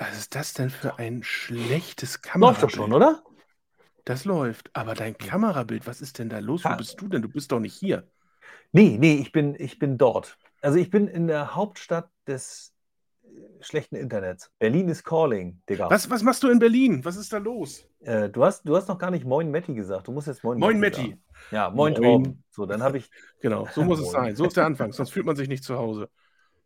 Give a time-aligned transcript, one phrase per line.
[0.00, 2.62] Was ist das denn für ein schlechtes Läuft Kamerabild?
[2.62, 3.22] doch schon, oder?
[4.04, 4.70] Das läuft.
[4.72, 6.64] Aber dein Kamerabild, was ist denn da los?
[6.64, 6.76] Wo Ha.
[6.76, 7.22] bist du denn?
[7.22, 8.08] Du bist doch nicht hier.
[8.72, 10.38] Nee, nee, ich bin, ich bin dort.
[10.62, 12.72] Also ich bin in der Hauptstadt des
[13.24, 13.28] äh,
[13.60, 14.50] schlechten Internets.
[14.58, 15.90] Berlin is calling, Digga.
[15.90, 17.04] Was, was machst du in Berlin?
[17.04, 17.86] Was ist da los?
[18.00, 20.08] Äh, du hast, du hast noch gar nicht Moin Metti gesagt.
[20.08, 21.22] Du musst jetzt Moin Moin, sagen.
[21.50, 22.02] Ja, Moin, Moin.
[22.02, 22.44] Torben.
[22.50, 23.10] So, dann habe ich,
[23.40, 24.12] Genau, so muss es Moin.
[24.12, 24.36] sein.
[24.36, 26.08] So ist der Anfang, sonst fühlt man sich nicht zu Hause.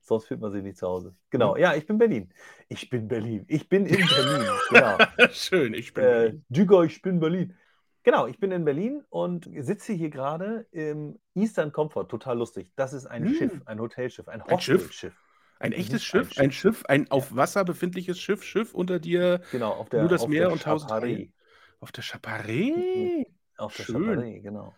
[0.06, 1.14] Sonst fühlt man sich nicht zu Hause.
[1.30, 2.32] Genau, ja, ich bin Berlin.
[2.68, 3.44] Ich bin Berlin.
[3.48, 4.46] Ich bin in Berlin.
[4.70, 4.98] Genau.
[5.32, 6.04] Schön, ich bin.
[6.04, 6.44] Äh, Berlin.
[6.48, 7.54] Digga, ich bin Berlin.
[8.02, 12.06] Genau, ich bin in Berlin und sitze hier gerade im Eastern Comfort.
[12.08, 12.70] Total lustig.
[12.76, 13.34] Das ist ein Hm.
[13.34, 14.82] Schiff, ein Hotelschiff, ein Ein Schiff?
[14.82, 15.14] Hostelschiff.
[15.58, 16.38] Ein Mhm, echtes ein Schiff?
[16.38, 20.22] Ein Schiff, ein auf Wasser befindliches Schiff, Schiff unter dir Genau, auf der, Nur das
[20.22, 23.24] auf Meer der und tausend auf der Chaparee.
[23.56, 23.84] Auf der.
[23.86, 24.74] Chaparee, genau.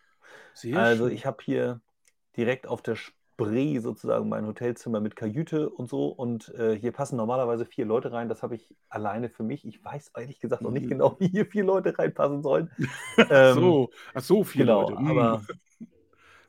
[0.54, 1.16] Sehr Also schön.
[1.16, 1.80] ich habe hier
[2.36, 2.96] direkt auf der
[3.38, 8.10] Spree sozusagen mein Hotelzimmer mit Kajüte und so und äh, hier passen normalerweise vier Leute
[8.12, 8.28] rein.
[8.30, 9.66] Das habe ich alleine für mich.
[9.66, 10.88] Ich weiß ehrlich gesagt noch nicht Mhm.
[10.88, 12.70] genau, wie hier vier Leute reinpassen sollen.
[13.28, 14.96] Ähm, so, ach so, viele genau, Leute.
[14.96, 15.06] Mm.
[15.08, 15.46] aber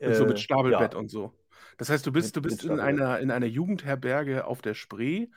[0.12, 1.32] so äh, mit Stapelbett ja, und so.
[1.76, 5.28] Das heißt, du bist, Mit- du bist in einer, in einer Jugendherberge auf der Spree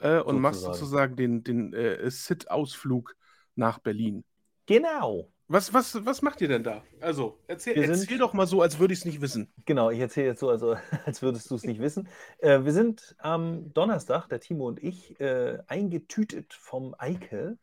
[0.00, 0.74] äh, und machst Sozusagen.
[0.74, 3.16] sozusagen den, den äh, Sit-Ausflug
[3.56, 4.24] nach Berlin.
[4.66, 5.31] genau.
[5.52, 6.82] Was, was, was macht ihr denn da?
[7.02, 9.52] Also, erzähl, sind- doch mal so, als würde ich es nicht wissen.
[9.66, 12.08] Genau, ich erzähle jetzt so, also, als würdest du es nicht wissen.
[12.38, 17.58] Äh, wir sind am Donnerstag, der Timo und ich, äh, eingetütet vom Eike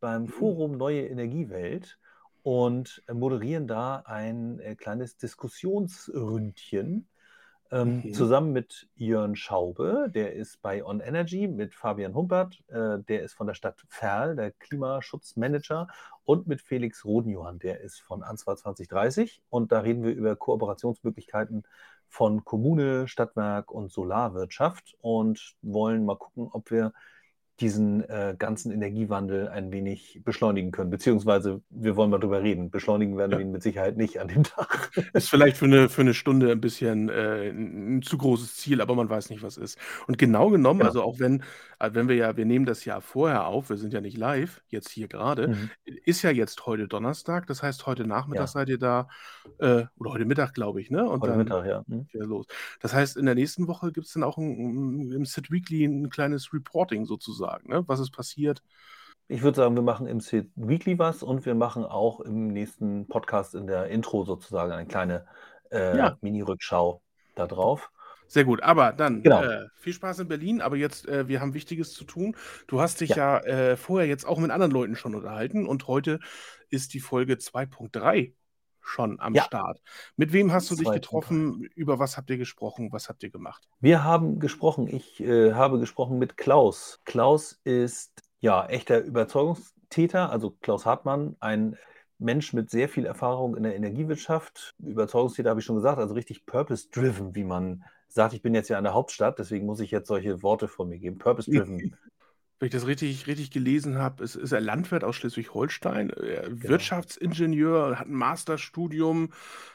[0.00, 0.28] beim Mhm.
[0.28, 1.98] Forum Neue Energiewelt
[2.42, 7.08] und moderieren da ein äh, kleines Diskussionsründchen
[7.70, 8.12] ähm, Mhm.
[8.14, 13.34] zusammen mit Jörn Schaube, der ist bei On Energy, mit Fabian Humpert, äh, der ist
[13.34, 15.88] von der Stadt Verl, der Klimaschutzmanager,
[16.24, 19.42] und mit Felix Rodenjohann, der ist von Answar 2030.
[19.50, 21.64] Und da reden wir über Kooperationsmöglichkeiten
[22.08, 26.92] von Kommune, Stadtwerk und Solarwirtschaft und wollen mal gucken, ob wir
[27.60, 30.90] diesen äh, ganzen Energiewandel ein wenig beschleunigen können.
[30.90, 32.70] Beziehungsweise wir wollen mal drüber reden.
[32.70, 33.38] Beschleunigen werden Ja.
[33.38, 34.90] wir ihn mit Sicherheit nicht an dem Tag.
[35.12, 38.94] Ist vielleicht für eine, für eine Stunde ein bisschen äh, ein zu großes Ziel, aber
[38.94, 39.78] man weiß nicht, was ist.
[40.06, 40.88] Und genau genommen, Genau.
[40.88, 41.42] also auch wenn,
[41.78, 44.62] äh, wenn wir ja, wir nehmen das ja vorher auf, wir sind ja nicht live,
[44.68, 45.70] jetzt hier gerade, Mhm.
[46.04, 48.46] ist ja jetzt heute Donnerstag, das heißt, heute Nachmittag Ja.
[48.46, 49.08] seid ihr da,
[49.58, 51.04] äh, oder heute Mittag, glaube ich, ne?
[51.08, 51.82] Und Heute dann Mittag, ja.
[51.86, 52.06] Mhm.
[52.12, 52.46] los.
[52.80, 56.08] Das heißt, in der nächsten Woche gibt es dann auch ein, im Sit Weekly ein
[56.10, 57.82] kleines Reporting sozusagen, ne?
[57.86, 58.62] Was ist passiert?
[59.28, 63.06] Ich würde sagen, wir machen im Sid Weekly was und wir machen auch im nächsten
[63.06, 65.26] Podcast in der Intro sozusagen eine kleine
[65.70, 66.16] äh, Ja.
[66.20, 67.00] Mini-Rückschau
[67.36, 67.90] da drauf.
[68.26, 69.42] Sehr gut, aber dann Genau.
[69.42, 72.36] äh, viel Spaß in Berlin, aber jetzt, äh, wir haben Wichtiges zu tun.
[72.68, 76.20] Du hast dich ja, äh, vorher jetzt auch mit anderen Leuten schon unterhalten und heute
[76.68, 78.34] ist die Folge 2.3
[78.82, 79.44] schon am Ja.
[79.44, 79.80] Start.
[80.16, 80.94] Mit wem hast du dich 2.3.
[80.94, 81.68] getroffen?
[81.74, 82.92] Über was habt ihr gesprochen?
[82.92, 83.68] Was habt ihr gemacht?
[83.80, 87.00] Wir haben gesprochen, ich äh, habe gesprochen mit Klaus.
[87.04, 91.76] Klaus ist ja echter Überzeugungstäter, also Klaus Hartmann, ein
[92.18, 94.74] Mensch mit sehr viel Erfahrung in der Energiewirtschaft.
[94.78, 98.34] Überzeugungstäter habe ich schon gesagt, also richtig purpose-driven, wie man sagt.
[98.34, 100.98] Ich bin jetzt ja in der Hauptstadt, deswegen muss ich jetzt solche Worte von mir
[100.98, 101.18] geben.
[101.18, 101.96] Purpose-driven.
[102.60, 106.68] Wenn ich das richtig, richtig gelesen habe, ist, ist er Landwirt aus Schleswig-Holstein, äh, Genau.
[106.68, 109.32] Wirtschaftsingenieur, hat ein Masterstudium,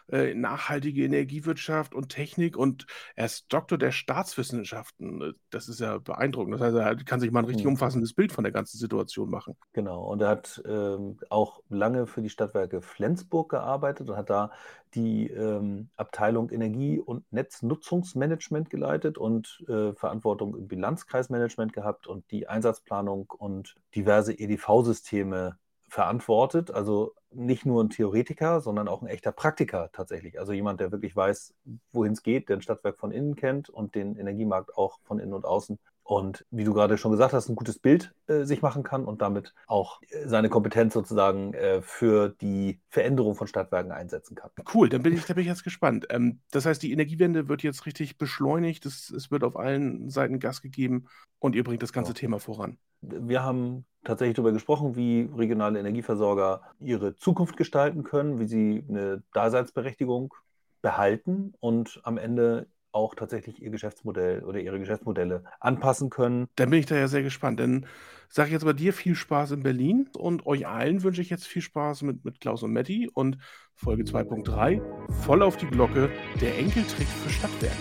[0.08, 2.86] äh, nachhaltige Energiewirtschaft und Technik und
[3.16, 5.22] er ist Doktor der Staatswissenschaften.
[5.22, 6.54] Äh, Das ist ja beeindruckend.
[6.56, 7.72] Das heißt, er kann sich mal ein richtig Mhm.
[7.72, 9.56] umfassendes Bild von der ganzen Situation machen.
[9.74, 14.52] Genau, und er hat ähm, auch lange für die Stadtwerke Flensburg gearbeitet und hat da
[14.96, 22.48] die ähm, Abteilung Energie- und Netznutzungsmanagement geleitet und äh, Verantwortung im Bilanzkreismanagement gehabt und die
[22.48, 25.58] Einsatzplanung und diverse EDV-Systeme
[25.90, 26.72] verantwortet.
[26.72, 30.40] Also nicht nur ein Theoretiker, sondern auch ein echter Praktiker tatsächlich.
[30.40, 31.54] Also jemand, der wirklich weiß,
[31.92, 35.34] wohin es geht, der ein Stadtwerk von innen kennt und den Energiemarkt auch von innen
[35.34, 35.78] und außen.
[36.08, 39.24] Und wie du gerade schon gesagt hast, ein gutes Bild äh, sich machen kann und
[39.24, 44.52] damit auch äh, seine Kompetenz sozusagen äh, für die Veränderung von Stadtwerken einsetzen kann.
[44.72, 46.06] Cool, dann bin ich, da bin ich jetzt gespannt.
[46.12, 50.40] Ähm, das heißt, die Energiewende wird jetzt richtig beschleunigt, es, es wird auf allen Seiten
[50.40, 51.08] Gas gegeben
[51.40, 52.20] und ihr bringt das ganze Ja.
[52.20, 52.78] Thema voran.
[53.02, 59.24] Wir haben tatsächlich darüber gesprochen, wie regionale Energieversorger ihre Zukunft gestalten können, wie sie eine
[59.34, 60.36] Daseinsberechtigung
[60.84, 66.48] behalten und am Ende auch tatsächlich ihr Geschäftsmodell oder ihre Geschäftsmodelle anpassen können.
[66.56, 67.60] Dann bin ich da ja sehr gespannt.
[67.60, 67.86] Dann
[68.30, 71.46] sage ich jetzt bei dir viel Spaß in Berlin und euch allen wünsche ich jetzt
[71.46, 73.38] viel Spaß mit, mit Klaus und Matti und
[73.74, 74.82] Folge 2.3
[75.12, 76.10] voll auf die Glocke,
[76.40, 77.76] der Enkeltrick für Stadtwerke.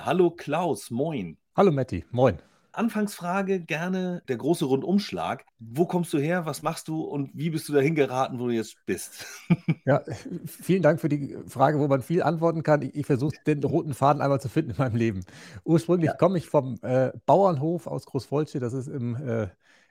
[0.00, 1.36] Hallo Klaus, moin.
[1.56, 2.38] Hallo Matti, moin.
[2.78, 5.44] Anfangsfrage gerne der große Rundumschlag.
[5.58, 6.46] Wo kommst du her?
[6.46, 9.26] Was machst du und wie bist du dahin geraten, wo du jetzt bist?
[9.84, 10.02] Ja,
[10.44, 12.82] vielen Dank für die Frage, wo man viel antworten kann.
[12.82, 15.24] Ich, ich versuche den roten Faden einmal zu finden in meinem Leben.
[15.64, 16.16] Ursprünglich ja.
[16.16, 19.48] komme ich vom äh, Bauernhof aus Großvolsche, das ist im äh,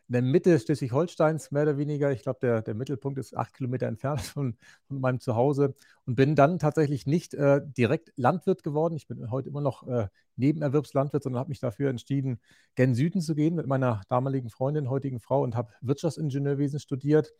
[0.09, 2.11] in der Mitte Schleswig-Holsteins, mehr oder weniger.
[2.11, 4.57] Ich glaube, der, der Mittelpunkt ist acht Kilometer entfernt von,
[4.87, 5.75] von meinem Zuhause
[6.05, 8.95] und bin dann tatsächlich nicht äh, direkt Landwirt geworden.
[8.95, 10.07] Ich bin heute immer noch äh,
[10.37, 12.39] Nebenerwerbslandwirt, sondern habe mich dafür entschieden,
[12.75, 17.33] gen Süden zu gehen mit meiner damaligen Freundin, heutigen Frau und habe Wirtschaftsingenieurwesen studiert.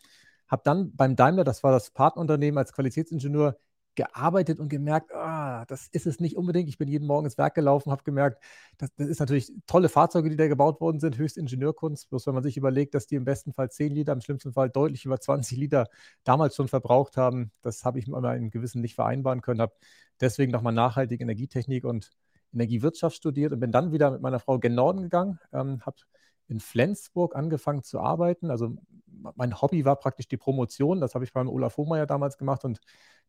[0.48, 3.58] Habe dann beim Daimler, das war das Partnerunternehmen, als Qualitätsingenieur
[3.98, 6.70] gearbeitet und gemerkt, ah, das ist es nicht unbedingt.
[6.70, 8.42] Ich bin jeden Morgen ins Werk gelaufen, habe gemerkt,
[8.78, 12.10] das, das, ist natürlich tolle Fahrzeuge, die da gebaut worden sind, höchst Ingenieurkunst.
[12.10, 14.70] Bloß wenn man sich überlegt, dass die im besten Fall 10 Liter, im schlimmsten Fall
[14.70, 15.88] deutlich über 20 Liter
[16.24, 19.62] damals schon verbraucht haben, das habe ich mit meinem Gewissen nicht vereinbaren können.
[19.62, 19.74] Habe
[20.22, 22.12] deswegen nochmal nachhaltige Energietechnik und
[22.54, 25.98] Energiewirtschaft studiert und bin dann wieder mit meiner Frau gen Norden gegangen, ähm, habe
[26.48, 28.50] in Flensburg angefangen zu arbeiten.
[28.52, 28.78] Also
[29.36, 31.02] mein Hobby war praktisch die Promotion.
[31.02, 32.80] Das habe ich beim Olaf Hohmeier damals gemacht und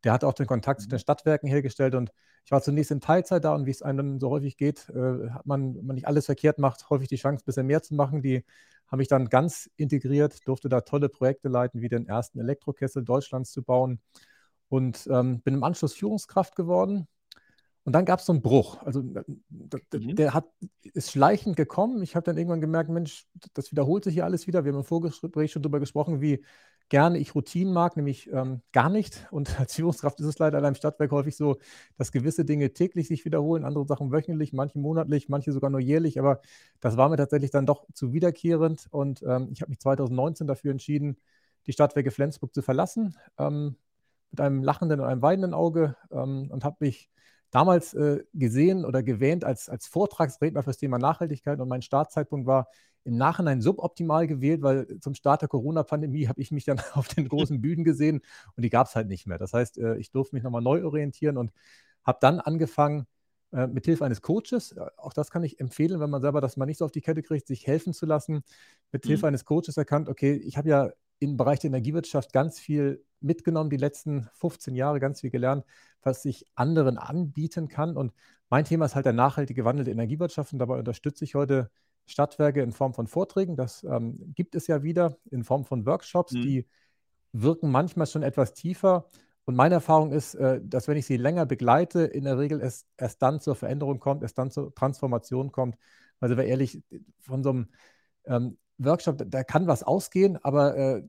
[0.05, 1.01] der hat auch den Kontakt zu den mhm.
[1.01, 1.95] Stadtwerken hergestellt.
[1.95, 2.13] Und
[2.45, 5.31] ich war zunächst in Teilzeit da und wie es einem dann so häufig geht, äh,
[5.31, 7.95] hat man, wenn man nicht alles verkehrt macht, häufig die Chance, ein bisschen mehr zu
[7.95, 8.23] machen.
[8.23, 8.45] Die
[8.87, 13.51] habe ich dann ganz integriert, durfte da tolle Projekte leiten, wie den ersten Elektrokessel Deutschlands
[13.51, 14.01] zu bauen
[14.69, 17.09] und ähm, bin im Anschluss Führungskraft geworden
[17.89, 18.83] und dann gab es so einen Bruch.
[18.83, 19.25] Also der,
[19.99, 20.15] mhm.
[20.15, 20.45] der hat,
[20.93, 22.03] ist schleichend gekommen.
[22.03, 24.67] Ich habe dann irgendwann gemerkt, Mensch, das wiederholt sich hier alles wieder.
[24.67, 26.45] Wir haben im Vorgespräch schon darüber gesprochen, wie
[26.91, 29.27] gerne ich Routinen mag, nämlich ähm, gar nicht.
[29.31, 31.57] Und als Führungskraft ist es leider in einem Stadtwerk häufig so,
[31.97, 36.19] dass gewisse Dinge täglich sich wiederholen, andere Sachen wöchentlich, manche monatlich, manche sogar nur jährlich.
[36.19, 36.43] Aber
[36.81, 38.87] das war mir tatsächlich dann doch zu wiederkehrend.
[38.91, 41.17] Und ähm, ich habe mich 2019 dafür entschieden,
[41.67, 43.77] die Stadtwerke Flensburg zu verlassen, ähm,
[44.31, 47.09] mit einem lachenden und einem weinenden Auge ähm, und habe mich
[47.51, 52.47] damals äh, gesehen oder gewähnt als, als Vortragsredner für das Thema Nachhaltigkeit und mein Startzeitpunkt
[52.47, 52.69] war
[53.05, 57.29] im Nachhinein suboptimal gewählt, weil zum Start der Corona-Pandemie habe ich mich dann auf den
[57.29, 58.21] großen Bühnen gesehen
[58.57, 59.39] und die gab es halt nicht mehr.
[59.39, 61.53] Das heißt, äh, ich durfte mich nochmal neu orientieren und
[62.05, 63.07] habe dann angefangen,
[63.51, 66.59] äh, mit Hilfe eines Coaches, äh, auch das kann ich empfehlen, wenn man selber das
[66.59, 68.43] mal nicht so auf die Kette kriegt, sich helfen zu lassen,
[68.93, 69.29] mit Hilfe mhm.
[69.29, 73.77] eines Coaches erkannt, okay, ich habe ja im Bereich der Energiewirtschaft ganz viel mitgenommen, die
[73.77, 75.65] letzten 15 Jahre ganz viel gelernt,
[76.03, 77.97] was ich anderen anbieten kann.
[77.97, 78.13] Und
[78.49, 81.71] mein Thema ist halt der nachhaltige Wandel der Energiewirtschaft und dabei unterstütze ich heute
[82.07, 83.57] Stadtwerke in Form von Vorträgen.
[83.57, 86.43] Das ähm, gibt es ja wieder in Form von Workshops, mhm.
[86.43, 86.67] die
[87.33, 89.07] wirken manchmal schon etwas tiefer.
[89.45, 92.87] Und meine Erfahrung ist, äh, dass wenn ich sie länger begleite, in der Regel es
[92.97, 95.77] erst dann zur Veränderung kommt, erst dann zur Transformation kommt.
[96.21, 96.83] Also, wer ehrlich,
[97.21, 97.69] von so einem
[98.25, 101.03] ähm, Workshop, da kann was ausgehen, aber äh,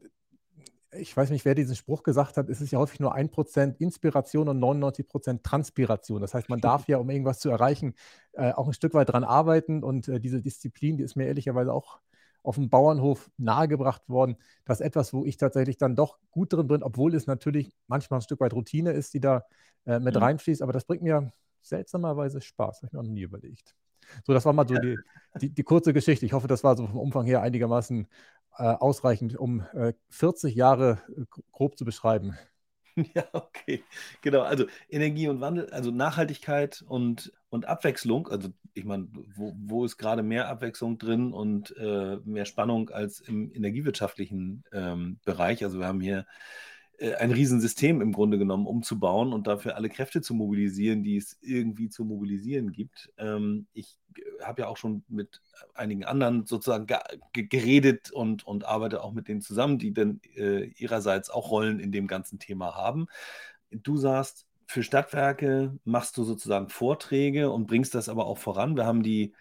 [0.91, 4.49] ich weiß nicht, wer diesen Spruch gesagt hat, es ist ja häufig nur 1% Inspiration
[4.49, 6.21] und 99% Transpiration.
[6.21, 7.93] Das heißt, man darf ja, um irgendwas zu erreichen,
[8.33, 9.83] äh, auch ein Stück weit dran arbeiten.
[9.83, 11.99] Und äh, diese Disziplin, die ist mir ehrlicherweise auch
[12.41, 14.37] auf dem Bauernhof nahegebracht worden.
[14.65, 18.19] Das ist etwas, wo ich tatsächlich dann doch gut drin bin, obwohl es natürlich manchmal
[18.19, 19.45] ein Stück weit Routine ist, die da
[19.85, 20.23] äh, mit mhm.
[20.23, 20.61] reinfließt.
[20.61, 21.31] Aber das bringt mir
[21.61, 23.75] seltsamerweise Spaß, habe ich mir noch nie überlegt.
[24.25, 24.97] So, das war mal so die,
[25.41, 26.25] die, die, kurze Geschichte.
[26.25, 28.07] Ich hoffe, das war so vom Umfang her einigermaßen
[28.57, 32.37] äh, ausreichend, um äh, 40 Jahre äh, grob zu beschreiben.
[33.13, 33.83] Ja, okay.
[34.21, 38.27] Genau, also Energie und Wandel, also Nachhaltigkeit und, und Abwechslung.
[38.27, 43.21] Also ich meine, wo, wo ist gerade mehr Abwechslung drin und äh, mehr Spannung als
[43.21, 45.63] im energiewirtschaftlichen ähm, Bereich?
[45.63, 46.25] Also wir haben hier
[46.99, 51.37] äh, ein Riesensystem im Grunde genommen umzubauen und dafür alle Kräfte zu mobilisieren, die es
[51.41, 53.09] irgendwie zu mobilisieren gibt.
[53.17, 55.41] Ähm, ich äh, habe ja auch schon mit
[55.73, 56.87] einigen anderen sozusagen
[57.33, 61.91] geredet und, und arbeite auch mit denen zusammen, die dann äh, ihrerseits auch Rollen in
[61.91, 63.07] dem ganzen Thema haben.
[63.71, 68.75] Du sagst, für Stadtwerke machst du sozusagen Vorträge und bringst das aber auch voran.
[68.75, 69.33] Wir haben die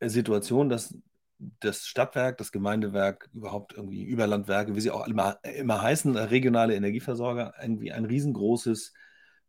[0.00, 0.96] Situation, dass
[1.38, 7.54] das Stadtwerk, das Gemeindewerk, überhaupt irgendwie Überlandwerke, wie sie auch immer, immer heißen, regionale Energieversorger,
[7.62, 8.92] irgendwie ein riesengroßes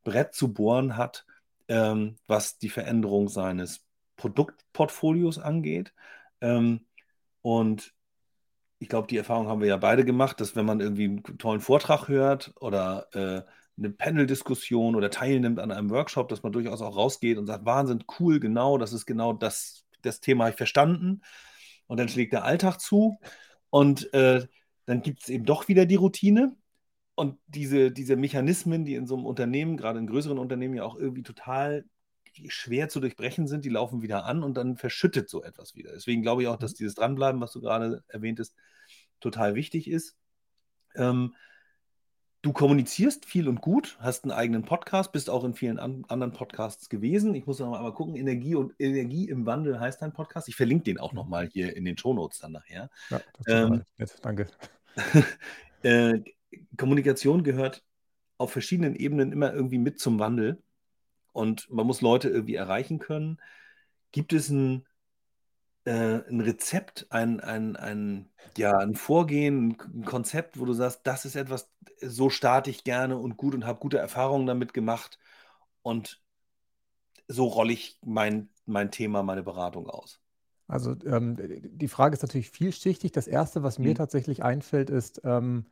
[0.04, 1.26] Brett zu bohren hat,
[1.68, 3.86] ähm, was die Veränderung seines
[4.18, 5.94] Produktportfolios angeht.
[6.42, 6.86] Ähm,
[7.42, 7.94] und
[8.78, 11.60] ich glaube, die Erfahrung haben wir ja beide gemacht, dass wenn man irgendwie einen tollen
[11.60, 13.42] Vortrag hört oder äh,
[13.78, 18.04] eine Panel-Diskussion oder teilnimmt an einem Workshop, dass man durchaus auch rausgeht und sagt, Wahnsinn,
[18.20, 21.22] cool, genau, das ist genau das, das Thema habe ich verstanden
[21.90, 23.20] und dann schlägt der Alltag zu
[23.72, 24.46] und äh,
[24.86, 26.56] dann gibt es eben doch wieder die Routine.
[27.16, 30.96] Und diese, diese Mechanismen, die in so einem Unternehmen, gerade in größeren Unternehmen ja auch
[30.96, 31.84] irgendwie total
[32.48, 35.92] schwer zu durchbrechen sind, die laufen wieder an und dann verschüttet so etwas wieder.
[35.92, 36.78] Deswegen glaube ich auch, dass mhm.
[36.78, 38.56] dieses Dranbleiben, was du gerade erwähntest,
[39.20, 40.16] total wichtig ist.
[40.96, 41.36] Ähm,
[42.42, 46.32] Du kommunizierst viel und gut, hast einen eigenen Podcast, bist auch in vielen an anderen
[46.32, 47.36] Podcasts gewesen.
[47.36, 50.48] Ich muss noch mal gucken, Energie und Energie im Wandel heißt dein Podcast.
[50.48, 52.90] Ich verlinke den auch noch mal hier in den Shownotes dann nachher.
[53.10, 54.16] Ja, das ähm, nett.
[54.22, 54.48] Danke.
[55.84, 56.20] äh,
[56.78, 57.84] Kommunikation gehört
[58.38, 60.64] auf verschiedenen Ebenen immer irgendwie mit zum Wandel
[61.34, 63.42] und man muss Leute irgendwie erreichen können.
[64.14, 64.86] Gibt es ein
[65.90, 71.26] äh, ein Rezept, ein, ein, ein, ja, ein Vorgehen, ein Konzept, wo du sagst, das
[71.26, 75.18] ist etwas, so starte ich gerne und gut und habe gute Erfahrungen damit gemacht
[75.82, 76.22] und
[77.28, 80.20] so rolle ich mein, mein Thema, meine Beratung aus?
[80.68, 83.12] Also ähm, die Frage ist natürlich vielschichtig.
[83.12, 83.96] Das Erste, was mir mhm.
[83.96, 85.66] tatsächlich einfällt, ist, ähm,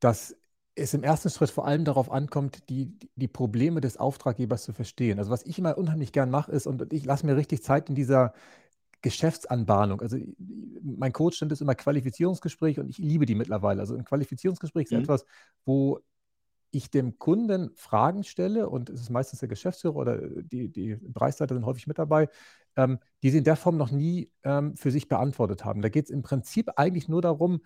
[0.00, 0.36] dass
[0.74, 5.18] es im ersten Schritt vor allem darauf ankommt, die, die Probleme des Auftraggebers zu verstehen.
[5.18, 7.94] Also was ich immer unheimlich gern mache, ist, und ich lasse mir richtig Zeit in
[7.94, 8.34] dieser
[9.02, 10.00] Geschäftsanbahnung.
[10.00, 10.18] Also
[10.82, 13.80] mein Coach nennt es immer Qualifizierungsgespräch und ich liebe die mittlerweile.
[13.80, 15.00] Also ein Qualifizierungsgespräch ist mhm.
[15.00, 15.24] etwas,
[15.64, 16.00] wo
[16.70, 21.54] ich dem Kunden Fragen stelle und es ist meistens der Geschäftsführer oder die, die Preisleiter
[21.54, 22.28] sind häufig mit dabei,
[22.76, 25.82] ähm, die sie in der Form noch nie ähm, für sich beantwortet haben.
[25.82, 27.60] Da geht es im Prinzip eigentlich nur darum,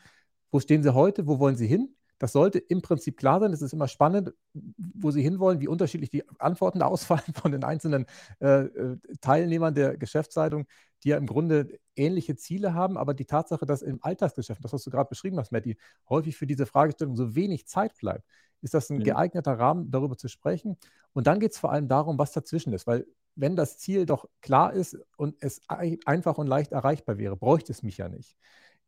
[0.50, 3.52] wo stehen sie heute, wo wollen sie hin das sollte im Prinzip klar sein.
[3.54, 8.04] Es ist immer spannend, wo Sie hinwollen, wie unterschiedlich die Antworten ausfallen von den einzelnen
[8.40, 10.66] äh, äh, Teilnehmern der Geschäftszeitung,
[11.02, 12.98] die ja im Grunde ähnliche Ziele haben.
[12.98, 15.78] Aber die Tatsache, dass im Alltagsgeschäft, das was du gerade beschrieben hast, Matti,
[16.10, 18.26] häufig für diese Fragestellung so wenig Zeit bleibt,
[18.60, 19.04] ist das ein mhm.
[19.04, 20.76] geeigneter Rahmen, darüber zu sprechen.
[21.14, 22.86] Und dann geht es vor allem darum, was dazwischen ist.
[22.86, 25.62] Weil wenn das Ziel doch klar ist und es
[26.04, 28.36] einfach und leicht erreichbar wäre, bräuchte es mich ja nicht.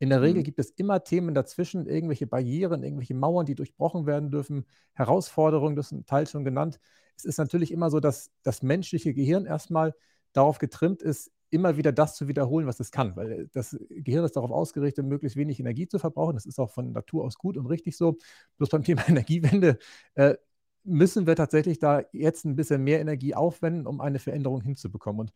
[0.02, 0.44] In der Regel mhm.
[0.46, 5.86] gibt es immer Themen dazwischen, irgendwelche Barrieren, irgendwelche Mauern, die durchbrochen werden dürfen, Herausforderungen, das
[5.86, 6.80] ist ein Teil schon genannt.
[7.16, 9.94] Es ist natürlich immer so, dass das menschliche Gehirn erstmal
[10.32, 14.34] darauf getrimmt ist, immer wieder das zu wiederholen, was es kann, weil das Gehirn ist
[14.34, 16.34] darauf ausgerichtet, möglichst wenig Energie zu verbrauchen.
[16.34, 18.18] Das ist auch von Natur aus gut und richtig so.
[18.56, 19.78] Bloß beim Thema Energiewende
[20.14, 20.34] äh,
[20.82, 25.20] müssen wir tatsächlich da jetzt ein bisschen mehr Energie aufwenden, um eine Veränderung hinzubekommen.
[25.20, 25.32] Und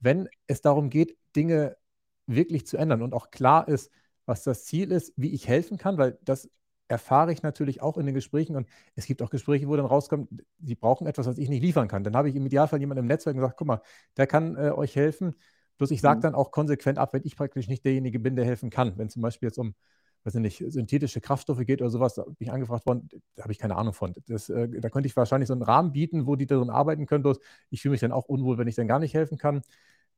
[0.00, 1.76] wenn es darum geht, Dinge
[2.26, 3.90] wirklich zu ändern und auch klar ist,
[4.26, 6.50] was das Ziel ist, wie ich helfen kann, weil das
[6.88, 10.28] erfahre ich natürlich auch in den Gesprächen und es gibt auch Gespräche, wo dann rauskommt,
[10.62, 12.04] sie brauchen etwas, was ich nicht liefern kann.
[12.04, 13.80] Dann habe ich im Idealfall jemanden im Netzwerk und gesagt, guck mal,
[14.16, 15.34] der kann äh, euch helfen.
[15.78, 16.22] Bloß ich sage mhm.
[16.22, 18.96] dann auch konsequent ab, wenn ich praktisch nicht derjenige bin, der helfen kann.
[18.96, 19.74] Wenn zum Beispiel jetzt um,
[20.24, 23.52] weiß ich nicht, synthetische Kraftstoffe geht oder sowas, da bin ich angefragt worden, da habe
[23.52, 24.14] ich keine Ahnung von.
[24.26, 27.22] Das, äh, da könnte ich wahrscheinlich so einen Rahmen bieten, wo die darin arbeiten können.
[27.22, 27.38] Bloß
[27.70, 29.62] ich fühle mich dann auch unwohl, wenn ich dann gar nicht helfen kann.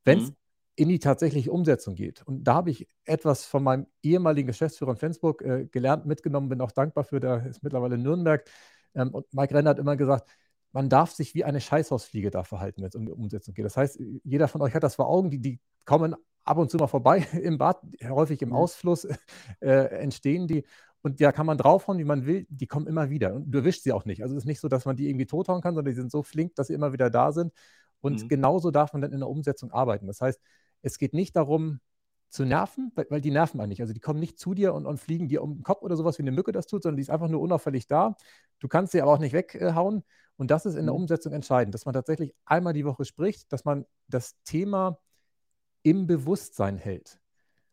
[0.05, 0.37] Wenn es mhm
[0.79, 2.23] in die tatsächliche Umsetzung geht.
[2.23, 6.61] Und da habe ich etwas von meinem ehemaligen Geschäftsführer in Flensburg äh, gelernt, mitgenommen, bin
[6.61, 8.49] auch dankbar für, der ist mittlerweile in Nürnberg.
[8.95, 10.31] Ähm, und Mike Renner hat immer gesagt,
[10.71, 13.65] man darf sich wie eine Scheißhausfliege da verhalten, wenn es um die Umsetzung geht.
[13.65, 16.77] Das heißt, jeder von euch hat das vor Augen, die, die kommen ab und zu
[16.77, 19.05] mal vorbei im Bad, häufig im Ausfluss
[19.61, 19.69] äh,
[19.99, 20.65] entstehen die.
[21.03, 23.35] Und da kann man draufhauen, wie man will, die kommen immer wieder.
[23.35, 24.23] Und du erwischst sie auch nicht.
[24.23, 26.23] Also es ist nicht so, dass man die irgendwie tothauen kann, sondern die sind so
[26.23, 27.53] flink, dass sie immer wieder da sind.
[28.01, 28.29] Und mhm.
[28.29, 30.07] genauso darf man dann in der Umsetzung arbeiten.
[30.07, 30.41] Das heißt,
[30.83, 31.81] es geht nicht darum,
[32.31, 33.81] zu nerven, weil, weil die nerven eigentlich.
[33.81, 36.19] Also die kommen nicht zu dir und, und, fliegen dir um den Kopf oder sowas,
[36.19, 38.17] wie eine Mücke das tut, sondern die ist einfach nur unauffällig da.
[38.59, 40.05] Du kannst sie aber auch nicht weghauen.
[40.37, 41.03] Und das ist in der mhm.
[41.03, 44.99] Umsetzung entscheidend, dass man tatsächlich einmal die Woche spricht, dass man das Thema
[45.83, 47.19] im Bewusstsein hält.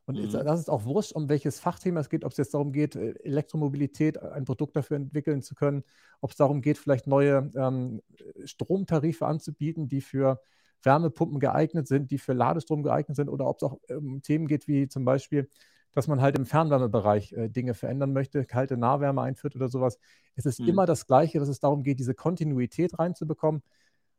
[0.06, 0.32] Und mhm.
[0.32, 3.14] das ist auch wurscht, um welches Fachthema es geht, ob es jetzt darum geht, äh,
[3.24, 5.84] Elektromobilität, ein Produkt dafür entwickeln zu können,
[6.22, 8.02] ob es darum geht, vielleicht neue ähm,
[8.46, 10.42] Stromtarife anzubieten, die für
[10.86, 14.68] Wärmepumpen geeignet sind, die für Ladestrom geeignet sind oder ob es auch um Themen geht
[14.68, 15.50] wie zum Beispiel,
[15.96, 19.98] dass man halt im Fernwärmebereich äh, Dinge verändern möchte, kalte Nahwärme einführt oder sowas.
[20.36, 20.68] Es ist mhm.
[20.68, 23.62] immer das Gleiche, dass es darum geht, diese Kontinuität reinzubekommen.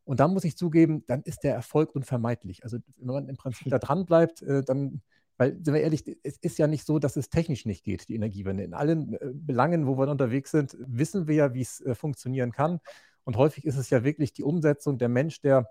[0.03, 2.63] Und dann muss ich zugeben, dann ist der Erfolg unvermeidlich.
[2.63, 5.01] Also wenn man im Prinzip da dran bleibt, äh, dann,
[5.37, 8.15] weil, sind wir ehrlich, es ist ja nicht so, dass es technisch nicht geht, die
[8.15, 8.63] Energiewende.
[8.63, 12.51] In allen äh, Belangen, wo wir unterwegs sind, wissen wir ja, wie es äh, funktionieren
[12.51, 12.79] kann.
[13.23, 15.69] Und häufig ist es ja wirklich die Umsetzung, der Mensch, der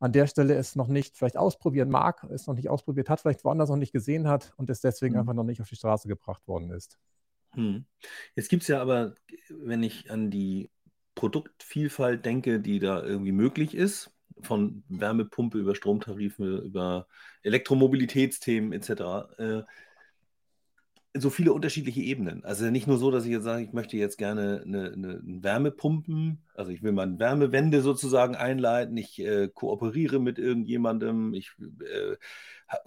[0.00, 3.44] an der Stelle es noch nicht vielleicht ausprobieren mag, es noch nicht ausprobiert hat, vielleicht
[3.44, 5.20] woanders noch nicht gesehen hat und es deswegen mhm.
[5.20, 6.98] einfach noch nicht auf die Straße gebracht worden ist.
[7.52, 7.84] Hm.
[8.34, 9.14] Jetzt gibt es ja aber,
[9.48, 10.70] wenn ich an die
[11.14, 17.06] Produktvielfalt denke, die da irgendwie möglich ist, von Wärmepumpe über Stromtarife, über
[17.42, 18.90] Elektromobilitätsthemen etc.,
[19.38, 19.62] äh,
[21.14, 22.44] so viele unterschiedliche Ebenen.
[22.44, 25.42] Also nicht nur so, dass ich jetzt sage, ich möchte jetzt gerne eine, eine, eine
[25.42, 31.50] Wärmepumpen, also ich will mal eine Wärmewende sozusagen einleiten, ich äh, kooperiere mit irgendjemandem, ich
[31.58, 32.16] äh,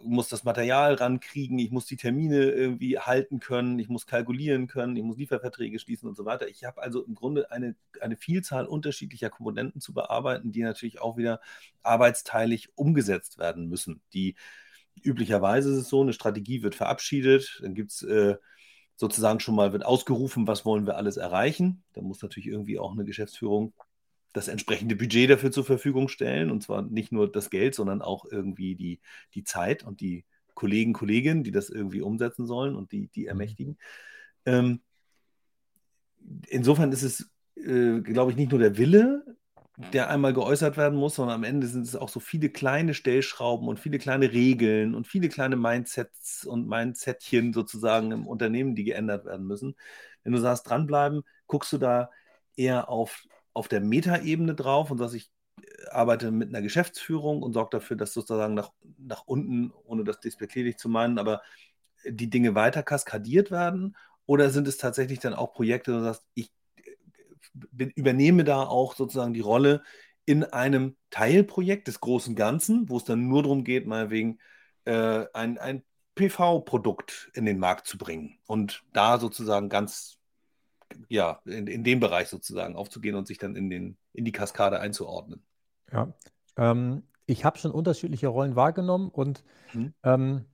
[0.02, 4.96] muss das Material rankriegen, ich muss die Termine irgendwie halten können, ich muss kalkulieren können,
[4.96, 6.48] ich muss Lieferverträge schließen und so weiter.
[6.48, 11.18] Ich habe also im Grunde eine, eine Vielzahl unterschiedlicher Komponenten zu bearbeiten, die natürlich auch
[11.18, 11.42] wieder
[11.82, 14.36] arbeitsteilig umgesetzt werden müssen, die
[15.02, 18.36] üblicherweise ist es so, eine Strategie wird verabschiedet, dann gibt es äh,
[18.96, 21.84] sozusagen schon mal wird ausgerufen, was wollen wir alles erreichen.
[21.94, 23.74] Da muss natürlich irgendwie auch eine Geschäftsführung
[24.34, 26.52] das entsprechende Budget dafür zur Verfügung stellen.
[26.52, 29.00] Und zwar nicht nur das Geld, sondern auch irgendwie die,
[29.34, 33.28] die Zeit und die Kollegen, Kolleginnen, die das irgendwie umsetzen sollen und die, die mhm.
[33.30, 33.78] ermächtigen.
[34.46, 34.82] Ähm,
[36.48, 39.24] insofern ist es, äh, glaube ich, nicht nur der Wille,
[39.78, 43.68] der einmal geäußert werden muss, sondern am Ende sind es auch so viele kleine Stellschrauben
[43.68, 49.26] und viele kleine Regeln und viele kleine Mindsets und Mindsetchen sozusagen im Unternehmen, die geändert
[49.26, 49.76] werden müssen.
[50.24, 52.12] Wenn du sagst, dranbleiben, guckst du da
[52.56, 57.54] eher auf, auf der Metaebene drauf und sagst, ich äh, arbeite mit einer Geschäftsführung und
[57.54, 61.42] sorge dafür, dass sozusagen nach, nach unten, ohne das despektierlich zu meinen, aber
[62.06, 63.96] die Dinge weiter kaskadiert werden?
[64.26, 66.52] Oder sind es tatsächlich dann auch Projekte, wo du sagst, ich
[67.96, 69.84] übernehme da auch sozusagen die Rolle
[70.26, 74.40] in einem Teilprojekt des großen Ganzen, wo es dann nur darum geht, meinetwegen
[74.86, 75.84] äh, ein, ein
[76.16, 80.18] PV-Produkt in den Markt zu bringen und da sozusagen ganz,
[81.10, 84.80] ja, in, in dem Bereich sozusagen aufzugehen und sich dann in, den, in die Kaskade
[84.80, 85.44] einzuordnen.
[85.92, 86.14] Ja,
[86.58, 89.44] ähm, ich habe schon unterschiedliche Rollen wahrgenommen und
[89.74, 89.94] mhm.
[90.04, 90.46] ähm,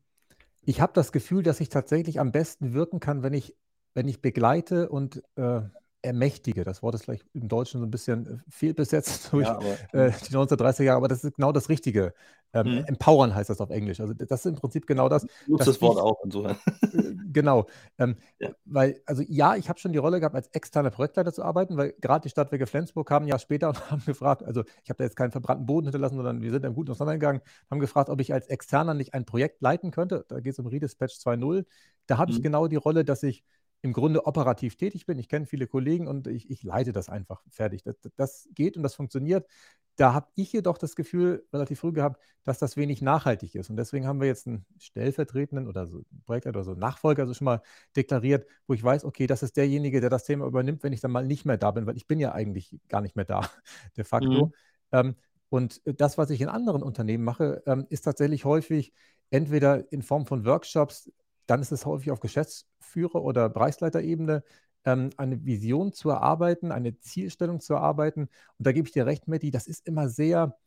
[0.63, 3.55] ich habe das Gefühl, dass ich tatsächlich am besten wirken kann, wenn ich,
[3.93, 5.61] wenn ich begleite und äh,
[6.01, 6.63] ermächtige.
[6.63, 10.11] Das Wort ist vielleicht im Deutschen so ein bisschen äh, fehlbesetzt durch ja, aber, äh,
[10.11, 12.13] die 1930er Jahre, aber das ist genau das Richtige.
[12.51, 12.85] Ähm, mhm.
[12.85, 13.99] Empowern heißt das auf Englisch.
[13.99, 15.27] Also das ist im Prinzip genau das.
[15.45, 16.57] Nutzt das Wort ich, auch insofern.
[16.81, 17.67] Äh, genau.
[17.97, 18.49] Ähm, ja.
[18.65, 21.93] Weil, also ja, ich habe schon die Rolle gehabt, als externer Projektleiter zu arbeiten, weil
[22.01, 25.15] gerade die Stadtwerke Flensburg kamen ja später und haben gefragt, also ich habe da jetzt
[25.15, 28.47] keinen verbrannten Boden hinterlassen, sondern wir sind im Guten auseinandergegangen, haben gefragt, ob ich als
[28.47, 30.25] Externer nicht ein Projekt leiten könnte.
[30.27, 31.65] Da geht es um Redispatch 2.0.
[32.07, 32.37] Da habe mhm.
[32.37, 33.43] ich genau die Rolle, dass ich
[33.81, 35.19] im Grunde operativ tätig bin.
[35.19, 37.83] Ich kenne viele Kollegen und ich, ich leite das einfach fertig.
[37.83, 39.47] Das, das geht und das funktioniert.
[39.95, 43.69] Da habe ich jedoch das Gefühl relativ früh gehabt, dass das wenig nachhaltig ist.
[43.69, 47.45] Und deswegen haben wir jetzt einen stellvertretenden oder so Projektleiter oder so Nachfolger also schon
[47.45, 47.61] mal
[47.95, 51.11] deklariert, wo ich weiß, okay, das ist derjenige, der das Thema übernimmt, wenn ich dann
[51.11, 53.41] mal nicht mehr da bin, weil ich bin ja eigentlich gar nicht mehr da,
[53.97, 54.47] de facto.
[54.47, 54.53] Mhm.
[54.91, 55.15] Ähm,
[55.49, 58.93] und das, was ich in anderen Unternehmen mache, ähm, ist tatsächlich häufig
[59.31, 61.11] entweder in Form von Workshops,
[61.49, 64.43] dann ist es häufig auf Geschäftsführer- oder Bereichsleiterebene,
[64.85, 68.29] ähm, eine Vision zu erarbeiten, eine Zielstellung zu erarbeiten.
[68.57, 70.57] Und da gebe ich dir recht, Matti, das ist immer sehr,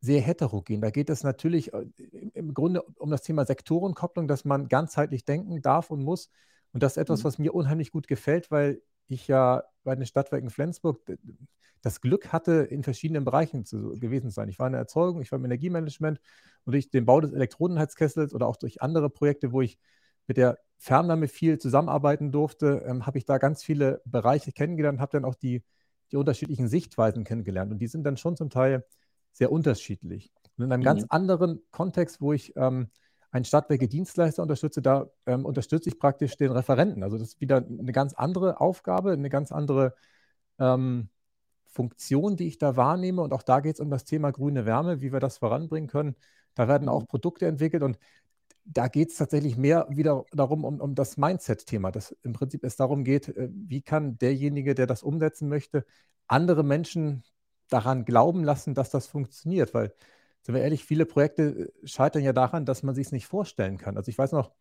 [0.00, 0.80] sehr heterogen.
[0.80, 1.86] Da geht es natürlich äh,
[2.34, 6.30] im Grunde um das Thema Sektorenkopplung, dass man ganzheitlich denken darf und muss.
[6.72, 7.24] Und das ist etwas, mhm.
[7.24, 11.00] was mir unheimlich gut gefällt, weil ich ja bei den Stadtwerken Flensburg
[11.82, 14.48] das Glück hatte, in verschiedenen Bereichen zu, gewesen zu sein.
[14.48, 16.18] Ich war in der Erzeugung, ich war im Energiemanagement
[16.64, 19.78] und durch den Bau des Elektrodenheizkessels oder auch durch andere Projekte, wo ich
[20.26, 25.12] mit der Fernwärme viel zusammenarbeiten durfte, ähm, habe ich da ganz viele Bereiche kennengelernt, habe
[25.12, 25.62] dann auch die,
[26.12, 27.72] die unterschiedlichen Sichtweisen kennengelernt.
[27.72, 28.84] Und die sind dann schon zum Teil
[29.32, 30.30] sehr unterschiedlich.
[30.56, 30.84] Und in einem mhm.
[30.84, 32.90] ganz anderen Kontext, wo ich ähm,
[33.30, 37.02] einen Stadtwerke-Dienstleister unterstütze, da ähm, unterstütze ich praktisch den Referenten.
[37.02, 39.94] Also das ist wieder eine ganz andere Aufgabe, eine ganz andere
[40.58, 41.08] ähm,
[41.64, 43.22] Funktion, die ich da wahrnehme.
[43.22, 46.14] Und auch da geht es um das Thema grüne Wärme, wie wir das voranbringen können.
[46.54, 47.06] Da werden auch mhm.
[47.06, 47.98] Produkte entwickelt und
[48.64, 52.76] da geht es tatsächlich mehr wieder darum, um, um das Mindset-Thema, dass im Prinzip es
[52.76, 55.84] darum geht, äh, wie kann derjenige, der das umsetzen möchte,
[56.26, 57.24] andere Menschen
[57.68, 59.74] daran glauben lassen, dass das funktioniert.
[59.74, 59.94] Weil,
[60.42, 63.78] sind wir ehrlich, viele Projekte äh, scheitern ja daran, dass man sich es nicht vorstellen
[63.78, 63.96] kann.
[63.96, 64.52] Also ich weiß noch,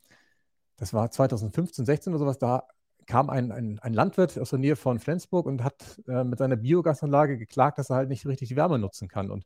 [0.78, 2.68] das war 2015, 16 oder sowas, da
[3.06, 6.56] kam ein, ein, ein Landwirt aus der Nähe von Flensburg und hat äh, mit seiner
[6.56, 9.32] Biogasanlage geklagt, dass er halt nicht richtig die Wärme nutzen kann.
[9.32, 9.46] Und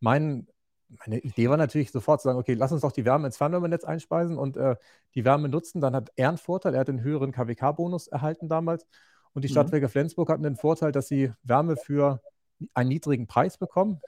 [0.00, 0.48] mein
[0.88, 3.84] meine Idee war natürlich sofort zu sagen, okay, lass uns doch die Wärme ins Fernwärmenetz
[3.84, 4.76] einspeisen und äh,
[5.14, 5.80] die Wärme nutzen.
[5.80, 8.86] Dann hat er einen Vorteil, er hat einen höheren KWK-Bonus erhalten damals.
[9.32, 9.52] Und die mhm.
[9.52, 12.20] Stadtwerke Flensburg hatten den Vorteil, dass sie Wärme für
[12.74, 14.00] einen niedrigen Preis bekommen.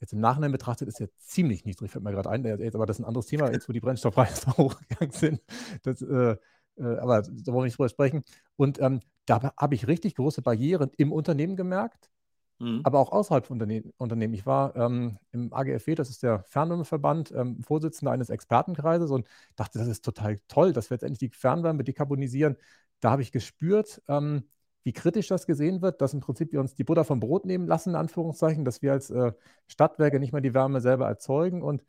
[0.00, 2.44] Jetzt im Nachhinein betrachtet ist ja ziemlich niedrig, fällt mir gerade ein.
[2.44, 5.40] Jetzt, aber das ist ein anderes Thema, jetzt wo die Brennstoffpreise hochgegangen sind.
[5.82, 6.36] Das, äh,
[6.76, 8.24] äh, aber da wollen wir nicht drüber sprechen.
[8.56, 12.10] Und ähm, da habe ich richtig große Barrieren im Unternehmen gemerkt
[12.58, 12.80] Mhm.
[12.84, 14.34] aber auch außerhalb von Unterne Unternehmen.
[14.34, 19.78] Ich war ähm, im AGFW, das ist der Fernwärmeverband, ähm, Vorsitzender eines Expertenkreises und dachte,
[19.78, 22.56] das ist total toll, dass wir jetzt endlich die Fernwärme dekarbonisieren.
[23.00, 24.44] Da habe ich gespürt, ähm,
[24.84, 27.66] wie kritisch das gesehen wird, dass im Prinzip wir uns die Butter vom Brot nehmen
[27.66, 29.32] lassen, in Anführungszeichen, dass wir als äh,
[29.66, 31.60] Stadtwerke nicht mehr die Wärme selber erzeugen.
[31.60, 31.84] Und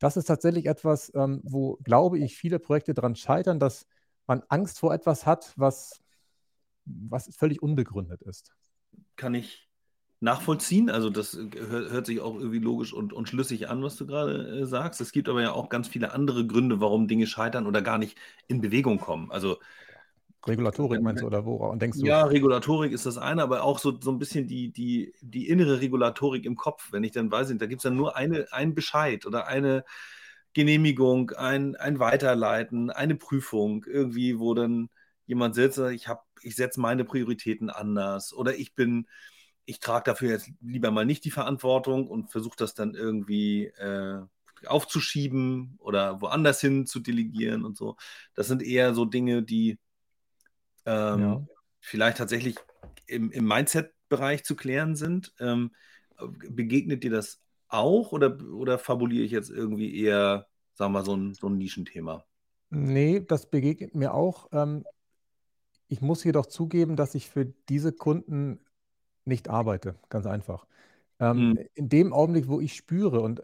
[0.00, 3.86] das ist tatsächlich etwas, ähm, wo, glaube ich, viele Projekte daran scheitern, dass
[4.26, 6.00] man Angst vor etwas hat, was,
[6.86, 8.56] was völlig unbegründet ist.
[9.16, 9.67] Kann ich
[10.20, 10.90] nachvollziehen.
[10.90, 14.60] Also das äh, hört, sich auch irgendwie logisch und, und schlüssig an, was du gerade
[14.60, 15.00] äh, sagst.
[15.00, 18.18] Es gibt aber ja auch ganz viele andere Gründe, warum Dinge scheitern oder gar nicht
[18.46, 19.30] in Bewegung kommen.
[19.30, 19.58] Also
[20.46, 22.06] Regulatorik meinst du oder woran denkst du?
[22.06, 25.80] Ja, Regulatorik ist das eine, aber auch so, so ein bisschen die, die, die innere
[25.80, 26.88] Regulatorik im Kopf.
[26.92, 29.84] Wenn ich dann weiß, da gibt es dann nur eine, einen Bescheid oder eine
[30.54, 34.88] Genehmigung, ein, ein Weiterleiten, eine Prüfung, irgendwie, wo dann
[35.26, 36.06] jemand sitzt, ich,
[36.42, 39.06] ich setze meine Prioritäten anders oder ich bin,
[39.68, 44.22] ich trage dafür jetzt lieber mal nicht die Verantwortung und versuche das dann irgendwie äh,
[44.64, 47.96] aufzuschieben oder woanders hin zu delegieren und so.
[48.34, 49.78] Das sind eher so Dinge, die
[50.86, 51.46] ähm, ja.
[51.80, 52.56] vielleicht tatsächlich
[53.06, 55.34] im, im Mindset-Bereich zu klären sind.
[55.38, 55.72] Ähm,
[56.48, 61.14] begegnet dir das auch oder, oder fabuliere ich jetzt irgendwie eher, sagen wir mal, so
[61.14, 62.24] ein, so ein Nischenthema?
[62.70, 64.48] Nee, das begegnet mir auch.
[64.50, 64.86] Ähm,
[65.88, 68.64] ich muss jedoch zugeben, dass ich für diese Kunden
[69.28, 70.66] nicht arbeite, ganz einfach.
[71.20, 71.58] Ähm, mhm.
[71.74, 73.42] In dem Augenblick, wo ich spüre, und,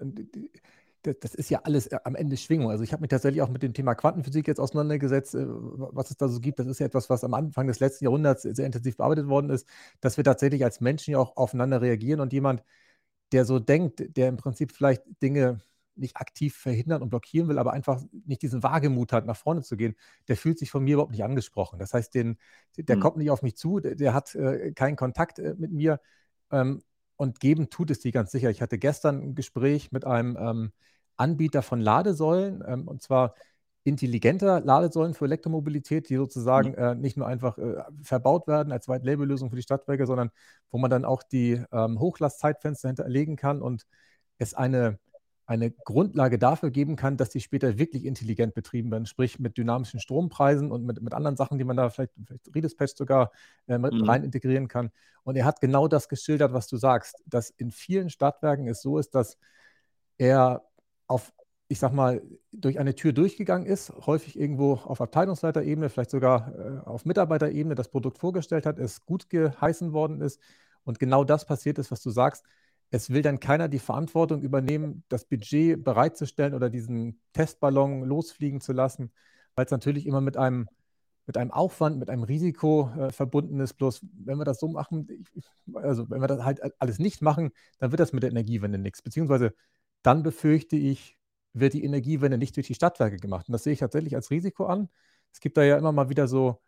[1.03, 2.71] das, das ist ja alles äh, am Ende Schwingung.
[2.71, 6.17] Also ich habe mich tatsächlich auch mit dem Thema Quantenphysik jetzt auseinandergesetzt, äh, was es
[6.17, 6.59] da so gibt.
[6.59, 9.69] Das ist ja etwas, was am Anfang des letzten Jahrhunderts sehr intensiv bearbeitet worden ist,
[10.01, 12.63] dass wir tatsächlich als Menschen ja auch aufeinander reagieren und jemand,
[13.33, 15.61] der so denkt, der im Prinzip vielleicht Dinge
[15.97, 19.77] nicht aktiv verhindern und blockieren will, aber einfach nicht diesen Wagemut hat, nach vorne zu
[19.77, 19.95] gehen,
[20.29, 21.79] der fühlt sich von mir überhaupt nicht angesprochen.
[21.79, 22.39] Das heißt, den,
[22.77, 23.01] der mhm.
[23.01, 26.01] kommt nicht auf mich zu, der, der hat äh, keinen Kontakt äh, mit mir
[26.51, 26.83] ähm,
[27.17, 28.51] und geben tut es die ganz sicher.
[28.51, 30.73] Ich hatte gestern ein Gespräch mit einem ähm,
[31.17, 33.35] Anbieter von Ladesäulen, ähm, und zwar
[33.85, 36.79] intelligenter Ladesäulen für Elektromobilität, die sozusagen mhm.
[36.79, 40.31] äh, nicht nur einfach äh, verbaut werden als White-Label-Lösung für die Stadtwerke, sondern
[40.71, 43.87] wo man dann auch die ähm, Hochlastzeitfenster hinterlegen kann und
[44.39, 44.99] es eine
[45.47, 50.01] eine Grundlage dafür geben kann, dass die später wirklich intelligent betrieben werden, sprich mit dynamischen
[50.01, 53.31] Strompreisen und mit, mit anderen Sachen, die man da vielleicht, vielleicht Redispatch sogar
[53.67, 54.05] äh, mit mhm.
[54.05, 54.91] rein integrieren kann.
[55.23, 58.99] Und er hat genau das geschildert, was du sagst, dass in vielen Stadtwerken es so
[58.99, 59.37] ist, dass
[60.17, 60.65] er
[61.07, 61.33] auf,
[61.69, 66.79] ich sag mal, durch eine Tür durchgegangen ist, häufig irgendwo auf Abteilungsleiterebene, vielleicht sogar äh,
[66.89, 70.41] auf Mitarbeiterebene das Produkt vorgestellt hat, es gut geheißen worden ist
[70.85, 72.45] und genau das passiert ist, was du sagst
[72.95, 78.73] es will dann keiner die Verantwortung übernehmen, das Budget bereitzustellen oder diesen Testballon losfliegen zu
[78.73, 79.11] lassen,
[79.57, 80.69] weil es natürlich immer mit einem,
[81.27, 83.75] mit einem Aufwand, mit einem Risiko äh, verbunden ist.
[83.75, 85.27] Bloß wenn wir das so machen,
[85.75, 89.03] also wenn wir das halt alles nicht machen, dann wird das mit der Energiewende nichts.
[89.03, 89.55] Beziehungsweise
[90.03, 91.19] dann befürchte ich,
[91.53, 93.49] wird die Energiewende nicht durch die Stadtwerke gemacht.
[93.49, 94.89] Und das sehe ich tatsächlich als Risiko an.
[95.33, 96.61] Es gibt da ja immer mal wieder so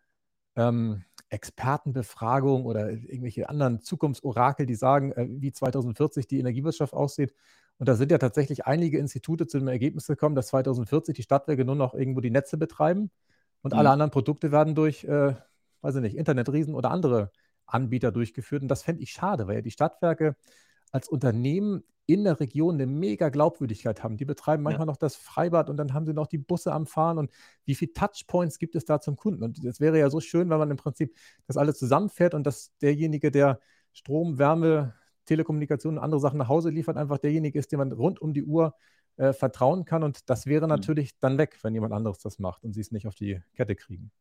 [0.57, 7.33] ähm, Expertenbefragungen oder irgendwelche anderen Zukunftsorakel, die sagen, äh, wie 2040 die Energiewirtschaft aussieht.
[7.79, 11.65] Und da sind ja tatsächlich einige Institute zu dem Ergebnis gekommen, dass 2040 die Stadtwerke
[11.65, 13.11] nur noch irgendwo die Netze betreiben
[13.61, 13.79] und mhm.
[13.79, 15.35] alle anderen Produkte werden durch, äh,
[15.81, 17.31] weiß ich nicht, Internetriesen oder andere
[17.65, 18.61] Anbieter durchgeführt.
[18.61, 20.35] Und das fände ich schade, weil ja die Stadtwerke
[20.91, 24.17] als Unternehmen in der Region eine mega Glaubwürdigkeit haben.
[24.17, 24.91] Die betreiben manchmal ja.
[24.91, 27.31] noch das Freibad und dann haben sie noch die Busse am Fahren und
[27.65, 29.43] wie viele Touchpoints gibt es da zum Kunden?
[29.43, 31.15] Und es wäre ja so schön, wenn man im Prinzip
[31.45, 33.59] das alles zusammenfährt und dass derjenige, der
[33.91, 38.21] Strom, Wärme, Telekommunikation und andere Sachen nach Hause liefert, einfach derjenige ist, dem man rund
[38.21, 38.73] um die Uhr
[39.17, 40.03] äh, vertrauen kann.
[40.03, 40.69] Und das wäre mhm.
[40.69, 43.75] natürlich dann weg, wenn jemand anderes das macht und sie es nicht auf die Kette
[43.75, 44.11] kriegen.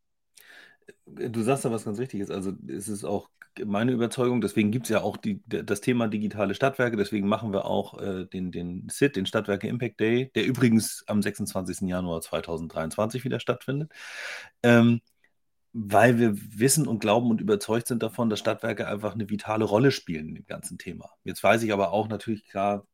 [1.07, 2.31] Du sagst da was ganz Richtiges.
[2.31, 3.29] Also es ist auch
[3.65, 7.65] meine Überzeugung, deswegen gibt es ja auch die, das Thema digitale Stadtwerke, deswegen machen wir
[7.65, 11.89] auch äh, den, den SID, den Stadtwerke Impact Day, der übrigens am 26.
[11.89, 13.93] Januar 2023 wieder stattfindet.
[14.63, 15.01] Ähm,
[15.79, 19.91] weil wir wissen und glauben und überzeugt sind davon, dass Stadtwerke einfach eine vitale Rolle
[19.91, 21.11] spielen in dem ganzen Thema.
[21.23, 22.87] Jetzt weiß ich aber auch natürlich klar,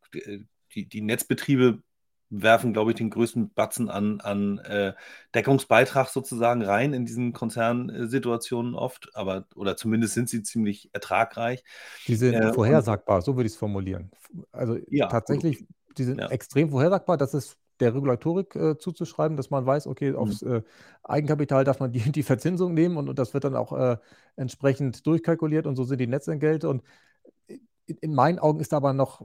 [0.75, 1.81] die, die Netzbetriebe
[2.33, 4.95] werfen, glaube ich, den größten Batzen an, an äh,
[5.35, 11.63] Deckungsbeitrag sozusagen rein in diesen Konzernsituationen oft, aber oder zumindest sind sie ziemlich ertragreich.
[12.07, 14.11] Die sind äh, vorhersagbar, so würde ich es formulieren.
[14.51, 15.69] Also ja, tatsächlich, gut.
[15.99, 16.29] die sind ja.
[16.29, 17.19] extrem vorhersagbar.
[17.19, 20.17] Das ist der Regulatorik äh, zuzuschreiben, dass man weiß, okay, mhm.
[20.17, 20.63] aufs äh,
[21.03, 23.97] Eigenkapital darf man die, die Verzinsung nehmen und, und das wird dann auch äh,
[24.37, 26.83] entsprechend durchkalkuliert und so sind die Netzentgelte und
[27.87, 29.23] in meinen Augen ist da aber noch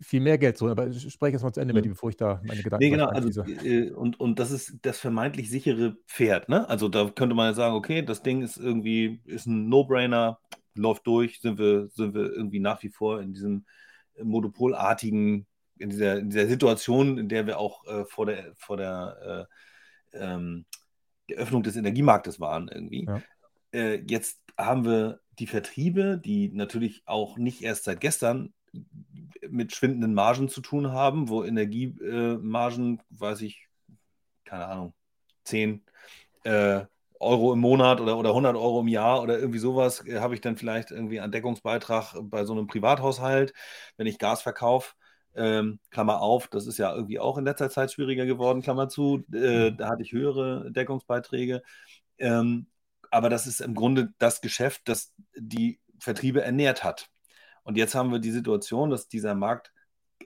[0.00, 0.68] viel mehr Geld so.
[0.68, 1.88] Aber ich spreche jetzt mal zu Ende, mhm.
[1.88, 3.06] bevor ich da meine Gedanken Nee, genau.
[3.06, 6.48] Also, äh, und, und das ist das vermeintlich sichere Pferd.
[6.48, 6.68] Ne?
[6.68, 10.38] Also da könnte man ja sagen, okay, das Ding ist irgendwie ist ein No-Brainer,
[10.74, 13.66] läuft durch, sind wir, sind wir irgendwie nach wie vor in diesem
[14.22, 15.46] monopolartigen,
[15.78, 19.48] in dieser, in dieser Situation, in der wir auch äh, vor der, vor der
[20.12, 20.64] äh, ähm,
[21.34, 23.06] Öffnung des Energiemarktes waren irgendwie.
[23.06, 23.22] Ja.
[23.72, 28.52] Äh, jetzt haben wir die Vertriebe, die natürlich auch nicht erst seit gestern
[29.48, 33.68] mit schwindenden Margen zu tun haben, wo Energiemargen, weiß ich,
[34.44, 34.94] keine Ahnung,
[35.44, 35.82] 10
[36.44, 36.84] äh,
[37.20, 40.40] Euro im Monat oder, oder 100 Euro im Jahr oder irgendwie sowas, äh, habe ich
[40.40, 43.52] dann vielleicht irgendwie einen Deckungsbeitrag bei so einem Privathaushalt,
[43.96, 44.94] wenn ich Gas verkaufe.
[45.34, 49.24] Ähm, Klammer auf, das ist ja irgendwie auch in letzter Zeit schwieriger geworden, Klammer zu.
[49.32, 49.76] Äh, mhm.
[49.76, 51.62] da hatte ich höhere Deckungsbeiträge.
[52.18, 52.66] Ähm,
[53.10, 57.10] aber das ist im Grunde das Geschäft, das die Vertriebe ernährt hat.
[57.64, 59.72] Und jetzt haben wir die Situation, dass dieser Markt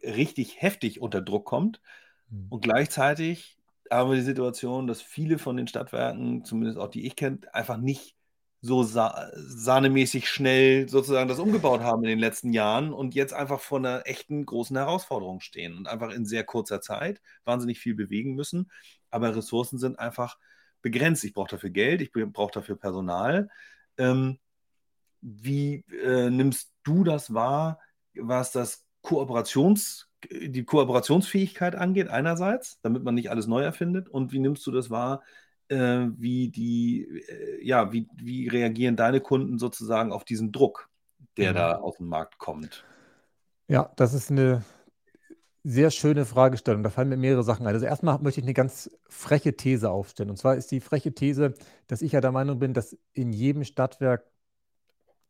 [0.03, 1.81] richtig heftig unter Druck kommt
[2.29, 2.47] mhm.
[2.51, 3.59] und gleichzeitig
[3.91, 7.77] haben wir die Situation, dass viele von den Stadtwerken, zumindest auch die ich kenne, einfach
[7.77, 8.17] nicht
[8.65, 13.61] so sa sahnemäßig schnell sozusagen das umgebaut haben in den letzten Jahren und jetzt einfach
[13.61, 18.35] vor einer echten großen Herausforderung stehen und einfach in sehr kurzer Zeit wahnsinnig viel bewegen
[18.35, 18.71] müssen.
[19.11, 20.39] Aber Ressourcen sind einfach
[20.83, 21.25] begrenzt.
[21.25, 23.49] Ich brauche dafür Geld, ich brauche dafür Personal.
[23.97, 24.39] Ähm,
[25.21, 27.79] wie äh, nimmst du das wahr,
[28.15, 34.09] was das Kooperations, die Kooperationsfähigkeit angeht, einerseits, damit man nicht alles neu erfindet?
[34.09, 35.23] Und wie nimmst du das wahr,
[35.69, 40.89] äh, wie die, äh, ja, wie, wie reagieren deine Kunden sozusagen auf diesen Druck,
[41.37, 41.57] der mhm.
[41.57, 42.85] da auf den Markt kommt?
[43.69, 44.65] Ja, das ist eine
[45.65, 46.83] sehr schöne Fragestellung.
[46.83, 47.75] Da fallen mir mehrere Sachen ein.
[47.75, 50.31] Also erstmal möchte ich eine ganz freche These aufstellen.
[50.31, 51.55] Und zwar ist die freche These,
[51.87, 54.25] dass ich ja der Meinung bin, dass in jedem Stadtwerk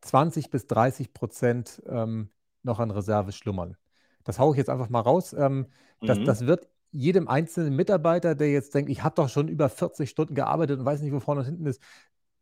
[0.00, 2.30] 20 bis 30 Prozent ähm,
[2.62, 3.76] noch an Reserve schlummern.
[4.24, 5.32] Das haue ich jetzt einfach mal raus.
[5.32, 5.66] Ähm,
[6.00, 6.06] mhm.
[6.06, 10.08] das, das wird jedem einzelnen Mitarbeiter, der jetzt denkt, ich habe doch schon über 40
[10.08, 11.80] Stunden gearbeitet und weiß nicht, wo vorne und hinten ist,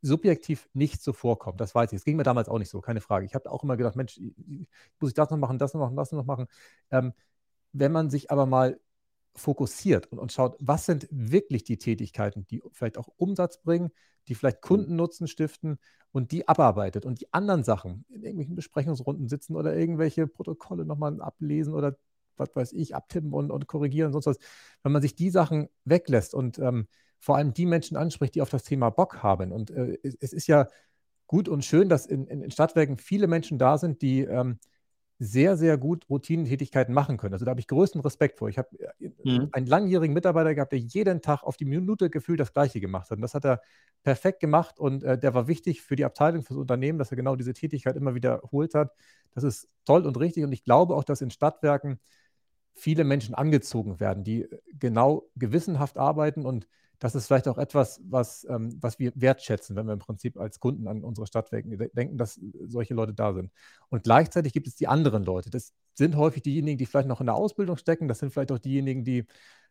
[0.02, 1.58] subjektiv nicht so vorkommen.
[1.58, 1.98] Das weiß ich.
[1.98, 3.26] Es ging mir damals auch nicht so, keine Frage.
[3.26, 4.18] Ich habe auch immer gedacht, Mensch,
[4.98, 6.46] muss ich das noch machen, das noch machen, das noch machen.
[6.90, 7.12] Ähm,
[7.72, 8.80] wenn man sich aber mal
[9.34, 13.90] fokussiert und, und schaut, was sind wirklich die Tätigkeiten, die vielleicht auch Umsatz bringen,
[14.28, 14.68] die vielleicht mhm.
[14.68, 15.78] Kundennutzen stiften
[16.12, 21.20] und die abarbeitet und die anderen Sachen in irgendwelchen Besprechungsrunden sitzen oder irgendwelche Protokolle nochmal
[21.20, 21.96] ablesen oder
[22.36, 24.38] was weiß ich, abtippen und, und korrigieren und sonst was.
[24.82, 28.50] Wenn man sich die Sachen weglässt und ähm, vor allem die Menschen anspricht, die auf
[28.50, 29.52] das Thema Bock haben.
[29.52, 30.68] Und äh, es, es, ist ja
[31.26, 34.58] gut und schön, dass in, in Stadtwerken viele Menschen da sind, die ähm,
[35.22, 37.34] sehr, sehr gut Routinentätigkeiten machen können.
[37.34, 38.48] Also da habe ich größten Respekt vor.
[38.48, 38.68] Ich habe
[39.00, 39.50] äh, mhm.
[39.52, 43.18] einen langjährigen Mitarbeiter gehabt, der jeden Tag auf die Minute gefühlt das Gleiche gemacht hat.
[43.18, 43.60] Und das hat er
[44.02, 47.18] perfekt gemacht und äh, der war wichtig für die Abteilung, für das Unternehmen, dass er
[47.18, 48.92] genau diese Tätigkeit immer wiederholt hat.
[49.34, 50.42] Das ist toll und richtig.
[50.42, 52.00] Und ich glaube auch, dass in Stadtwerken
[52.72, 56.66] viele Menschen angezogen werden, die genau gewissenhaft arbeiten und
[57.00, 60.60] das ist vielleicht auch etwas, was, ähm, was wir wertschätzen, wenn wir im Prinzip als
[60.60, 63.50] Kunden an unsere Stadtwerke denken, dass solche Leute da sind.
[63.88, 65.48] Und gleichzeitig gibt es die anderen Leute.
[65.48, 68.06] Das sind häufig diejenigen, die vielleicht noch in der Ausbildung stecken.
[68.06, 69.24] Das sind vielleicht auch diejenigen, die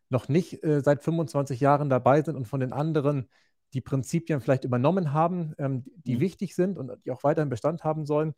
[0.10, 3.30] noch nicht äh, seit 25 Jahren dabei sind und von den anderen
[3.74, 6.22] die Prinzipien vielleicht übernommen haben, ähm, die mhm.
[6.22, 8.34] wichtig sind und die auch weiterhin Bestand haben sollen,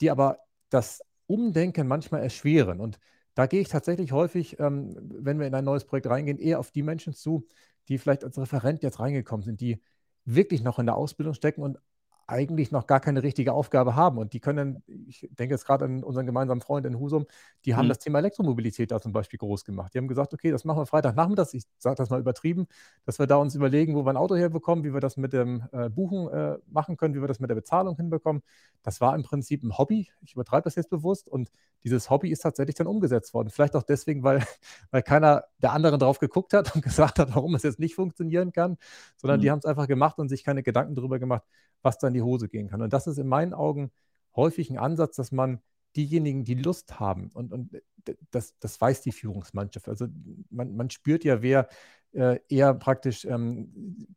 [0.00, 2.80] die aber das Umdenken manchmal erschweren.
[2.80, 2.98] Und
[3.34, 6.72] da gehe ich tatsächlich häufig, ähm, wenn wir in ein neues Projekt reingehen, eher auf
[6.72, 7.46] die Menschen zu,
[7.88, 9.82] die vielleicht als Referent jetzt reingekommen sind, die
[10.24, 11.78] wirklich noch in der Ausbildung stecken und
[12.26, 14.18] eigentlich noch gar keine richtige Aufgabe haben.
[14.18, 17.26] Und die können, ich denke jetzt gerade an unseren gemeinsamen Freund in Husum,
[17.64, 17.90] die haben mhm.
[17.90, 19.94] das Thema Elektromobilität da zum Beispiel groß gemacht.
[19.94, 22.66] Die haben gesagt, okay, das machen wir Freitagnachmittags, ich sage das mal übertrieben,
[23.04, 25.64] dass wir da uns überlegen, wo wir ein Auto herbekommen, wie wir das mit dem
[25.72, 28.42] äh, Buchen äh, machen können, wie wir das mit der Bezahlung hinbekommen.
[28.82, 30.08] Das war im Prinzip ein Hobby.
[30.22, 31.28] Ich übertreibe das jetzt bewusst.
[31.28, 31.50] Und
[31.84, 33.50] dieses Hobby ist tatsächlich dann umgesetzt worden.
[33.50, 34.42] Vielleicht auch deswegen, weil,
[34.90, 38.50] weil keiner der anderen drauf geguckt hat und gesagt hat, warum es jetzt nicht funktionieren
[38.52, 38.78] kann,
[39.16, 39.42] sondern mhm.
[39.42, 41.44] die haben es einfach gemacht und sich keine Gedanken darüber gemacht,
[41.82, 42.82] was dann die Hose gehen kann.
[42.82, 43.90] Und das ist in meinen Augen
[44.34, 45.60] häufig ein Ansatz, dass man
[45.96, 47.82] diejenigen, die Lust haben, und, und
[48.30, 49.88] das, das weiß die Führungsmannschaft.
[49.88, 50.06] Also
[50.50, 51.68] man, man spürt ja, wer
[52.12, 53.68] äh, eher praktisch ähm,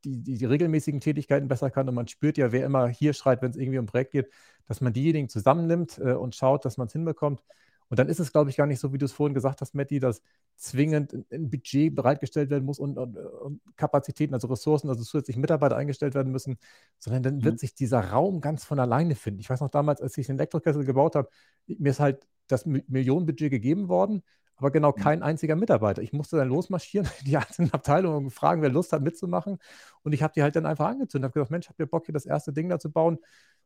[0.03, 3.41] die, die, die, regelmäßigen Tätigkeiten besser kann und man spürt ja, wer immer hier schreit,
[3.41, 4.29] wenn es irgendwie um ein Projekt geht,
[4.67, 7.43] dass man diejenigen zusammennimmt äh, und schaut, dass man es hinbekommt.
[7.89, 9.73] Und dann ist es, glaube ich, gar nicht so, wie du es vorhin gesagt hast,
[9.73, 10.21] Matti, dass
[10.55, 15.75] zwingend ein Budget bereitgestellt werden muss und, und, und Kapazitäten, also Ressourcen, also zusätzlich Mitarbeiter
[15.75, 16.59] eingestellt werden müssen,
[16.99, 17.43] sondern dann mhm.
[17.45, 19.39] wird sich dieser Raum ganz von alleine finden.
[19.39, 21.29] Ich weiß noch damals, als ich den Elektrokessel gebaut habe,
[21.65, 24.21] mir ist halt das Millionenbudget gegeben worden,
[24.55, 25.01] aber genau mhm.
[25.01, 26.03] kein einziger Mitarbeiter.
[26.03, 29.57] Ich musste dann losmarschieren, die einzelnen Abteilungen und fragen, wer Lust hat mitzumachen.
[30.03, 32.13] Und ich habe die halt dann einfach angezündet, habe gesagt, Mensch, habt ihr Bock, hier
[32.13, 33.17] das erste Ding da zu bauen?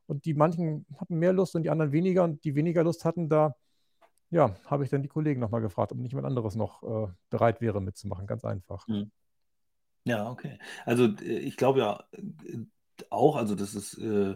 [0.06, 2.24] Und die manchen hatten mehr Lust und die anderen weniger.
[2.24, 3.56] Und die weniger Lust hatten, da
[4.34, 7.62] ja, habe ich dann die Kollegen nochmal gefragt, ob nicht jemand anderes noch äh, bereit
[7.62, 8.26] wäre mitzumachen.
[8.26, 8.88] Ganz einfach.
[8.88, 9.12] Hm.
[10.06, 10.58] Ja, okay.
[10.86, 12.04] Also äh, ich glaube ja
[13.10, 14.36] auch, also das ist äh,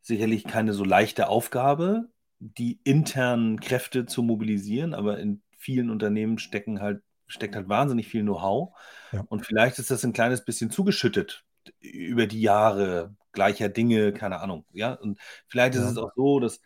[0.00, 6.80] sicherlich keine so leichte Aufgabe, die internen Kräfte zu mobilisieren, aber in vielen Unternehmen stecken
[6.80, 8.76] halt, steckt halt wahnsinnig viel Know-how.
[9.12, 9.24] Ja.
[9.28, 11.44] Und vielleicht ist das ein kleines bisschen zugeschüttet
[11.80, 14.64] über die Jahre gleicher Dinge, keine Ahnung.
[14.72, 15.90] Ja, und vielleicht ist ja.
[15.90, 16.60] es auch so, dass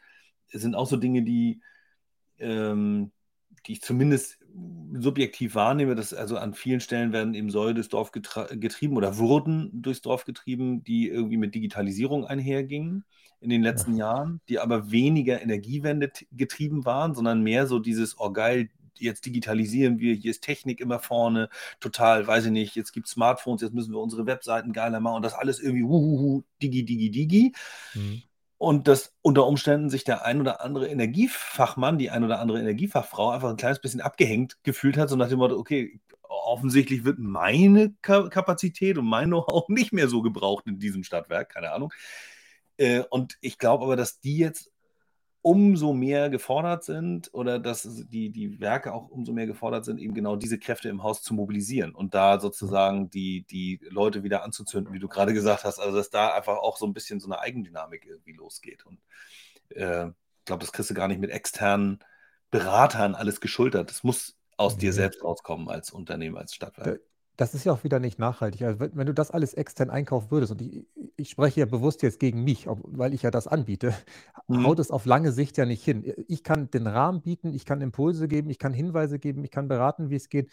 [0.51, 1.61] es sind auch so Dinge, die
[2.39, 3.13] ähm,
[3.67, 4.39] die ich zumindest
[4.95, 9.71] subjektiv wahrnehme, dass also an vielen Stellen werden eben Säule durchs Dorf getrieben oder wurden
[9.73, 13.05] durchs Dorf getrieben, die irgendwie mit Digitalisierung einhergingen
[13.41, 14.15] in den letzten ja.
[14.15, 19.99] Jahren, die aber weniger Energiewende getrieben waren, sondern mehr so dieses, oh geil, jetzt digitalisieren
[19.99, 21.49] wir, hier ist Technik immer vorne,
[21.79, 25.17] total, weiß ich nicht, jetzt gibt es Smartphones, jetzt müssen wir unsere Webseiten geiler machen
[25.17, 27.53] und das alles irgendwie wuhuhu, digi, digi, digi.
[27.95, 28.23] Mhm.
[28.59, 33.31] Und dass unter Umständen sich der ein oder andere Energiefachmann, die ein oder andere Energiefachfrau
[33.31, 37.95] einfach ein kleines bisschen abgehängt gefühlt hat, so nach dem Motto, okay, offensichtlich wird meine
[38.03, 41.93] Kapazität und mein Know-how nicht mehr so gebraucht in diesem Stadtwerk, keine Ahnung.
[42.79, 44.73] Äh, und ich glaube aber, dass die jetzt
[45.49, 50.13] umso mehr gefordert sind oder dass die, die Werke auch umso mehr gefordert sind, eben
[50.13, 54.93] genau diese Kräfte im Haus zu mobilisieren und da sozusagen die, die Leute wieder anzuzünden,
[54.93, 55.79] wie du gerade gesagt hast.
[55.79, 58.85] Also, dass da einfach auch so ein bisschen so eine Eigendynamik irgendwie losgeht.
[58.85, 59.01] Und
[59.71, 62.01] äh, ich glaube, das kriegst du gar nicht mit externen
[62.51, 63.89] Beratern alles geschultert.
[63.89, 67.01] Das muss aus dir selbst rauskommen als Unternehmen, als Stadtwerk.
[67.39, 68.63] Das ist ja auch wieder nicht nachhaltig.
[68.63, 70.85] Also wenn, wenn du das alles extern einkaufen würdest, und ich,
[71.17, 73.95] ich spreche ja bewusst jetzt gegen mich, weil ich ja das anbiete,
[74.49, 74.67] mhm.
[74.67, 76.13] haut es auf lange Sicht ja nicht hin.
[76.27, 79.69] Ich kann den Rahmen bieten, ich kann Impulse geben, ich kann Hinweise geben, ich kann
[79.69, 80.51] beraten, wie es geht.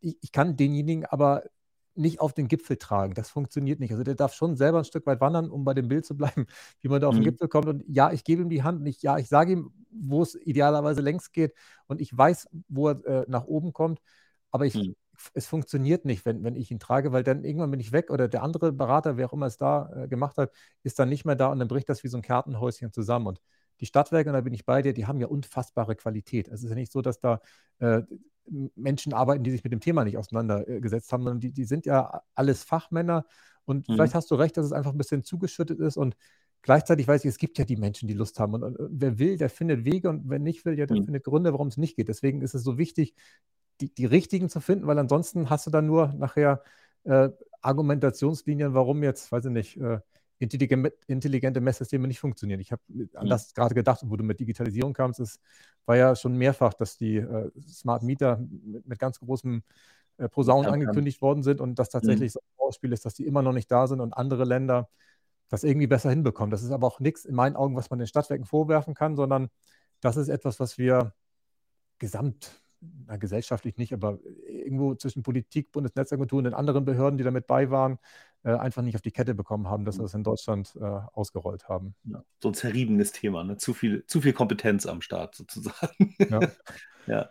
[0.00, 1.44] Ich, ich kann denjenigen aber
[1.94, 3.14] nicht auf den Gipfel tragen.
[3.14, 3.92] Das funktioniert nicht.
[3.92, 6.46] Also der darf schon selber ein Stück weit wandern, um bei dem Bild zu bleiben,
[6.80, 7.20] wie man da auf mhm.
[7.20, 7.68] den Gipfel kommt.
[7.68, 10.34] Und ja, ich gebe ihm die Hand und ich, ja, ich sage ihm, wo es
[10.34, 11.54] idealerweise längs geht
[11.86, 14.00] und ich weiß, wo er äh, nach oben kommt.
[14.50, 14.96] Aber ich, mhm
[15.34, 18.28] es funktioniert nicht, wenn, wenn ich ihn trage, weil dann irgendwann bin ich weg oder
[18.28, 21.36] der andere Berater, wer auch immer es da äh, gemacht hat, ist dann nicht mehr
[21.36, 23.26] da und dann bricht das wie so ein Kartenhäuschen zusammen.
[23.26, 23.40] Und
[23.80, 26.48] die Stadtwerke, und da bin ich bei dir, die haben ja unfassbare Qualität.
[26.48, 27.40] Es ist ja nicht so, dass da
[27.78, 28.02] äh,
[28.76, 32.22] Menschen arbeiten, die sich mit dem Thema nicht auseinandergesetzt haben, sondern die, die sind ja
[32.34, 33.24] alles Fachmänner.
[33.64, 33.94] Und mhm.
[33.94, 36.16] vielleicht hast du recht, dass es einfach ein bisschen zugeschüttet ist und
[36.64, 38.54] gleichzeitig weiß ich, es gibt ja die Menschen, die Lust haben.
[38.54, 41.04] Und, und, wer will, der findet Wege und wer nicht will, ja, der mhm.
[41.04, 42.08] findet Gründe, warum es nicht geht.
[42.08, 43.14] Deswegen ist es so wichtig,
[43.80, 46.62] die, die richtigen zu finden, weil ansonsten hast du dann nur nachher
[47.04, 50.00] äh, Argumentationslinien, warum jetzt, weiß ich nicht, äh,
[50.38, 52.60] intelligente Messsysteme nicht funktionieren.
[52.60, 52.82] Ich habe
[53.14, 53.30] an mhm.
[53.30, 55.40] das gerade gedacht, wo du mit Digitalisierung kamst, es
[55.86, 59.62] war ja schon mehrfach, dass die äh, Smart Meter mit, mit ganz großem
[60.18, 62.32] äh, Posaunen angekündigt worden sind und das tatsächlich mhm.
[62.32, 64.88] so ein Ausspiel ist, dass die immer noch nicht da sind und andere Länder
[65.48, 66.50] das irgendwie besser hinbekommen.
[66.50, 69.48] Das ist aber auch nichts in meinen Augen, was man den Stadtwerken vorwerfen kann, sondern
[70.00, 71.14] das ist etwas, was wir
[71.98, 72.63] gesamt
[73.06, 77.70] na, gesellschaftlich nicht, aber irgendwo zwischen Politik, Bundesnetzagentur und den anderen Behörden, die damit bei
[77.70, 77.98] waren,
[78.44, 81.68] äh, einfach nicht auf die Kette bekommen haben, dass wir das in Deutschland äh, ausgerollt
[81.68, 81.94] haben.
[82.04, 83.56] Ja, so ein zerriebenes Thema, ne?
[83.56, 86.14] zu, viel, zu viel Kompetenz am Start sozusagen.
[86.30, 86.40] Ja.
[87.06, 87.30] ja.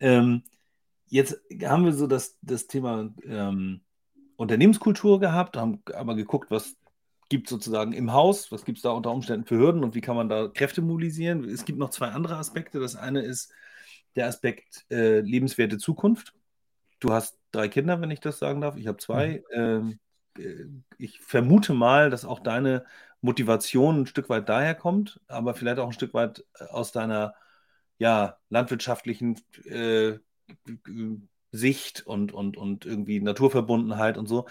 [0.00, 0.42] Ähm,
[1.08, 3.82] jetzt haben wir so das, das Thema ähm,
[4.36, 6.76] Unternehmenskultur gehabt, haben aber geguckt, was
[7.28, 10.00] gibt es sozusagen im Haus, was gibt es da unter Umständen für Hürden und wie
[10.00, 11.44] kann man da Kräfte mobilisieren.
[11.44, 12.78] Es gibt noch zwei andere Aspekte.
[12.78, 13.52] Das eine ist,
[14.16, 16.34] der Aspekt äh, lebenswerte Zukunft.
[17.00, 18.76] Du hast drei Kinder, wenn ich das sagen darf.
[18.76, 19.42] Ich habe zwei.
[19.54, 19.98] Mhm.
[19.98, 19.98] Ähm,
[20.38, 20.64] äh,
[20.98, 22.84] ich vermute mal, dass auch deine
[23.20, 27.34] Motivation ein Stück weit daher kommt, aber vielleicht auch ein Stück weit äh, aus deiner
[27.98, 30.18] ja, landwirtschaftlichen äh,
[31.52, 34.46] Sicht und, und, und irgendwie Naturverbundenheit und so.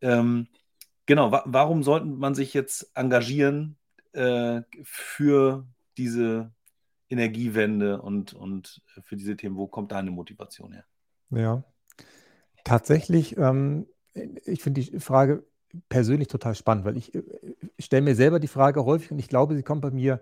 [0.00, 0.48] Ähm,
[1.06, 3.76] genau, wa warum sollte man sich jetzt engagieren
[4.12, 6.52] äh, für diese
[7.12, 9.56] Energiewende und, und für diese Themen?
[9.56, 10.84] Wo kommt deine Motivation her?
[11.30, 11.64] Ja,
[12.64, 13.86] tatsächlich, ähm,
[14.44, 15.44] ich finde die Frage
[15.88, 19.28] persönlich total spannend, weil ich, ich äh, stelle mir selber die Frage häufig und ich
[19.28, 20.20] glaube, sie kommt bei mir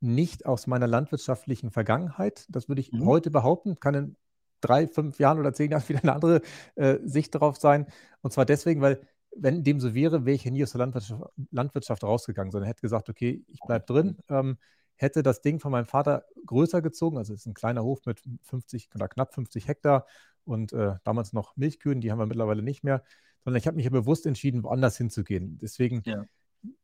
[0.00, 2.46] nicht aus meiner landwirtschaftlichen Vergangenheit.
[2.48, 3.04] Das würde ich mhm.
[3.06, 4.16] heute behaupten, kann in
[4.60, 6.42] drei, fünf Jahren oder zehn Jahren wieder eine andere
[6.76, 7.86] äh, Sicht darauf sein.
[8.22, 9.00] Und zwar deswegen, weil
[9.36, 13.08] wenn dem so wäre, wäre ich nie aus der Landwirtschaft, Landwirtschaft rausgegangen, sondern hätte gesagt,
[13.08, 14.18] okay, ich bleibe drin.
[14.28, 14.58] Ähm,
[15.00, 18.22] hätte das Ding von meinem Vater größer gezogen, also es ist ein kleiner Hof mit
[18.42, 20.06] 50 oder knapp 50 Hektar
[20.44, 23.02] und äh, damals noch Milchkühen, die haben wir mittlerweile nicht mehr,
[23.44, 25.58] sondern ich habe mich ja bewusst entschieden, woanders hinzugehen.
[25.58, 26.24] Deswegen ja.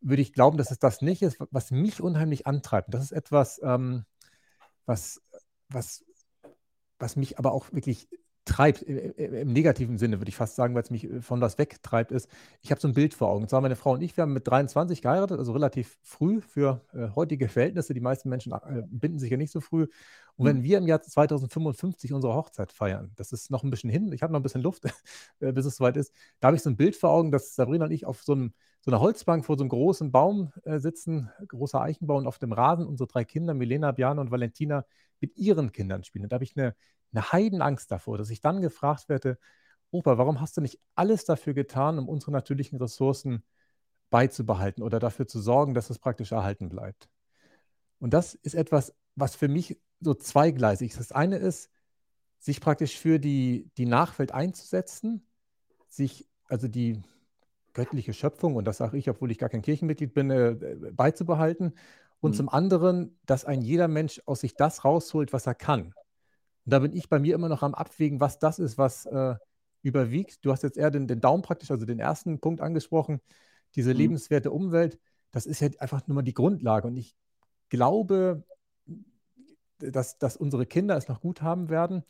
[0.00, 2.94] würde ich glauben, dass es das nicht ist, was mich unheimlich antreibt.
[2.94, 4.05] Das ist etwas, ähm,
[4.87, 5.20] was,
[5.68, 6.05] was,
[6.98, 8.09] was mich aber auch wirklich
[8.47, 12.13] treibt, im negativen Sinne würde ich fast sagen, weil es mich äh, von was wegtreibt,
[12.13, 12.31] ist,
[12.63, 13.43] ich habe so ein Bild vor Augen.
[13.43, 16.81] Und zwar meine Frau und ich, wir haben mit 23 geheiratet, also relativ früh für
[16.95, 17.93] äh, heutige Verhältnisse.
[17.93, 19.89] Die meisten Menschen äh, binden sich ja nicht so früh.
[20.37, 20.49] Und mhm.
[20.49, 24.23] wenn wir im Jahr 2055 unsere Hochzeit feiern, das ist noch ein bisschen hin, ich
[24.23, 24.85] habe noch ein bisschen Luft,
[25.41, 27.87] äh, bis es soweit ist, da habe ich so ein Bild vor Augen, dass Sabrina
[27.87, 28.55] und ich auf so, einem,
[28.87, 32.53] so einer Holzbank vor so einem großen Baum äh, sitzen, großer Eichenbau und auf dem
[32.53, 34.87] Rasen unsere drei Kinder, Milena, Björn und Valentina,
[35.20, 36.25] mit ihren Kindern spielen.
[36.25, 36.75] Und da habe ich eine
[37.12, 39.38] eine Heidenangst davor, dass ich dann gefragt werde,
[39.90, 43.44] Opa, warum hast du nicht alles dafür getan, um unsere natürlichen Ressourcen
[44.11, 47.09] beizubehalten oder dafür zu sorgen, dass es praktisch erhalten bleibt?
[47.99, 51.01] Und das ist etwas, was für mich so zweigleisig ist.
[51.01, 51.70] Das eine ist,
[52.38, 55.27] sich praktisch für die, die Nachwelt einzusetzen,
[55.88, 57.02] sich also die
[57.77, 60.56] göttliche Schöpfung, und das sage ich, obwohl ich gar kein Kirchenmitglied bin, äh,
[60.92, 61.74] beizubehalten.
[62.20, 62.35] Und mhm.
[62.35, 65.92] zum anderen, dass ein jeder Mensch aus sich das rausholt, was er kann.
[66.64, 69.37] Und da bin ich bei mir immer noch am Abwägen, was das ist, was äh,
[69.83, 70.44] überwiegt.
[70.44, 73.20] Du hast jetzt eher den, den, Daumen praktisch, also den ersten Punkt angesprochen,
[73.74, 73.98] diese mhm.
[73.98, 74.98] lebenswerte Umwelt.
[75.31, 76.88] Das ist ja einfach nur mal die Grundlage.
[76.88, 77.14] Und ich
[77.68, 78.42] glaube,
[79.79, 82.02] dass, dass unsere Kinder es noch gut haben werden.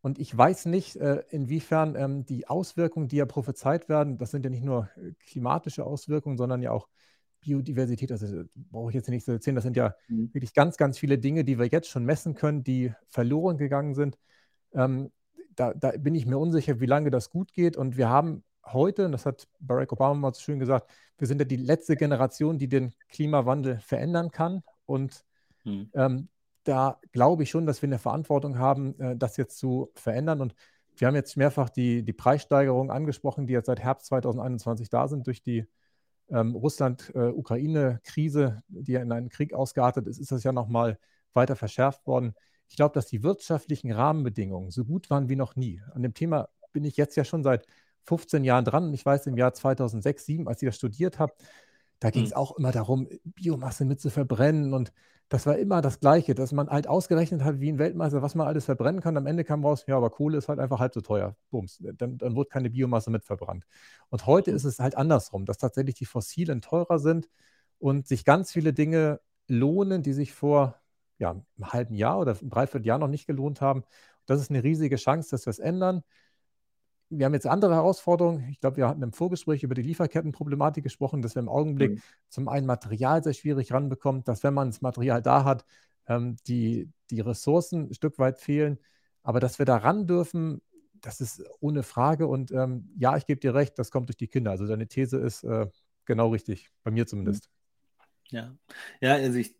[0.00, 4.44] Und ich weiß nicht, äh, inwiefern ähm, die Auswirkungen, die ja prophezeit werden, das sind
[4.44, 6.88] ja nicht nur äh, klimatische Auswirkungen, sondern ja auch
[7.40, 8.12] Biodiversität.
[8.12, 10.32] Also brauche ich jetzt nicht zu erzählen, das sind ja mhm.
[10.32, 14.18] wirklich ganz, ganz viele Dinge, die wir jetzt schon messen können, die verloren gegangen sind.
[14.72, 15.10] Ähm,
[15.56, 17.76] da, da, bin ich mir unsicher, wie lange das gut geht.
[17.76, 21.40] Und wir haben heute, und das hat Barack Obama mal so schön gesagt, wir sind
[21.40, 24.62] ja die letzte Generation, die den Klimawandel verändern kann.
[24.86, 25.24] Und
[25.64, 25.90] mhm.
[25.94, 26.28] ähm,
[26.64, 30.40] da glaube ich schon, dass wir eine Verantwortung haben, äh, das jetzt zu verändern.
[30.40, 30.54] Und
[30.96, 35.26] wir haben jetzt mehrfach die, die Preissteigerungen angesprochen, die jetzt seit Herbst 2021 da sind
[35.26, 35.66] durch die
[36.30, 40.98] ähm, Russland-Ukraine-Krise, die ja in einen Krieg ausgeartet ist, ist das ja nochmal
[41.32, 42.34] weiter verschärft worden.
[42.68, 45.80] Ich glaube, dass die wirtschaftlichen Rahmenbedingungen so gut waren wie noch nie.
[45.94, 47.66] An dem Thema bin ich jetzt ja schon seit
[48.04, 48.92] 15 Jahren dran.
[48.92, 51.32] Ich weiß, im Jahr 2006, 2007, als ich das studiert habe,
[52.00, 52.36] da ging es mhm.
[52.36, 54.72] auch immer darum, Biomasse mit zu verbrennen.
[54.72, 54.92] Und
[55.28, 58.46] das war immer das Gleiche, dass man halt ausgerechnet hat, wie ein Weltmeister, was man
[58.46, 59.16] alles verbrennen kann.
[59.16, 61.36] Am Ende kam raus, ja, aber Kohle ist halt einfach halb so teuer.
[61.50, 63.64] Bums, dann, dann wurde keine Biomasse mit verbrannt.
[64.10, 64.56] Und heute mhm.
[64.56, 67.28] ist es halt andersrum, dass tatsächlich die Fossilen teurer sind
[67.78, 70.76] und sich ganz viele Dinge lohnen, die sich vor
[71.18, 73.82] ja, einem halben Jahr oder einem Dreivierteljahr noch nicht gelohnt haben.
[74.26, 76.02] Das ist eine riesige Chance, dass wir es ändern
[77.10, 78.48] wir haben jetzt andere Herausforderungen.
[78.50, 82.02] Ich glaube, wir hatten im Vorgespräch über die Lieferkettenproblematik gesprochen, dass wir im Augenblick mhm.
[82.28, 85.64] zum einen Material sehr schwierig ranbekommen, dass wenn man das Material da hat,
[86.06, 88.78] ähm, die, die Ressourcen ein Stück weit fehlen.
[89.22, 90.60] Aber dass wir da ran dürfen,
[91.00, 92.26] das ist ohne Frage.
[92.26, 94.50] Und ähm, ja, ich gebe dir recht, das kommt durch die Kinder.
[94.50, 95.66] Also deine These ist äh,
[96.04, 97.48] genau richtig, bei mir zumindest.
[98.30, 98.54] Ja,
[99.00, 99.56] ja, also ich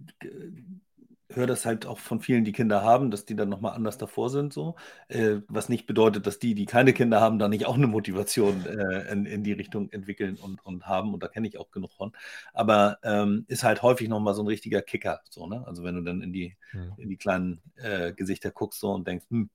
[1.31, 4.31] höre das halt auch von vielen, die Kinder haben, dass die dann nochmal anders davor
[4.31, 4.77] sind, so.
[5.09, 8.65] Äh, was nicht bedeutet, dass die, die keine Kinder haben, da nicht auch eine Motivation
[8.65, 11.13] äh, in, in die Richtung entwickeln und, und haben.
[11.13, 12.13] Und da kenne ich auch genug von.
[12.55, 15.65] Aber ähm, ist halt häufig nochmal so ein richtiger Kicker, so, ne?
[15.67, 16.93] Also wenn du dann in die, mhm.
[16.97, 19.51] in die kleinen äh, Gesichter guckst so und denkst, hm,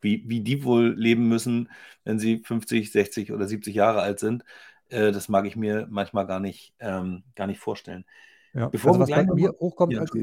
[0.00, 1.68] wie, wie die wohl leben müssen,
[2.04, 4.44] wenn sie 50, 60 oder 70 Jahre alt sind,
[4.88, 8.04] äh, das mag ich mir manchmal gar nicht, ähm, gar nicht vorstellen.
[8.52, 10.18] Ja, Bevor also was bei mir hochkommt, ja, also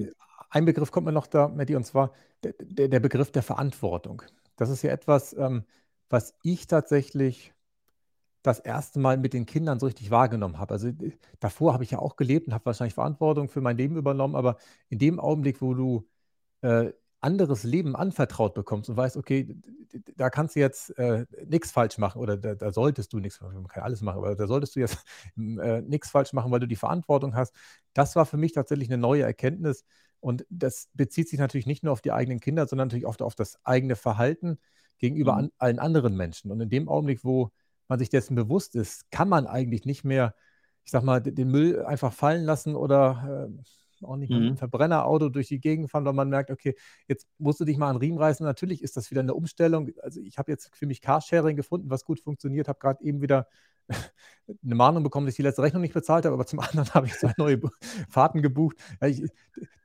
[0.49, 4.21] ein Begriff kommt mir noch da, Matti, und zwar der, der, der Begriff der Verantwortung.
[4.55, 5.65] Das ist ja etwas, ähm,
[6.09, 7.53] was ich tatsächlich
[8.41, 10.73] das erste Mal mit den Kindern so richtig wahrgenommen habe.
[10.73, 10.91] Also
[11.39, 14.57] davor habe ich ja auch gelebt und habe wahrscheinlich Verantwortung für mein Leben übernommen, aber
[14.89, 16.07] in dem Augenblick, wo du
[16.61, 19.55] äh, anderes Leben anvertraut bekommst und weißt, okay,
[20.15, 23.67] da kannst du jetzt äh, nichts falsch machen oder da, da solltest du nichts, man
[23.67, 25.03] kann alles machen, aber da solltest du jetzt
[25.37, 27.53] äh, nichts falsch machen, weil du die Verantwortung hast.
[27.93, 29.83] Das war für mich tatsächlich eine neue Erkenntnis,
[30.20, 33.36] und das bezieht sich natürlich nicht nur auf die eigenen Kinder, sondern natürlich oft auf
[33.36, 34.59] das eigene Verhalten
[34.97, 35.39] gegenüber mhm.
[35.39, 36.51] an, allen anderen Menschen.
[36.51, 37.51] Und in dem Augenblick, wo
[37.88, 40.36] man sich dessen bewusst ist, kann man eigentlich nicht mehr,
[40.84, 44.57] ich sag mal, den Müll einfach fallen lassen oder äh, auch nicht mit einem mhm.
[44.57, 46.76] Verbrennerauto durch die Gegend fahren, weil man merkt, okay,
[47.07, 48.45] jetzt musst du dich mal an Riemen reißen.
[48.45, 49.89] Natürlich ist das wieder eine Umstellung.
[50.01, 53.47] Also ich habe jetzt für mich Carsharing gefunden, was gut funktioniert, habe gerade eben wieder
[54.63, 57.07] eine Mahnung bekommen, dass ich die letzte Rechnung nicht bezahlt habe, aber zum anderen habe
[57.07, 57.59] ich zwei neue
[58.09, 58.77] Fahrten gebucht.
[59.01, 59.23] Ja, ich,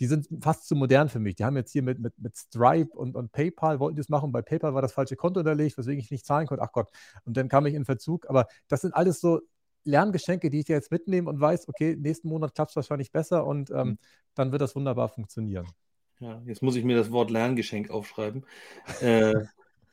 [0.01, 1.37] die sind fast zu modern für mich.
[1.37, 4.33] Die haben jetzt hier mit, mit, mit Stripe und, und PayPal, wollten die das machen.
[4.33, 6.63] Bei PayPal war das falsche Konto unterlegt, weswegen ich nicht zahlen konnte.
[6.63, 6.89] Ach Gott.
[7.25, 8.29] Und dann kam ich in Verzug.
[8.29, 9.41] Aber das sind alles so
[9.85, 13.71] Lerngeschenke, die ich jetzt mitnehme und weiß, okay, nächsten Monat klappt es wahrscheinlich besser und
[13.71, 13.99] ähm, mhm.
[14.35, 15.67] dann wird das wunderbar funktionieren.
[16.21, 18.47] Ja, jetzt muss ich mir das Wort Lerngeschenk aufschreiben.
[19.01, 19.35] äh,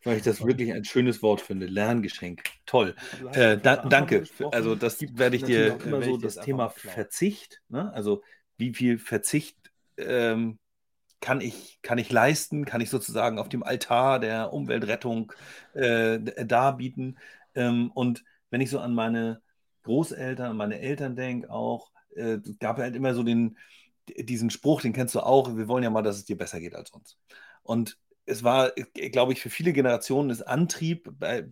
[0.04, 1.66] weil ich das wirklich ein schönes Wort finde.
[1.66, 2.43] Lerngeschenk.
[2.66, 2.95] Toll.
[3.34, 4.24] Äh, da, danke.
[4.52, 7.62] Also das werde ich dir immer so das Thema Verzicht.
[7.70, 7.91] Ne?
[7.93, 8.24] Also
[8.58, 9.58] wie viel Verzicht
[9.97, 10.60] ähm,
[11.20, 12.66] kann ich, kann ich leisten?
[12.66, 15.32] Kann ich sozusagen auf dem Altar der Umweltrettung
[15.74, 17.18] äh, darbieten?
[17.54, 19.41] Ähm, und wenn ich so an meine
[19.84, 23.58] Großeltern, an meine Eltern denke, auch äh, gab halt immer so den,
[24.18, 26.76] diesen Spruch, den kennst du auch, wir wollen ja mal, dass es dir besser geht
[26.76, 27.18] als uns.
[27.64, 31.45] Und es war, glaube ich, für viele Generationen das Antrieb bei,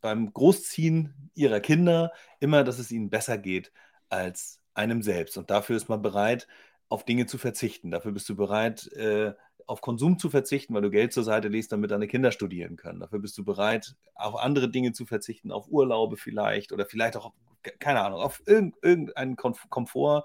[0.00, 3.72] beim Großziehen ihrer Kinder immer, dass es ihnen besser geht
[4.08, 5.38] als einem selbst.
[5.38, 6.46] Und dafür ist man bereit,
[6.88, 7.90] auf Dinge zu verzichten.
[7.90, 9.34] Dafür bist du bereit, äh,
[9.66, 13.00] auf Konsum zu verzichten, weil du Geld zur Seite legst, damit deine Kinder studieren können.
[13.00, 17.32] Dafür bist du bereit, auf andere Dinge zu verzichten, auf Urlaube vielleicht oder vielleicht auch,
[17.80, 20.24] keine Ahnung, auf irgendeinen Komfort.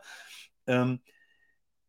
[0.68, 1.00] Ähm,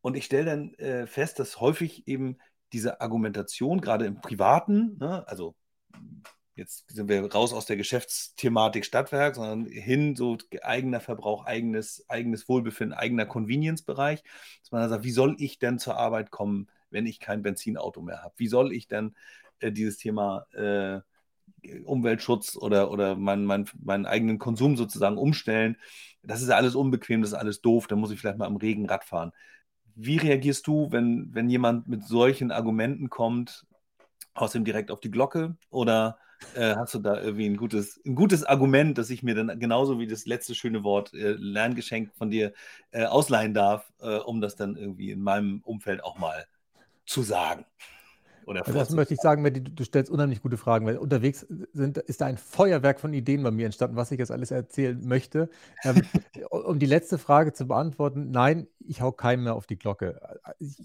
[0.00, 2.38] und ich stelle dann äh, fest, dass häufig eben
[2.72, 5.54] diese Argumentation, gerade im Privaten, ne, also
[6.54, 12.48] jetzt sind wir raus aus der Geschäftsthematik Stadtwerk, sondern hin so eigener Verbrauch, eigenes, eigenes
[12.48, 14.22] Wohlbefinden, eigener Convenience-Bereich,
[14.60, 18.02] dass man dann sagt, wie soll ich denn zur Arbeit kommen, wenn ich kein Benzinauto
[18.02, 18.34] mehr habe?
[18.36, 19.16] Wie soll ich denn
[19.60, 21.00] äh, dieses Thema äh,
[21.84, 25.76] Umweltschutz oder, oder mein, mein, meinen eigenen Konsum sozusagen umstellen?
[26.22, 28.88] Das ist alles unbequem, das ist alles doof, da muss ich vielleicht mal am Regen
[28.88, 29.32] Rad fahren.
[29.94, 33.66] Wie reagierst du, wenn, wenn jemand mit solchen Argumenten kommt
[34.54, 36.18] ihm direkt auf die Glocke oder
[36.54, 39.98] äh, hast du da irgendwie ein gutes, ein gutes Argument, dass ich mir dann genauso
[39.98, 42.52] wie das letzte schöne Wort äh, Lerngeschenk von dir
[42.90, 46.46] äh, ausleihen darf, äh, um das dann irgendwie in meinem Umfeld auch mal
[47.06, 47.64] zu sagen?
[48.46, 51.98] Oder also das möchte ich sagen, du, du stellst unheimlich gute Fragen, weil unterwegs sind,
[51.98, 55.48] ist da ein Feuerwerk von Ideen bei mir entstanden, was ich jetzt alles erzählen möchte.
[55.84, 56.02] Ähm,
[56.50, 60.20] um die letzte Frage zu beantworten, nein, ich hau keinem mehr auf die Glocke.
[60.58, 60.78] Ich,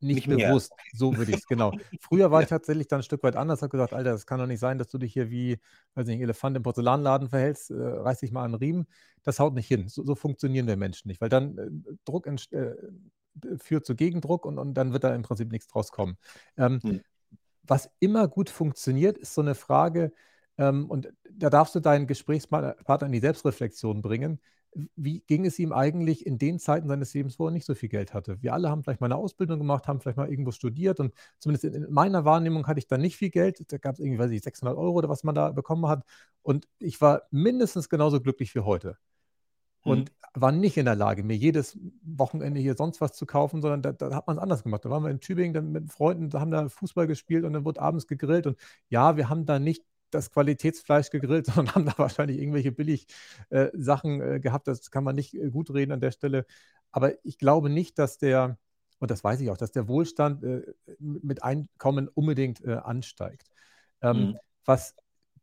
[0.00, 1.72] nicht, nicht bewusst, so würde ich es, genau.
[2.00, 4.46] Früher war ich tatsächlich dann ein Stück weit anders, habe gesagt, Alter, das kann doch
[4.46, 5.58] nicht sein, dass du dich hier wie,
[5.94, 8.86] weiß nicht, Elefant im Porzellanladen verhältst, äh, reiß dich mal an den Riemen.
[9.22, 9.88] Das haut nicht hin.
[9.88, 11.70] So, so funktionieren wir Menschen nicht, weil dann äh,
[12.04, 12.74] Druck äh,
[13.58, 16.16] führt zu Gegendruck und, und dann wird da im Prinzip nichts draus kommen.
[16.56, 17.00] Ähm, hm.
[17.62, 20.12] Was immer gut funktioniert, ist so eine Frage,
[20.58, 24.40] ähm, und da darfst du deinen Gesprächspartner in die Selbstreflexion bringen
[24.94, 27.88] wie ging es ihm eigentlich in den Zeiten seines Lebens, wo er nicht so viel
[27.88, 28.42] Geld hatte?
[28.42, 31.64] Wir alle haben vielleicht mal eine Ausbildung gemacht, haben vielleicht mal irgendwo studiert und zumindest
[31.64, 33.64] in meiner Wahrnehmung hatte ich da nicht viel Geld.
[33.72, 36.04] Da gab es irgendwie, weiß ich, 600 Euro oder was man da bekommen hat.
[36.42, 38.98] Und ich war mindestens genauso glücklich wie heute.
[39.86, 40.40] Und mhm.
[40.40, 43.92] war nicht in der Lage, mir jedes Wochenende hier sonst was zu kaufen, sondern da,
[43.92, 44.84] da hat man es anders gemacht.
[44.84, 47.64] Da waren wir in Tübingen dann mit Freunden, da haben da Fußball gespielt und dann
[47.64, 48.46] wurde abends gegrillt.
[48.46, 48.58] Und
[48.88, 54.34] ja, wir haben da nicht das Qualitätsfleisch gegrillt, sondern haben da wahrscheinlich irgendwelche Billig-Sachen äh,
[54.36, 54.66] äh, gehabt.
[54.66, 56.46] Das kann man nicht äh, gut reden an der Stelle.
[56.90, 58.58] Aber ich glaube nicht, dass der,
[58.98, 63.50] und das weiß ich auch, dass der Wohlstand äh, mit Einkommen unbedingt äh, ansteigt.
[64.00, 64.38] Ähm, mhm.
[64.64, 64.94] Was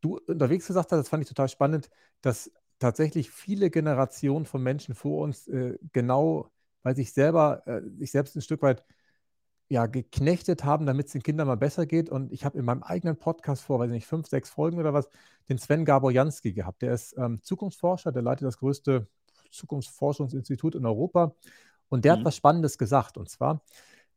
[0.02, 1.90] du unterwegs gesagt hast, das fand ich total spannend,
[2.22, 2.52] dass
[2.84, 6.52] tatsächlich viele Generationen von Menschen vor uns äh, genau
[6.84, 7.64] weil sich selber,
[7.98, 8.84] sich selbst ein Stück weit
[9.70, 12.10] ja, geknechtet haben, damit es den Kindern mal besser geht.
[12.10, 14.94] Und ich habe in meinem eigenen Podcast vor, weiß ich nicht, fünf, sechs Folgen oder
[14.94, 15.10] was,
[15.50, 16.82] den Sven Gaborjanski gehabt.
[16.82, 19.08] Der ist ähm, Zukunftsforscher, der leitet das größte
[19.50, 21.34] Zukunftsforschungsinstitut in Europa.
[21.90, 22.20] Und der mhm.
[22.20, 23.18] hat was Spannendes gesagt.
[23.18, 23.64] Und zwar,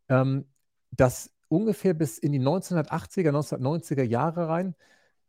[0.09, 0.47] ähm,
[0.91, 4.75] dass ungefähr bis in die 1980er, 1990er Jahre rein,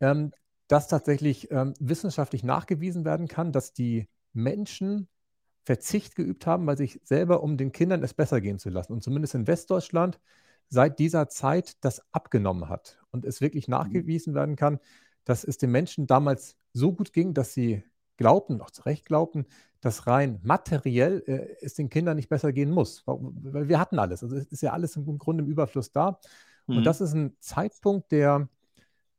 [0.01, 0.31] ähm,
[0.67, 5.07] dass tatsächlich ähm, wissenschaftlich nachgewiesen werden kann, dass die Menschen
[5.63, 8.93] Verzicht geübt haben, weil sich selber um den Kindern es besser gehen zu lassen.
[8.93, 10.19] Und zumindest in Westdeutschland
[10.69, 13.73] seit dieser Zeit das abgenommen hat und es wirklich mhm.
[13.73, 14.79] nachgewiesen werden kann,
[15.25, 17.83] dass es den Menschen damals so gut ging, dass sie
[18.15, 19.45] glaubten, auch zu Recht glaubten,
[19.81, 23.03] dass rein materiell äh, es den Kindern nicht besser gehen muss.
[23.05, 24.23] Weil wir hatten alles.
[24.23, 26.19] Also es ist ja alles im Grunde im Überfluss da.
[26.65, 26.77] Mhm.
[26.77, 28.47] Und das ist ein Zeitpunkt, der,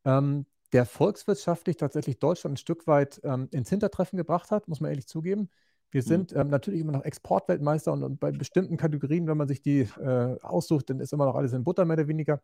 [0.05, 4.90] ähm, der volkswirtschaftlich tatsächlich Deutschland ein Stück weit ähm, ins Hintertreffen gebracht hat, muss man
[4.90, 5.48] ehrlich zugeben.
[5.90, 6.06] Wir mhm.
[6.06, 9.80] sind ähm, natürlich immer noch Exportweltmeister und, und, bei bestimmten Kategorien, wenn man sich die
[9.80, 12.40] äh, aussucht, dann ist immer noch alles in Butter mehr oder weniger.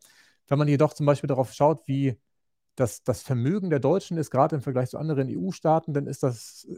[0.48, 2.18] Wenn man jedoch zum Beispiel darauf schaut, wie
[2.76, 6.66] das, das Vermögen der Deutschen ist, gerade im Vergleich zu anderen EU-Staaten, dann ist das
[6.68, 6.74] äh,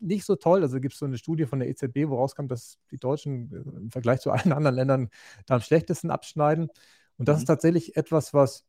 [0.00, 0.62] nicht so toll.
[0.62, 3.78] Also gibt es so eine Studie von der EZB, wo rauskam, dass die Deutschen äh,
[3.78, 5.08] im Vergleich zu allen anderen Ländern
[5.46, 6.68] da am schlechtesten abschneiden.
[7.16, 7.42] Und das mhm.
[7.42, 8.64] ist tatsächlich etwas, was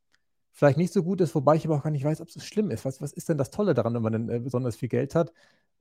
[0.51, 2.71] vielleicht nicht so gut ist, wobei ich aber auch gar nicht weiß, ob es schlimm
[2.71, 2.85] ist.
[2.85, 5.31] Was, was ist denn das Tolle daran, wenn man denn äh, besonders viel Geld hat?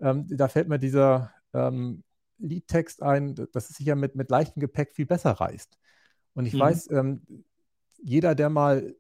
[0.01, 2.03] Ähm, da fällt mir dieser ähm,
[2.39, 5.79] Liedtext ein, dass es sich ja mit, mit leichtem Gepäck viel besser reißt.
[6.35, 6.61] Und ich mhm.
[6.61, 7.23] weiß, ähm,
[8.03, 8.95] jeder, der mal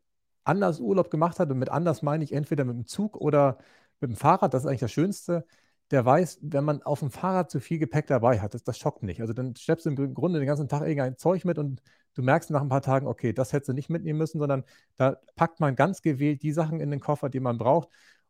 [0.45, 3.59] anders Urlaub gemacht hat, und mit anders meine ich entweder mit dem Zug oder
[4.01, 5.47] mit dem Fahrrad, das ist eigentlich das Schönste,
[5.91, 9.03] der weiß, wenn man auf dem Fahrrad zu viel Gepäck dabei hat, das, das schockt
[9.03, 9.21] nicht.
[9.21, 11.83] Also dann schleppst du im Grunde den ganzen Tag irgendein Zeug mit und
[12.15, 14.65] du merkst nach ein paar Tagen, okay, das hättest du nicht mitnehmen müssen, sondern
[14.97, 17.89] da packt man ganz gewählt die Sachen in den Koffer, die man braucht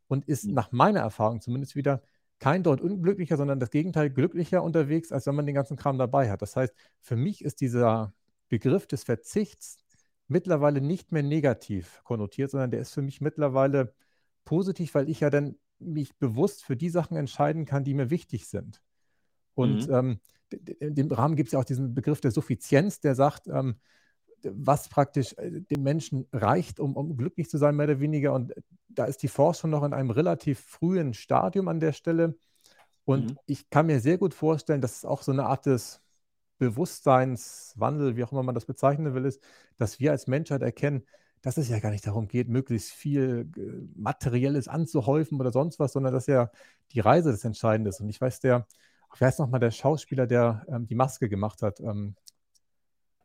[0.08, 0.54] und ist mhm.
[0.54, 2.02] nach meiner Erfahrung zumindest wieder
[2.38, 6.30] kein dort unglücklicher, sondern das Gegenteil glücklicher unterwegs, als wenn man den ganzen Kram dabei
[6.30, 6.40] hat.
[6.40, 8.14] Das heißt, für mich ist dieser
[8.48, 9.76] Begriff des Verzichts
[10.26, 13.92] mittlerweile nicht mehr negativ konnotiert, sondern der ist für mich mittlerweile
[14.44, 18.46] positiv, weil ich ja dann mich bewusst für die Sachen entscheiden kann, die mir wichtig
[18.48, 18.82] sind.
[19.54, 19.94] Und mhm.
[19.94, 20.20] ähm,
[20.80, 23.76] in dem Rahmen gibt es ja auch diesen Begriff der Suffizienz, der sagt, ähm,
[24.42, 28.32] was praktisch äh, dem Menschen reicht, um, um, glücklich zu sein, mehr oder weniger.
[28.32, 28.54] Und
[28.88, 32.36] da ist die Forschung noch in einem relativ frühen Stadium an der Stelle.
[33.04, 33.38] Und mhm.
[33.46, 36.00] ich kann mir sehr gut vorstellen, dass es auch so eine Art des
[36.58, 39.42] Bewusstseinswandel, wie auch immer man das bezeichnen will, ist,
[39.78, 41.04] dass wir als Menschheit erkennen,
[41.42, 43.60] dass es ja gar nicht darum geht, möglichst viel äh,
[43.98, 46.50] Materielles anzuhäufen oder sonst was, sondern dass ja
[46.92, 48.00] die Reise das Entscheidende ist.
[48.00, 48.66] Und ich weiß, der,
[49.18, 51.80] wer ist nochmal der Schauspieler, der ähm, die Maske gemacht hat?
[51.80, 52.14] Ähm,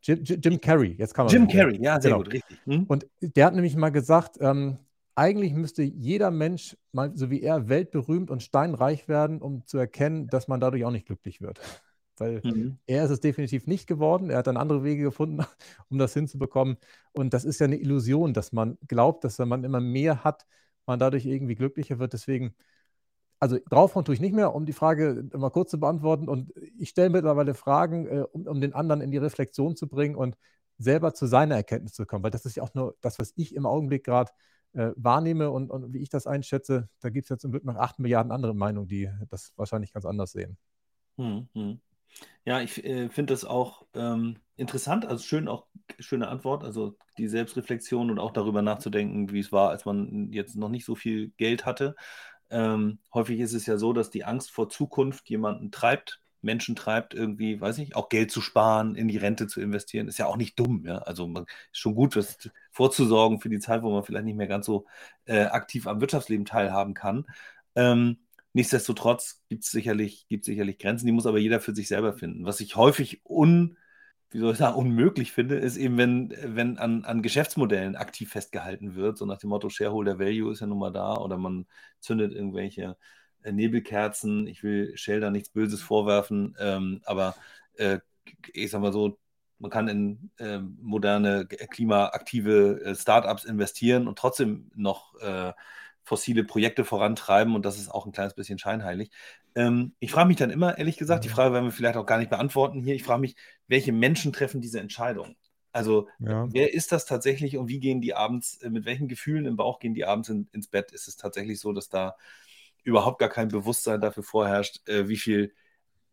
[0.02, 1.34] Jim, Jim, Carrey, jetzt kann man.
[1.34, 2.24] Jim Carrey, ja, sehr genau.
[2.24, 2.60] gut, richtig.
[2.66, 2.84] Hm?
[2.84, 4.78] Und der hat nämlich mal gesagt, ähm,
[5.16, 10.28] eigentlich müsste jeder Mensch mal so wie er weltberühmt und steinreich werden, um zu erkennen,
[10.28, 11.60] dass man dadurch auch nicht glücklich wird.
[12.18, 12.78] Weil mhm.
[12.88, 14.30] er ist es definitiv nicht geworden.
[14.30, 15.40] Er hat dann andere Wege gefunden,
[15.90, 16.78] um das hinzubekommen.
[17.12, 20.46] Und das ist ja eine Illusion, dass man glaubt, dass wenn man immer mehr hat,
[20.86, 22.14] man dadurch irgendwie glücklicher wird.
[22.14, 22.56] Deswegen
[23.40, 26.30] also draufhauen tue ich nicht mehr, um die Frage mal kurz zu beantworten.
[26.30, 30.16] Und ich stelle mittlerweile Fragen, äh, um, um, den anderen in die Reflexion zu bringen.
[30.16, 30.38] Und
[30.78, 33.56] selber zu seiner Erkenntnis zu kommen, weil das ist ja auch nur das, was ich
[33.56, 34.32] im Augenblick gerade
[34.74, 36.90] äh, wahrnehme und, und, wie ich das einschätze.
[37.00, 40.06] Da gibt es ja zum Glück noch acht Milliarden andere Meinungen, die das wahrscheinlich ganz
[40.06, 40.58] anders sehen.
[41.18, 41.80] Hm, hm.
[42.46, 45.66] Ja, ich äh, finde das auch ähm, interessant, also schön auch
[46.00, 50.56] schöne Antwort, also die Selbstreflexion und auch darüber nachzudenken, wie es war, als man jetzt
[50.56, 51.96] noch nicht so viel Geld hatte.
[52.50, 57.14] Ähm, häufig ist es ja so, dass die Angst vor Zukunft jemanden treibt, Menschen treibt,
[57.14, 60.38] irgendwie, weiß ich, auch Geld zu sparen, in die Rente zu investieren, ist ja auch
[60.38, 60.86] nicht dumm.
[60.86, 61.00] Ja?
[61.00, 62.38] Also man, ist schon gut, das
[62.72, 64.86] vorzusorgen für die Zeit, wo man vielleicht nicht mehr ganz so
[65.26, 67.26] äh, aktiv am Wirtschaftsleben teilhaben kann.
[67.76, 68.18] Ähm,
[68.56, 72.46] nichtsdestotrotz gibt es sicherlich, gibt's sicherlich Grenzen, die muss aber jeder für sich selber finden.
[72.46, 73.78] Was ich häufig un
[74.36, 78.96] wie soll ich sagen, unmöglich finde, ist eben, wenn, wenn an, an Geschäftsmodellen aktiv festgehalten
[78.96, 81.68] wird, so nach dem Motto Shareholder Value ist ja nun mal da oder man
[82.02, 82.98] zündet irgendwelche
[83.44, 84.46] äh, Nebelkerzen.
[84.48, 87.36] Ich will Shell da nichts Böses vorwerfen, ähm, aber
[87.76, 88.00] äh,
[88.52, 89.18] ich sag mal so,
[89.58, 95.54] man kann in äh, moderne, klimaaktive äh, Startups investieren und trotzdem noch äh,
[96.06, 99.10] fossile Projekte vorantreiben und das ist auch ein kleines bisschen scheinheilig.
[99.56, 102.20] Ähm, ich frage mich dann immer, ehrlich gesagt, die Frage werden wir vielleicht auch gar
[102.20, 102.96] nicht beantworten hier.
[102.96, 103.36] Ich frage mich,
[103.68, 105.36] welche Menschen treffen diese Entscheidung?
[105.72, 106.48] Also, ja.
[106.54, 109.80] wer ist das tatsächlich und wie gehen die abends, äh, mit welchen Gefühlen im Bauch
[109.80, 110.92] gehen die abends in, ins Bett?
[110.94, 112.16] Ist es tatsächlich so, dass da
[112.84, 115.54] überhaupt gar kein Bewusstsein dafür vorherrscht, äh, wie viel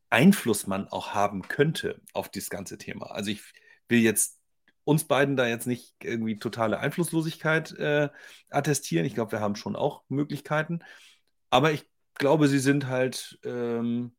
[0.08, 3.12] Einfluss man auch haben könnte auf das ganze Thema?
[3.12, 3.42] Also, ich
[3.88, 4.41] will jetzt
[4.84, 8.08] uns beiden da jetzt nicht irgendwie totale Einflusslosigkeit äh,
[8.50, 9.06] attestieren.
[9.06, 10.80] Ich glaube, wir haben schon auch Möglichkeiten.
[11.50, 14.12] Aber ich glaube, sie sind halt ähm,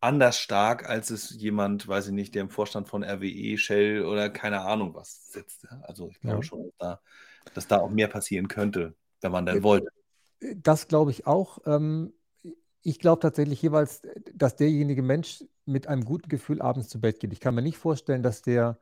[0.00, 4.30] anders stark, als es jemand, weiß ich nicht, der im Vorstand von RWE, Shell oder
[4.30, 5.66] keine Ahnung was sitzt.
[5.82, 6.42] Also ich glaube ja.
[6.42, 7.00] schon, dass da,
[7.54, 9.88] dass da, auch mehr passieren könnte, wenn man dann äh, wollte.
[10.56, 11.58] Das glaube ich auch.
[11.66, 12.14] Ähm,
[12.82, 17.32] ich glaube tatsächlich jeweils, dass derjenige Mensch mit einem guten Gefühl abends zu Bett geht.
[17.32, 18.78] Ich kann mir nicht vorstellen, dass der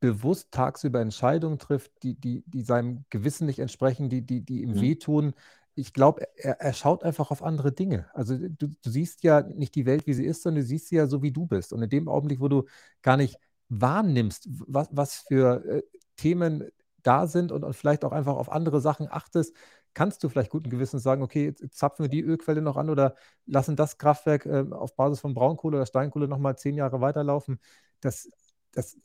[0.00, 4.72] bewusst tagsüber Entscheidungen trifft, die, die, die seinem Gewissen nicht entsprechen, die, die, die ihm
[4.72, 4.80] mhm.
[4.80, 5.34] wehtun.
[5.74, 8.06] Ich glaube, er, er schaut einfach auf andere Dinge.
[8.14, 10.96] Also du, du siehst ja nicht die Welt, wie sie ist, sondern du siehst sie
[10.96, 11.72] ja so, wie du bist.
[11.72, 12.64] Und in dem Augenblick, wo du
[13.02, 13.36] gar nicht
[13.68, 15.82] wahrnimmst, was, was für äh,
[16.16, 16.70] Themen
[17.02, 19.54] da sind und, und vielleicht auch einfach auf andere Sachen achtest,
[19.94, 23.14] kannst du vielleicht guten Gewissens sagen, okay, jetzt zapfen wir die Ölquelle noch an oder
[23.46, 27.60] lassen das Kraftwerk äh, auf Basis von Braunkohle oder Steinkohle nochmal zehn Jahre weiterlaufen.
[28.00, 28.30] Das,
[28.72, 28.96] das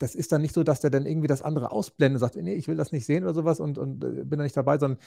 [0.00, 2.54] das ist dann nicht so, dass der dann irgendwie das andere ausblendet und sagt, nee,
[2.54, 4.98] ich will das nicht sehen oder sowas und, und äh, bin da nicht dabei, sondern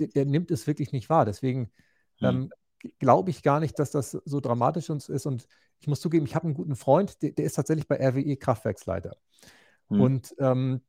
[0.00, 1.24] der, der, nimmt es wirklich nicht wahr.
[1.24, 1.70] Deswegen
[2.18, 2.28] hm.
[2.28, 2.50] ähm,
[2.98, 5.24] glaube ich gar nicht, dass das so dramatisch uns ist.
[5.24, 5.46] Und
[5.78, 9.16] ich muss zugeben, ich habe einen guten Freund, der, der, ist tatsächlich bei RWE Kraftwerksleiter.
[9.88, 10.00] Hm.
[10.00, 10.80] Und ähm,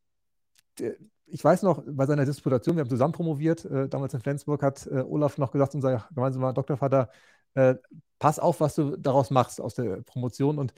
[0.79, 0.95] der,
[1.27, 4.87] ich weiß noch, bei seiner Disputation, wir haben zusammen promoviert, äh, damals in Flensburg, hat
[4.87, 7.09] äh, Olaf noch gesagt, unser gemeinsamer Doktorvater,
[7.53, 7.75] äh,
[8.17, 10.57] pass auf, was du daraus machst aus der Promotion.
[10.57, 10.73] Und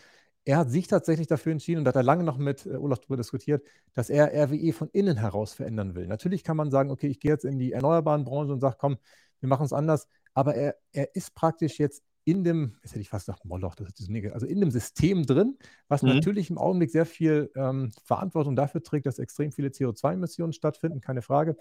[0.45, 2.99] er hat sich tatsächlich dafür entschieden und da hat er lange noch mit äh, Olaf
[2.99, 6.07] darüber diskutiert, dass er RWE von innen heraus verändern will.
[6.07, 8.97] Natürlich kann man sagen, okay, ich gehe jetzt in die erneuerbaren Branche und sage, komm,
[9.39, 10.07] wir machen es anders.
[10.33, 13.89] Aber er, er ist praktisch jetzt in dem, jetzt hätte ich fast gesagt, Moloch, das
[13.99, 16.09] ist Negativ, also in dem System drin, was mhm.
[16.09, 21.21] natürlich im Augenblick sehr viel ähm, Verantwortung dafür trägt, dass extrem viele CO2-Emissionen stattfinden, keine
[21.21, 21.57] Frage.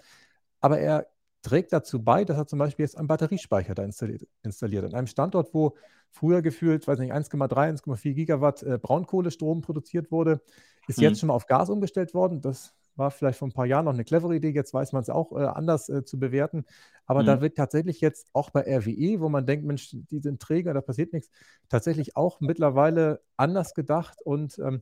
[0.61, 1.07] Aber er
[1.43, 4.85] trägt dazu bei, dass er zum Beispiel jetzt einen Batteriespeicher da installiert, installiert.
[4.85, 5.75] An einem Standort, wo
[6.09, 10.41] früher gefühlt, weiß nicht, 1,3, 1,4 Gigawatt äh, Braunkohlestrom produziert wurde,
[10.87, 11.03] ist hm.
[11.03, 12.41] jetzt schon mal auf Gas umgestellt worden.
[12.41, 14.51] Das war vielleicht vor ein paar Jahren noch eine clevere Idee.
[14.51, 16.65] Jetzt weiß man es auch äh, anders äh, zu bewerten.
[17.05, 17.25] Aber hm.
[17.25, 20.81] da wird tatsächlich jetzt auch bei RWE, wo man denkt, Mensch, die sind Träger, da
[20.81, 21.29] passiert nichts,
[21.67, 24.81] tatsächlich auch mittlerweile anders gedacht und ähm,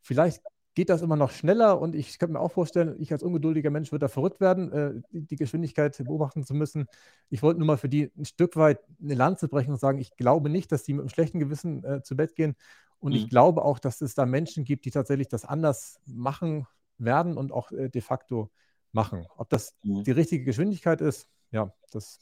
[0.00, 0.42] vielleicht
[0.74, 3.92] geht das immer noch schneller und ich könnte mir auch vorstellen, ich als ungeduldiger Mensch
[3.92, 6.86] würde da verrückt werden, äh, die Geschwindigkeit beobachten zu müssen.
[7.28, 10.16] Ich wollte nur mal für die ein Stück weit eine Lanze brechen und sagen, ich
[10.16, 12.56] glaube nicht, dass die mit einem schlechten Gewissen äh, zu Bett gehen
[12.98, 13.18] und mhm.
[13.18, 16.66] ich glaube auch, dass es da Menschen gibt, die tatsächlich das anders machen
[16.98, 18.50] werden und auch äh, de facto
[18.92, 19.26] machen.
[19.36, 20.04] Ob das mhm.
[20.04, 22.20] die richtige Geschwindigkeit ist, ja, das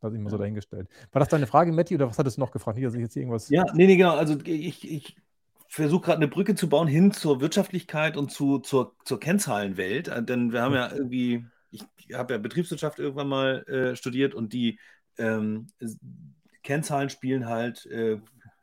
[0.00, 0.88] lasse ich mal so dahingestellt.
[1.12, 2.78] War das deine Frage, Matti, oder was hattest du noch gefragt?
[2.78, 3.48] Hier, also jetzt irgendwas.
[3.48, 4.16] Ja, nee, nee, genau.
[4.16, 5.16] Also ich, ich
[5.68, 10.08] versuche gerade eine Brücke zu bauen hin zur Wirtschaftlichkeit und zu, zur, zur Kennzahlenwelt.
[10.08, 14.52] Äh, denn wir haben ja irgendwie, ich habe ja Betriebswirtschaft irgendwann mal äh, studiert und
[14.52, 14.80] die
[15.18, 15.66] ähm,
[16.62, 18.18] Kennzahlen spielen halt äh,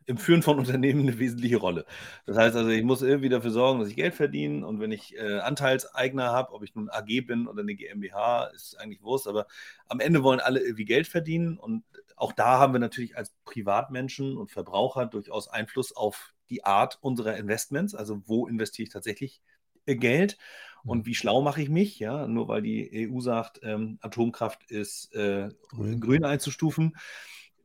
[0.07, 1.85] im Führen von Unternehmen eine wesentliche Rolle.
[2.25, 5.15] Das heißt also, ich muss irgendwie dafür sorgen, dass ich Geld verdiene und wenn ich
[5.17, 9.47] äh, Anteilseigner habe, ob ich nun AG bin oder eine GmbH, ist eigentlich Wurst, aber
[9.87, 11.83] am Ende wollen alle irgendwie Geld verdienen und
[12.15, 17.37] auch da haben wir natürlich als Privatmenschen und Verbraucher durchaus Einfluss auf die Art unserer
[17.37, 19.41] Investments, also wo investiere ich tatsächlich
[19.85, 20.37] äh, Geld
[20.83, 21.05] und mhm.
[21.05, 25.49] wie schlau mache ich mich, ja, nur weil die EU sagt, ähm, Atomkraft ist äh,
[25.69, 25.99] grün.
[25.99, 26.95] grün einzustufen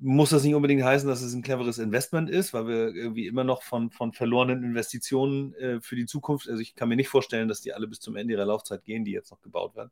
[0.00, 3.44] muss das nicht unbedingt heißen, dass es ein cleveres Investment ist, weil wir irgendwie immer
[3.44, 7.48] noch von, von verlorenen Investitionen äh, für die Zukunft, also ich kann mir nicht vorstellen,
[7.48, 9.90] dass die alle bis zum Ende ihrer Laufzeit gehen, die jetzt noch gebaut werden.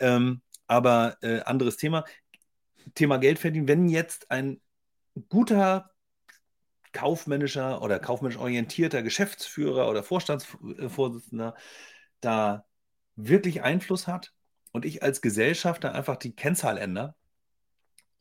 [0.00, 2.04] Ähm, aber äh, anderes Thema.
[2.94, 3.68] Thema Geld verdienen.
[3.68, 4.60] Wenn jetzt ein
[5.28, 5.93] guter
[6.94, 11.54] kaufmännischer oder kaufmännisch orientierter Geschäftsführer oder Vorstandsvorsitzender
[12.20, 12.64] da
[13.16, 14.32] wirklich Einfluss hat
[14.72, 17.14] und ich als Gesellschafter einfach die Kennzahl ändere,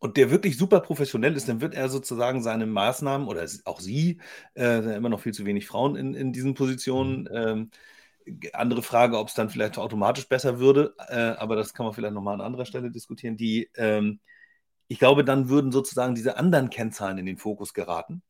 [0.03, 4.19] und der wirklich super professionell ist, dann wird er sozusagen seine Maßnahmen oder auch sie,
[4.53, 7.21] äh, immer noch viel zu wenig Frauen in, in diesen Positionen.
[7.21, 7.29] Mhm.
[7.31, 7.71] Ähm,
[8.51, 12.13] andere Frage, ob es dann vielleicht automatisch besser würde, äh, aber das kann man vielleicht
[12.13, 13.37] nochmal an anderer Stelle diskutieren.
[13.37, 14.19] Die, ähm,
[14.89, 18.23] ich glaube, dann würden sozusagen diese anderen Kennzahlen in den Fokus geraten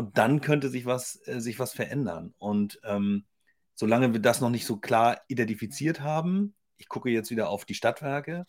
[0.00, 2.32] und dann könnte sich was, äh, sich was verändern.
[2.38, 3.26] Und ähm,
[3.74, 7.74] solange wir das noch nicht so klar identifiziert haben, ich gucke jetzt wieder auf die
[7.74, 8.46] Stadtwerke,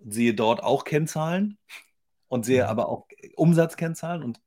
[0.00, 1.56] sehe dort auch Kennzahlen
[2.28, 2.68] und sehe mhm.
[2.68, 4.42] aber auch Umsatzkennzahlen und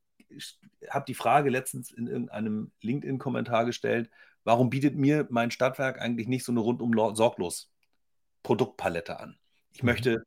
[0.87, 4.11] habe die Frage letztens in irgendeinem LinkedIn-Kommentar gestellt,
[4.43, 7.71] warum bietet mir mein Stadtwerk eigentlich nicht so eine rundum sorglos
[8.43, 9.39] Produktpalette an?
[9.71, 9.87] Ich mhm.
[9.87, 10.23] möchte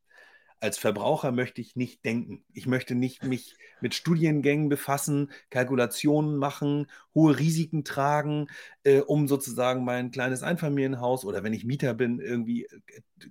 [0.63, 2.45] als Verbraucher möchte ich nicht denken.
[2.53, 6.87] Ich möchte nicht mich mit Studiengängen befassen, Kalkulationen machen,
[7.17, 8.47] hohe Risiken tragen,
[8.85, 12.71] äh, um sozusagen mein kleines Einfamilienhaus oder wenn ich Mieter bin, irgendwie äh,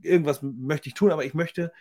[0.02, 1.72] irgendwas möchte ich tun, aber ich möchte,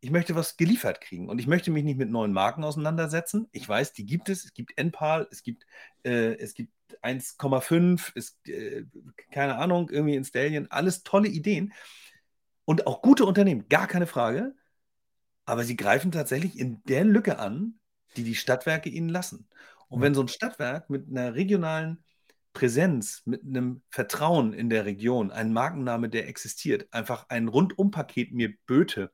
[0.00, 3.48] ich möchte was geliefert kriegen und ich möchte mich nicht mit neuen Marken auseinandersetzen.
[3.52, 4.42] Ich weiß, die gibt es.
[4.42, 5.66] Es gibt NPAL, es gibt,
[6.02, 8.84] äh, es gibt 1,5, es äh,
[9.30, 11.74] keine Ahnung, irgendwie in Stallion, alles tolle Ideen
[12.64, 14.54] und auch gute Unternehmen, gar keine Frage
[15.44, 17.74] aber sie greifen tatsächlich in der Lücke an,
[18.16, 19.48] die die Stadtwerke ihnen lassen.
[19.88, 22.02] Und wenn so ein Stadtwerk mit einer regionalen
[22.54, 28.54] Präsenz, mit einem Vertrauen in der Region, ein Markenname, der existiert, einfach ein Rundumpaket mir
[28.66, 29.10] böte,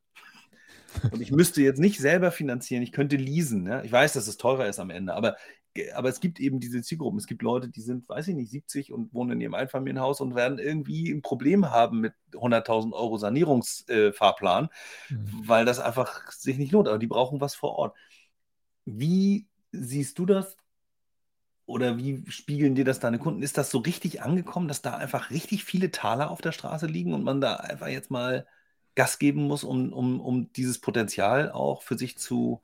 [1.10, 3.66] und ich müsste jetzt nicht selber finanzieren, ich könnte leasen.
[3.66, 3.82] Ja?
[3.82, 5.36] Ich weiß, dass es teurer ist am Ende, aber
[5.94, 7.18] aber es gibt eben diese Zielgruppen.
[7.18, 10.34] Es gibt Leute, die sind, weiß ich nicht, 70 und wohnen in ihrem Einfamilienhaus und
[10.34, 14.68] werden irgendwie ein Problem haben mit 100.000 Euro Sanierungsfahrplan,
[15.10, 15.42] äh, mhm.
[15.46, 16.88] weil das einfach sich nicht lohnt.
[16.88, 17.96] Aber die brauchen was vor Ort.
[18.84, 20.56] Wie siehst du das?
[21.66, 23.42] Oder wie spiegeln dir das deine Kunden?
[23.42, 27.12] Ist das so richtig angekommen, dass da einfach richtig viele Taler auf der Straße liegen
[27.12, 28.46] und man da einfach jetzt mal
[28.94, 32.62] Gas geben muss, um, um, um dieses Potenzial auch für sich zu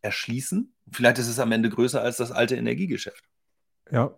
[0.00, 0.72] erschließen?
[0.92, 3.24] Vielleicht ist es am Ende größer als das alte Energiegeschäft.
[3.90, 4.14] Ja,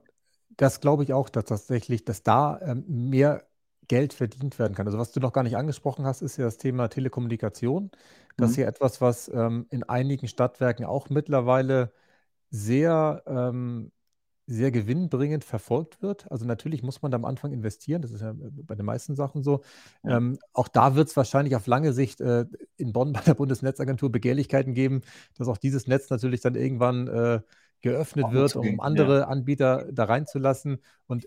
[0.56, 3.46] das glaube ich auch, dass tatsächlich, dass da ähm, mehr
[3.88, 4.86] Geld verdient werden kann.
[4.86, 7.90] Also was du noch gar nicht angesprochen hast, ist ja das Thema Telekommunikation.
[8.36, 8.62] Das ist mhm.
[8.62, 11.92] ja etwas, was ähm, in einigen Stadtwerken auch mittlerweile
[12.50, 13.92] sehr ähm,
[14.46, 16.30] sehr gewinnbringend verfolgt wird.
[16.30, 19.42] Also natürlich muss man da am Anfang investieren, das ist ja bei den meisten Sachen
[19.42, 19.62] so.
[20.04, 24.10] Ähm, auch da wird es wahrscheinlich auf lange Sicht äh, in Bonn bei der Bundesnetzagentur
[24.10, 25.02] Begehrlichkeiten geben,
[25.36, 27.40] dass auch dieses Netz natürlich dann irgendwann äh,
[27.80, 29.28] geöffnet auch wird, um andere ja.
[29.28, 31.26] Anbieter da reinzulassen und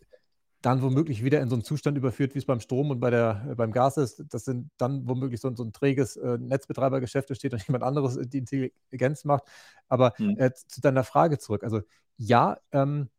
[0.65, 3.45] dann womöglich wieder in so einen Zustand überführt, wie es beim Strom und bei der,
[3.49, 4.23] äh, beim Gas ist.
[4.29, 8.37] Das sind dann womöglich so, so ein träges äh, Netzbetreibergeschäft steht und jemand anderes die
[8.37, 9.43] Intelligenz macht.
[9.89, 10.35] Aber hm.
[10.37, 11.63] äh, zu deiner Frage zurück.
[11.63, 11.81] Also
[12.17, 13.09] ja, ähm,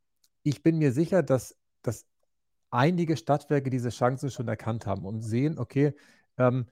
[0.42, 2.06] ich bin mir sicher, dass, dass
[2.70, 5.94] einige Stadtwerke diese Chancen schon erkannt haben und sehen, okay,
[6.38, 6.66] ähm,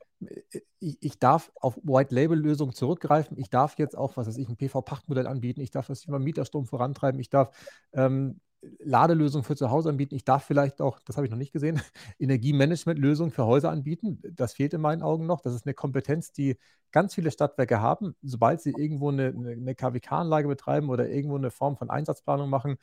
[0.78, 3.36] ich, ich, darf auf White-Label-Lösungen zurückgreifen.
[3.36, 5.60] Ich darf jetzt auch, was weiß ich, ein PV-Pachtmodell anbieten.
[5.60, 7.20] Ich darf das Thema Mieterstrom vorantreiben.
[7.20, 7.50] Ich darf
[7.92, 8.40] ähm,
[8.78, 10.14] Ladelösungen für zu Hause anbieten.
[10.14, 11.80] Ich darf vielleicht auch, das habe ich noch nicht gesehen,
[12.18, 14.22] Energiemanagement-Lösungen für Häuser anbieten.
[14.36, 15.40] Das fehlt in meinen Augen noch.
[15.40, 16.56] Das ist eine Kompetenz, die
[16.92, 18.14] ganz viele Stadtwerke haben.
[18.22, 22.76] Sobald sie irgendwo eine, eine KWK-Anlage betreiben oder irgendwo eine Form von Einsatzplanung machen,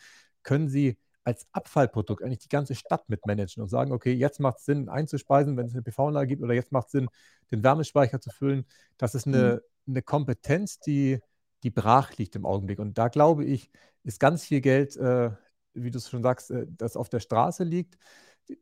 [0.43, 4.65] können sie als Abfallprodukt eigentlich die ganze Stadt mitmanagen und sagen, okay, jetzt macht es
[4.65, 7.09] Sinn einzuspeisen, wenn es eine PV-Anlage gibt, oder jetzt macht es Sinn,
[7.51, 8.65] den Wärmespeicher zu füllen.
[8.97, 9.93] Das ist eine, mhm.
[9.93, 11.19] eine Kompetenz, die,
[11.63, 12.79] die brach liegt im Augenblick.
[12.79, 13.69] Und da glaube ich,
[14.03, 15.31] ist ganz viel Geld, äh,
[15.73, 17.97] wie du es schon sagst, äh, das auf der Straße liegt.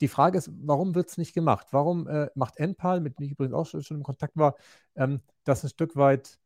[0.01, 1.67] Die Frage ist, warum wird es nicht gemacht?
[1.71, 4.55] Warum äh, macht NPAL, mit dem ich übrigens auch schon, im Kontakt war,
[4.95, 6.39] ähm, das ein Stück weit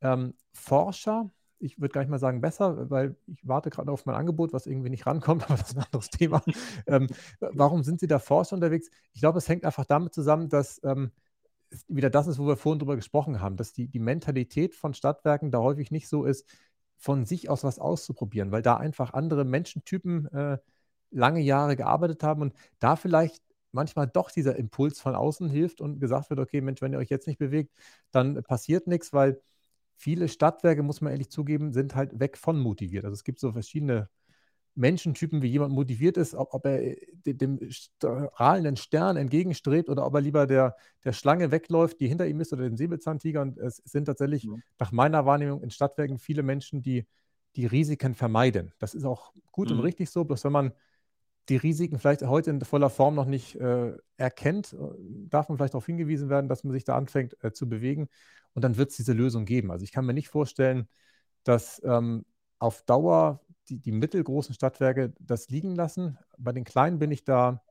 [0.00, 4.14] ähm, Forscher ich würde gar nicht mal sagen besser, weil ich warte gerade auf mein
[4.14, 6.42] Angebot, was irgendwie nicht rankommt, aber das ist ein anderes Thema.
[6.86, 7.08] ähm,
[7.40, 8.90] warum sind Sie da Forscher unterwegs?
[9.12, 11.12] Ich glaube, es hängt einfach damit zusammen, dass ähm,
[11.86, 15.50] wieder das ist, wo wir vorhin drüber gesprochen haben, dass die, die Mentalität von Stadtwerken
[15.50, 16.48] da häufig nicht so ist,
[16.98, 20.58] von sich aus was auszuprobieren, weil da einfach andere Menschentypen äh,
[21.10, 23.42] lange Jahre gearbeitet haben und da vielleicht
[23.72, 27.10] manchmal doch dieser Impuls von außen hilft und gesagt wird, okay, Mensch, wenn ihr euch
[27.10, 27.72] jetzt nicht bewegt,
[28.10, 29.40] dann passiert nichts, weil
[29.96, 33.04] viele Stadtwerke, muss man ehrlich zugeben, sind halt weg von motiviert.
[33.04, 34.08] Also es gibt so verschiedene
[34.78, 40.14] Menschentypen, wie jemand motiviert ist, ob, ob er äh, dem strahlenden Stern entgegenstrebt oder ob
[40.14, 43.42] er lieber der, der Schlange wegläuft, die hinter ihm ist, oder dem Säbelzahntiger.
[43.42, 44.62] Und es sind tatsächlich mhm.
[44.78, 47.06] nach meiner Wahrnehmung in Stadtwerken viele Menschen, die
[47.56, 48.72] die Risiken vermeiden.
[48.78, 49.78] Das ist auch gut mhm.
[49.78, 50.72] und richtig so, bloß wenn man
[51.48, 54.76] die Risiken vielleicht heute in voller Form noch nicht äh, erkennt, äh,
[55.28, 58.08] darf man vielleicht darauf hingewiesen werden, dass man sich da anfängt äh, zu bewegen
[58.52, 59.70] und dann wird es diese Lösung geben.
[59.70, 60.88] Also ich kann mir nicht vorstellen,
[61.44, 62.24] dass ähm,
[62.58, 66.18] auf Dauer die, die mittelgroßen Stadtwerke das liegen lassen.
[66.36, 67.62] Bei den kleinen bin ich da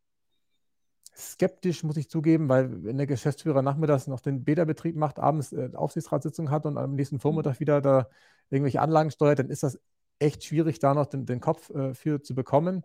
[1.16, 5.72] skeptisch, muss ich zugeben, weil wenn der Geschäftsführer nachmittags noch den Bäderbetrieb macht, abends äh,
[5.74, 8.08] Aufsichtsratssitzung hat und am nächsten Vormittag wieder da
[8.50, 9.80] irgendwelche Anlagen steuert, dann ist das
[10.20, 12.84] echt schwierig, da noch den, den Kopf äh, für zu bekommen.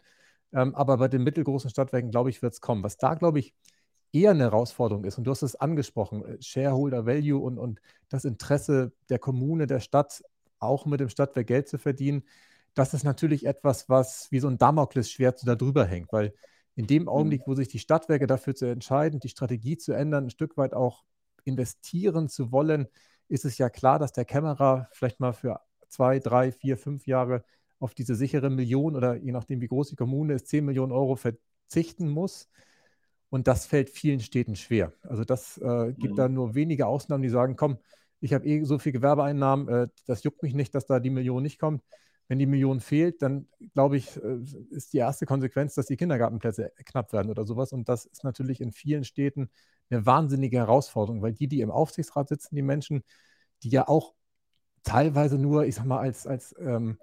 [0.53, 2.83] Ähm, aber bei den mittelgroßen Stadtwerken, glaube ich, wird es kommen.
[2.83, 3.55] Was da, glaube ich,
[4.13, 8.25] eher eine Herausforderung ist, und du hast es angesprochen, äh, Shareholder Value und, und das
[8.25, 10.23] Interesse der Kommune, der Stadt,
[10.59, 12.23] auch mit dem Stadtwerk Geld zu verdienen,
[12.75, 16.35] das ist natürlich etwas, was wie so ein Damoklesschwert da drüber hängt, weil
[16.75, 17.51] in dem Augenblick, mhm.
[17.51, 21.05] wo sich die Stadtwerke dafür zu entscheiden, die Strategie zu ändern, ein Stück weit auch
[21.45, 22.89] investieren zu wollen,
[23.29, 27.45] ist es ja klar, dass der Kämmerer vielleicht mal für zwei, drei, vier, fünf Jahre
[27.79, 31.17] auf diese sichere Million oder je nachdem, wie groß die Kommune ist, 10 Millionen Euro
[31.17, 32.49] verzichten muss.
[33.29, 34.93] Und das fällt vielen Städten schwer.
[35.03, 36.17] Also das äh, gibt mhm.
[36.17, 37.79] da nur wenige Ausnahmen, die sagen, komm,
[38.21, 41.43] ich habe eh so viel Gewerbeeinnahmen, äh, das juckt mich nicht, dass da die Million
[41.43, 41.83] nicht kommt.
[42.33, 44.39] Wenn die Million fehlt, dann glaube ich, äh,
[44.71, 47.75] ist die erste Konsequenz, dass die Kindergartenplätze knapp werden oder sowas.
[47.75, 49.51] Und das ist natürlich in vielen Städten
[49.91, 53.03] eine wahnsinnige Herausforderung, weil die, die im Aufsichtsrat sitzen, die Menschen,
[53.63, 54.15] die ja auch
[54.83, 56.97] teilweise nur, ich sag mal, als, als ähm,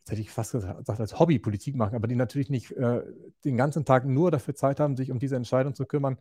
[0.00, 3.04] jetzt hätte ich fast gesagt, als Hobbypolitik machen, aber die natürlich nicht äh,
[3.44, 6.18] den ganzen Tag nur dafür Zeit haben, sich um diese Entscheidung zu kümmern,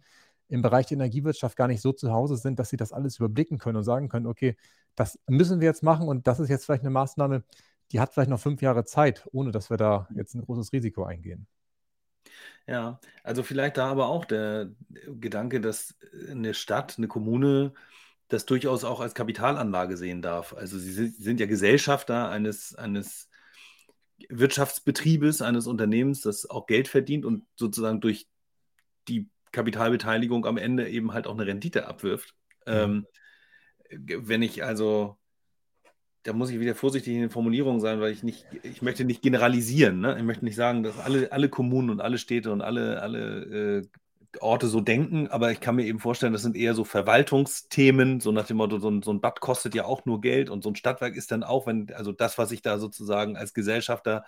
[0.49, 3.57] im Bereich der Energiewirtschaft gar nicht so zu Hause sind, dass sie das alles überblicken
[3.57, 4.55] können und sagen können, okay,
[4.93, 7.43] das müssen wir jetzt machen und das ist jetzt vielleicht eine Maßnahme,
[7.91, 11.03] die hat vielleicht noch fünf Jahre Zeit, ohne dass wir da jetzt ein großes Risiko
[11.03, 11.47] eingehen.
[12.67, 14.71] Ja, also vielleicht da aber auch der
[15.07, 15.95] Gedanke, dass
[16.29, 17.73] eine Stadt, eine Kommune
[18.27, 20.53] das durchaus auch als Kapitalanlage sehen darf.
[20.53, 23.29] Also sie sind ja Gesellschafter eines, eines
[24.29, 28.27] Wirtschaftsbetriebes, eines Unternehmens, das auch Geld verdient und sozusagen durch
[29.07, 32.33] die Kapitalbeteiligung am Ende eben halt auch eine Rendite abwirft.
[32.65, 32.73] Mhm.
[32.73, 33.07] Ähm,
[33.89, 35.17] wenn ich also
[36.24, 39.22] da muss ich wieder vorsichtig in den Formulierungen sein, weil ich nicht, ich möchte nicht
[39.22, 40.01] generalisieren.
[40.01, 40.17] Ne?
[40.17, 43.88] Ich möchte nicht sagen, dass alle, alle Kommunen und alle Städte und alle, alle äh,
[44.39, 48.32] Orte so denken, aber ich kann mir eben vorstellen, das sind eher so Verwaltungsthemen, so
[48.32, 50.69] nach dem Motto, so ein, so ein Bad kostet ja auch nur Geld und so
[50.69, 54.24] ein Stadtwerk ist dann auch, wenn, also das, was ich da sozusagen als Gesellschafter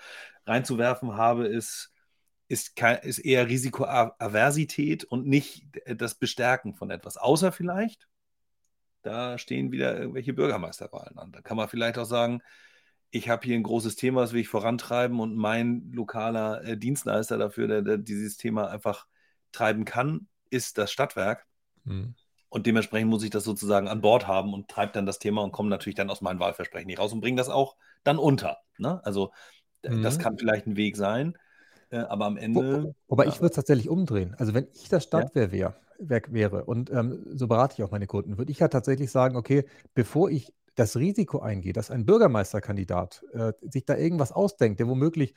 [0.46, 1.94] reinzuwerfen habe, ist,
[2.50, 2.74] ist,
[3.04, 7.16] ist eher Risikoaversität und nicht das Bestärken von etwas.
[7.18, 8.08] Außer vielleicht,
[9.04, 11.32] da stehen wieder irgendwelche Bürgermeisterwahlen an.
[11.32, 12.42] Da kann man vielleicht auch sagen,
[13.12, 17.38] ich habe hier ein großes Thema, das will ich vorantreiben und mein lokaler äh, Dienstleister
[17.38, 19.06] dafür, der, der, dieses Thema einfach
[19.52, 21.46] treiben kann, ist das Stadtwerk.
[21.84, 22.16] Mhm.
[22.50, 25.52] Und dementsprechend muss ich das sozusagen an Bord haben und treibe dann das Thema und
[25.52, 28.58] komme natürlich dann aus meinen Wahlversprechen nicht raus und bringe das auch dann unter.
[28.78, 29.00] Ne?
[29.06, 29.32] Also
[29.84, 30.02] mhm.
[30.02, 31.38] das kann vielleicht ein Weg sein,
[31.92, 32.84] äh, aber am Ende.
[32.84, 33.30] Wo, wobei ja.
[33.30, 34.36] ich würde es tatsächlich umdrehen.
[34.40, 35.60] Also wenn ich das Stadtwerk ja.
[35.60, 36.66] wäre, wäre.
[36.66, 38.38] Und ähm, so berate ich auch meine Kunden.
[38.38, 43.54] Würde ich ja tatsächlich sagen, okay, bevor ich das Risiko eingehe, dass ein Bürgermeisterkandidat äh,
[43.62, 45.36] sich da irgendwas ausdenkt, der womöglich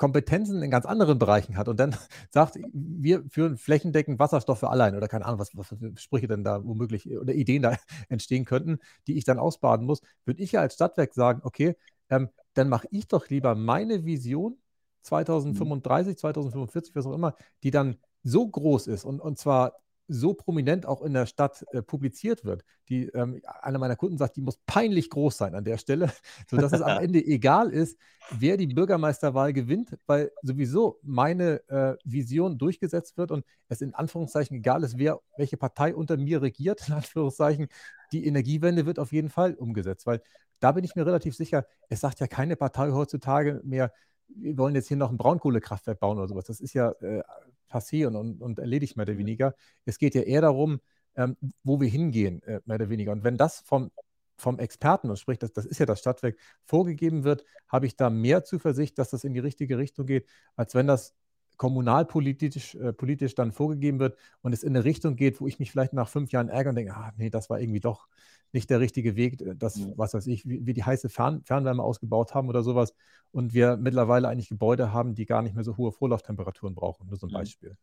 [0.00, 1.94] Kompetenzen in ganz anderen Bereichen hat und dann
[2.30, 6.26] sagt, wir führen flächendeckend Wasserstoff für alle ein oder keine Ahnung, was, was für Sprüche
[6.26, 7.76] denn da womöglich oder Ideen da
[8.08, 11.76] entstehen könnten, die ich dann ausbaden muss, würde ich ja als Stadtwerk sagen, okay,
[12.08, 14.58] ähm, dann mache ich doch lieber meine Vision
[15.02, 19.74] 2035, 2045, was auch immer, die dann so groß ist und, und zwar
[20.10, 22.64] so prominent auch in der Stadt äh, publiziert wird.
[22.88, 26.10] Die, ähm, einer meiner Kunden sagt, die muss peinlich groß sein an der Stelle,
[26.50, 27.96] sodass es am Ende egal ist,
[28.36, 34.56] wer die Bürgermeisterwahl gewinnt, weil sowieso meine äh, Vision durchgesetzt wird und es in Anführungszeichen
[34.56, 37.68] egal ist, wer, welche Partei unter mir regiert, in Anführungszeichen.
[38.12, 40.20] Die Energiewende wird auf jeden Fall umgesetzt, weil
[40.58, 43.92] da bin ich mir relativ sicher, es sagt ja keine Partei heutzutage mehr,
[44.34, 46.44] wir wollen jetzt hier noch ein Braunkohlekraftwerk bauen oder sowas.
[46.44, 47.22] Das ist ja äh,
[47.70, 49.54] passé und, und, und, erledigt mehr oder weniger.
[49.84, 50.80] Es geht ja eher darum,
[51.16, 53.12] ähm, wo wir hingehen, äh, mehr oder weniger.
[53.12, 53.90] Und wenn das vom,
[54.36, 58.10] vom Experten, und sprich, das, das ist ja das Stadtwerk, vorgegeben wird, habe ich da
[58.10, 61.14] mehr Zuversicht, dass das in die richtige Richtung geht, als wenn das
[61.60, 65.70] kommunalpolitisch äh, politisch dann vorgegeben wird und es in eine Richtung geht, wo ich mich
[65.70, 68.08] vielleicht nach fünf Jahren ärgere und denke, ah, nee, das war irgendwie doch
[68.50, 71.82] nicht der richtige Weg, äh, das, was weiß ich, wie, wie die heiße Fern Fernwärme
[71.82, 72.94] ausgebaut haben oder sowas
[73.30, 77.08] und wir mittlerweile eigentlich Gebäude haben, die gar nicht mehr so hohe Vorlauftemperaturen brauchen.
[77.08, 77.34] Nur so ein mhm.
[77.34, 77.76] Beispiel.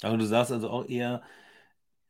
[0.00, 1.20] Also du sagst also auch eher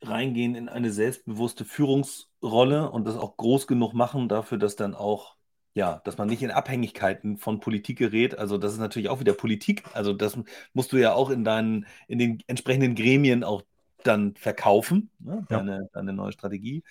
[0.03, 5.35] reingehen in eine selbstbewusste Führungsrolle und das auch groß genug machen dafür, dass dann auch
[5.75, 8.39] ja, dass man nicht in Abhängigkeiten von Politik gerät.
[8.39, 9.85] Also das ist natürlich auch wieder Politik.
[9.95, 10.39] Also das
[10.73, 13.63] musst du ja auch in deinen, in den entsprechenden Gremien auch
[14.03, 15.45] dann verkaufen, ne?
[15.49, 15.89] deine, ja.
[15.93, 16.83] deine neue Strategie.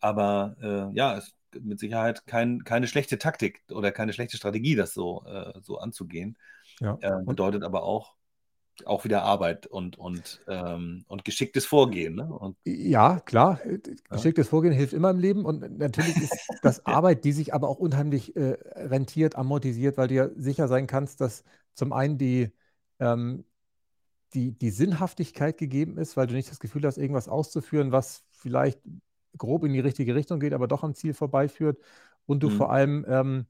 [0.00, 4.76] Aber äh, ja, es ist mit Sicherheit kein, keine schlechte Taktik oder keine schlechte Strategie,
[4.76, 6.36] das so, äh, so anzugehen.
[6.80, 6.98] Ja.
[7.00, 8.14] Äh, bedeutet aber auch,
[8.86, 12.14] auch wieder Arbeit und, und, ähm, und geschicktes Vorgehen.
[12.14, 12.24] Ne?
[12.32, 13.60] Und, ja, klar.
[14.10, 14.50] Geschicktes ja.
[14.50, 15.44] Vorgehen hilft immer im Leben.
[15.44, 20.14] Und natürlich ist das Arbeit, die sich aber auch unheimlich äh, rentiert, amortisiert, weil du
[20.14, 22.52] ja sicher sein kannst, dass zum einen die,
[23.00, 23.44] ähm,
[24.34, 28.80] die, die Sinnhaftigkeit gegeben ist, weil du nicht das Gefühl hast, irgendwas auszuführen, was vielleicht
[29.36, 31.78] grob in die richtige Richtung geht, aber doch am Ziel vorbeiführt.
[32.26, 32.56] Und du mhm.
[32.56, 33.46] vor allem ähm,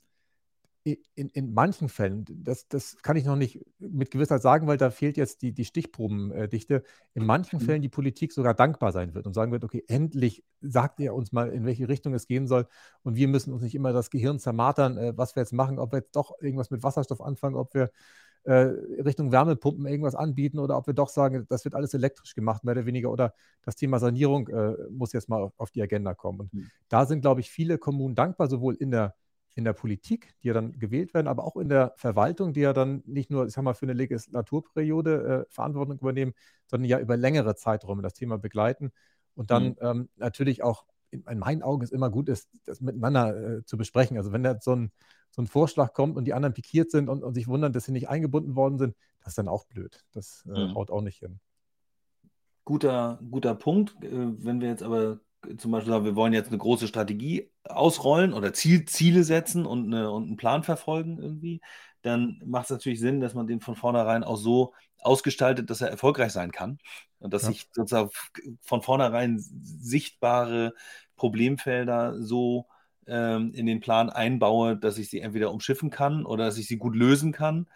[1.14, 4.91] in, in manchen Fällen, das, das kann ich noch nicht mit Gewissheit sagen, weil da
[4.91, 6.82] fehlt jetzt die, die Stichprobendichte,
[7.14, 7.64] in manchen mhm.
[7.64, 11.32] Fällen die Politik sogar dankbar sein wird und sagen wird, okay, endlich sagt ihr uns
[11.32, 12.66] mal, in welche Richtung es gehen soll
[13.03, 15.93] und wir müssen uns nicht immer das Gehirn zermatern, äh, was wir jetzt machen, ob
[15.93, 17.91] wir jetzt doch irgendwas mit Wasserstoff anfangen, ob wir
[18.45, 18.72] äh,
[19.03, 22.72] Richtung Wärmepumpen irgendwas anbieten oder ob wir doch sagen, das wird alles elektrisch gemacht, mehr
[22.72, 26.41] oder weniger, oder das Thema Sanierung äh, muss jetzt mal auf die Agenda kommen.
[26.41, 26.70] Und mhm.
[26.89, 29.14] da sind, glaube ich, viele Kommunen dankbar, sowohl in der
[29.59, 32.72] in der Politik, die ja dann gewählt werden, aber auch in der Verwaltung, die ja
[32.72, 36.32] dann nicht nur, ich sag mal, für eine Legislaturperiode äh, Verantwortung übernehmen,
[36.68, 38.92] sondern ja über längere Zeiträume das Thema begleiten
[39.34, 39.76] und dann mhm.
[39.80, 43.76] ähm, natürlich auch in, in, meinen Augen es immer gut ist, das miteinander äh, zu
[43.76, 44.16] besprechen.
[44.16, 44.92] Also wenn da so ein,
[45.30, 47.92] so ein Vorschlag kommt und die anderen pikiert sind und, und, sich wundern, dass sie
[47.92, 50.04] nicht eingebunden worden sind, das ist dann auch blöd.
[50.12, 50.74] Das äh, mhm.
[50.76, 51.40] haut auch nicht hin.
[52.64, 53.96] Guter, guter Punkt.
[54.04, 55.18] Äh, wenn wir jetzt aber
[55.57, 59.86] zum Beispiel sagen, wir wollen jetzt eine große Strategie ausrollen oder Ziel, Ziele setzen und,
[59.86, 61.61] eine, und einen Plan verfolgen irgendwie,
[62.03, 65.91] dann macht es natürlich Sinn, dass man den von vornherein auch so ausgestaltet, dass er
[65.91, 66.78] erfolgreich sein kann
[67.18, 67.49] und dass ja.
[67.49, 68.11] sich sozusagen
[68.62, 70.74] von vornherein sichtbare
[71.16, 72.66] Problemfelder so
[73.07, 76.78] ähm, in den Plan einbaue, dass ich sie entweder umschiffen kann oder dass ich sie
[76.78, 77.68] gut lösen kann.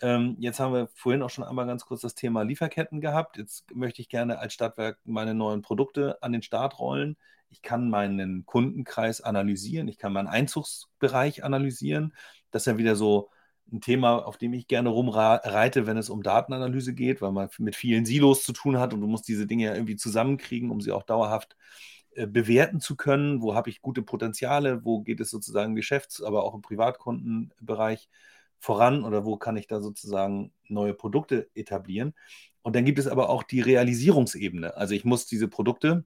[0.00, 3.36] Ähm, jetzt haben wir vorhin auch schon einmal ganz kurz das Thema Lieferketten gehabt.
[3.36, 7.16] Jetzt möchte ich gerne als Stadtwerk meine neuen Produkte an den Start rollen.
[7.50, 12.14] Ich kann meinen Kundenkreis analysieren, ich kann meinen Einzugsbereich analysieren.
[12.50, 13.30] Das ist ja wieder so
[13.72, 17.76] ein Thema, auf dem ich gerne rumreite, wenn es um Datenanalyse geht, weil man mit
[17.76, 20.92] vielen Silos zu tun hat und du musst diese Dinge ja irgendwie zusammenkriegen, um sie
[20.92, 21.56] auch dauerhaft
[22.14, 23.42] äh, bewerten zu können.
[23.42, 24.84] Wo habe ich gute Potenziale?
[24.84, 28.08] Wo geht es sozusagen im Geschäfts-, aber auch im Privatkundenbereich
[28.58, 32.14] voran oder wo kann ich da sozusagen neue Produkte etablieren?
[32.62, 34.76] Und dann gibt es aber auch die Realisierungsebene.
[34.76, 36.04] Also ich muss diese Produkte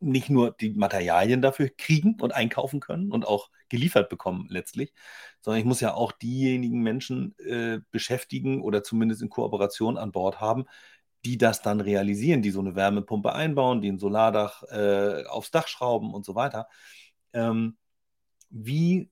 [0.00, 4.92] nicht nur die Materialien dafür kriegen und einkaufen können und auch geliefert bekommen letztlich,
[5.40, 10.40] sondern ich muss ja auch diejenigen Menschen äh, beschäftigen oder zumindest in Kooperation an Bord
[10.40, 10.66] haben,
[11.24, 15.68] die das dann realisieren, die so eine Wärmepumpe einbauen, die ein Solardach äh, aufs Dach
[15.68, 16.68] schrauben und so weiter.
[17.32, 17.76] Ähm,
[18.50, 19.10] wie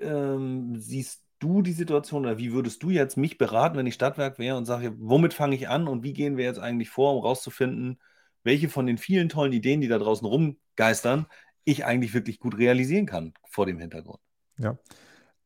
[0.00, 4.38] ähm, siehst du die Situation oder wie würdest du jetzt mich beraten, wenn ich Stadtwerk
[4.38, 7.22] wäre und sage, womit fange ich an und wie gehen wir jetzt eigentlich vor, um
[7.22, 8.00] rauszufinden,
[8.42, 11.26] welche von den vielen tollen Ideen, die da draußen rumgeistern,
[11.64, 14.20] ich eigentlich wirklich gut realisieren kann vor dem Hintergrund?
[14.58, 14.78] Ja,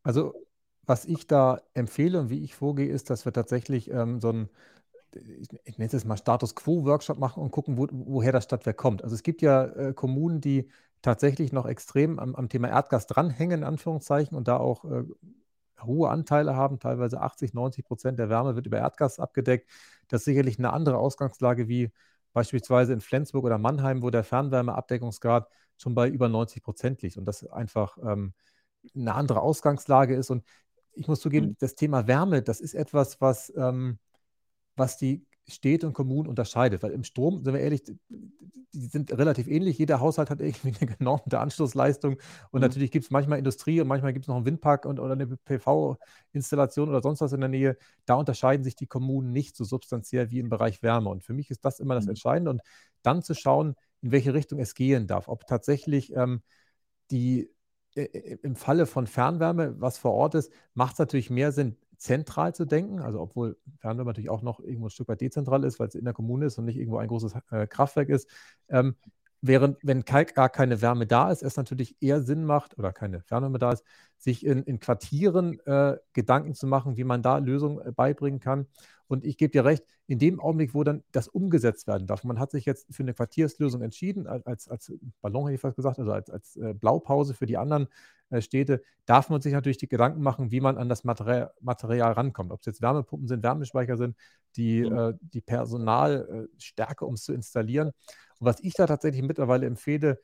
[0.03, 0.34] also
[0.84, 4.49] was ich da empfehle und wie ich vorgehe, ist, dass wir tatsächlich ähm, so ein
[5.64, 9.03] ich nenne es jetzt mal Status Quo-Workshop machen und gucken, wo, woher das Stadtwerk kommt.
[9.03, 10.68] Also es gibt ja äh, Kommunen, die
[11.03, 15.05] tatsächlich noch extrem am, am, Thema Erdgas dranhängen, in Anführungszeichen, und da auch äh,
[15.83, 19.68] hohe Anteile haben, teilweise 80, 90 Prozent der Wärme wird über Erdgas abgedeckt.
[20.09, 21.91] Das ist sicherlich eine andere Ausgangslage wie
[22.33, 27.24] beispielsweise in Flensburg oder Mannheim, wo der Fernwärmeabdeckungsgrad schon bei über 90 Prozent liegt und
[27.24, 28.35] das einfach ähm,
[28.95, 30.31] eine andere Ausgangslage ist.
[30.31, 30.45] Und
[30.93, 31.57] ich muss zugeben, mhm.
[31.59, 33.99] das Thema Wärme, das ist etwas, was, ähm,
[34.76, 36.82] was die Städte und Kommunen unterscheidet.
[36.82, 37.82] Weil im Strom, sind wir ehrlich,
[38.72, 39.78] die sind relativ ähnlich.
[39.78, 42.14] Jeder Haushalt hat irgendwie eine genormte Anschlussleistung.
[42.51, 42.61] Und mhm.
[42.61, 45.26] natürlich gibt es manchmal Industrie und manchmal gibt es noch einen Windpark und, oder eine
[45.26, 47.76] PV-Installation oder sonst was in der Nähe.
[48.05, 51.11] Da unterscheiden sich die Kommunen nicht so substanziell wie im Bereich Wärme.
[51.11, 52.11] Und für mich ist das immer das mhm.
[52.11, 52.51] Entscheidende.
[52.51, 52.62] Und
[53.03, 55.28] dann zu schauen, in welche Richtung es gehen darf.
[55.28, 56.42] Ob tatsächlich ähm,
[57.11, 57.51] die
[57.94, 61.76] äh, äh im Falle von Fernwärme, was vor Ort ist, macht es natürlich mehr Sinn,
[61.99, 65.78] zentral zu denken, also obwohl Fernwärme natürlich auch noch irgendwo ein Stück weit dezentral ist,
[65.78, 68.28] weil es in der Kommune ist und nicht irgendwo ein großes äh, Kraftwerk ist.
[68.68, 68.94] Ähm,
[69.40, 73.59] während, wenn gar keine Wärme da ist, es natürlich eher Sinn macht, oder keine Fernwärme
[73.59, 73.84] da ist,
[74.16, 78.66] sich in, in Quartieren äh, Gedanken zu machen, wie man da Lösungen äh, beibringen kann.
[79.09, 82.38] Und ich gebe dir recht, in dem Augenblick, wo dann das umgesetzt werden darf, man
[82.38, 86.12] hat sich jetzt für eine Quartierslösung entschieden, als, als Ballon hätte ich fast gesagt, also
[86.12, 87.88] als, als äh, Blaupause für die anderen
[88.30, 92.12] äh, Städte, darf man sich natürlich die Gedanken machen, wie man an das Material, Material
[92.12, 92.52] rankommt.
[92.52, 94.16] Ob es jetzt Wärmepumpen sind, Wärmespeicher sind,
[94.56, 94.96] die, mhm.
[94.96, 97.88] äh, die Personalstärke, um es zu installieren.
[98.38, 100.20] Und was ich da tatsächlich mittlerweile empfehle,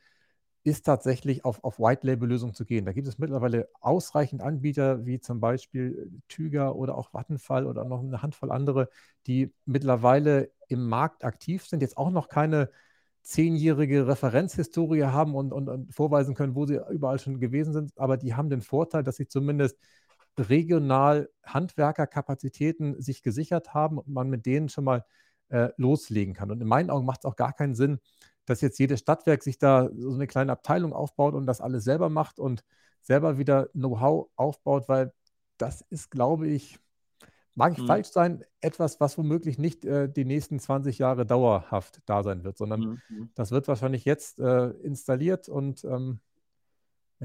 [0.65, 2.85] ist tatsächlich auf, auf White-Label-Lösungen zu gehen.
[2.85, 8.01] Da gibt es mittlerweile ausreichend Anbieter, wie zum Beispiel Tüger oder auch Vattenfall oder noch
[8.01, 8.89] eine Handvoll andere,
[9.27, 12.71] die mittlerweile im Markt aktiv sind, jetzt auch noch keine
[13.21, 18.17] zehnjährige Referenzhistorie haben und, und, und vorweisen können, wo sie überall schon gewesen sind, aber
[18.17, 19.77] die haben den Vorteil, dass sie zumindest
[20.39, 25.05] regional Handwerkerkapazitäten sich gesichert haben und man mit denen schon mal
[25.49, 26.49] äh, loslegen kann.
[26.49, 27.99] Und in meinen Augen macht es auch gar keinen Sinn,
[28.45, 32.09] dass jetzt jedes Stadtwerk sich da so eine kleine Abteilung aufbaut und das alles selber
[32.09, 32.63] macht und
[33.01, 35.13] selber wieder Know-how aufbaut, weil
[35.57, 36.79] das ist, glaube ich,
[37.53, 37.87] mag ich mhm.
[37.87, 42.57] falsch sein, etwas, was womöglich nicht äh, die nächsten 20 Jahre dauerhaft da sein wird,
[42.57, 43.01] sondern mhm.
[43.09, 43.29] mhm.
[43.35, 46.19] das wird wahrscheinlich jetzt äh, installiert und ähm,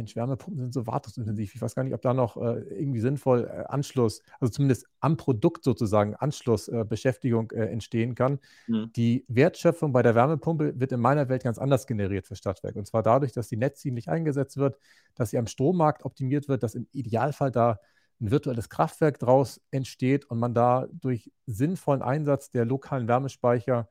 [0.01, 1.55] Mensch, Wärmepumpen sind so wartungsintensiv.
[1.55, 5.19] Ich weiß gar nicht, ob da noch äh, irgendwie sinnvoll äh, Anschluss, also zumindest am
[5.19, 8.39] Produkt sozusagen Anschlussbeschäftigung äh, äh, entstehen kann.
[8.67, 8.91] Mhm.
[8.97, 12.79] Die Wertschöpfung bei der Wärmepumpe wird in meiner Welt ganz anders generiert für Stadtwerke.
[12.79, 14.79] Und zwar dadurch, dass die netzdienlich eingesetzt wird,
[15.15, 17.79] dass sie am Strommarkt optimiert wird, dass im Idealfall da
[18.23, 23.89] ein virtuelles Kraftwerk draus entsteht und man da durch sinnvollen Einsatz der lokalen Wärmespeicher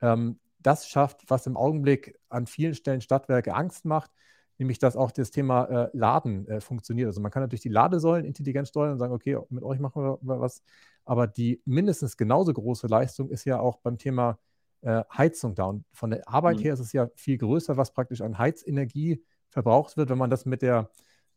[0.00, 4.10] ähm, das schafft, was im Augenblick an vielen Stellen Stadtwerke Angst macht
[4.58, 7.08] nämlich dass auch das Thema äh, Laden äh, funktioniert.
[7.08, 10.18] Also man kann natürlich die Ladesäulen intelligent steuern und sagen, okay, mit euch machen wir
[10.22, 10.62] was,
[11.04, 14.38] aber die mindestens genauso große Leistung ist ja auch beim Thema
[14.82, 15.64] äh, Heizung da.
[15.64, 16.62] Und von der Arbeit mhm.
[16.62, 20.10] her ist es ja viel größer, was praktisch an Heizenergie verbraucht wird.
[20.10, 20.90] Wenn man das mit der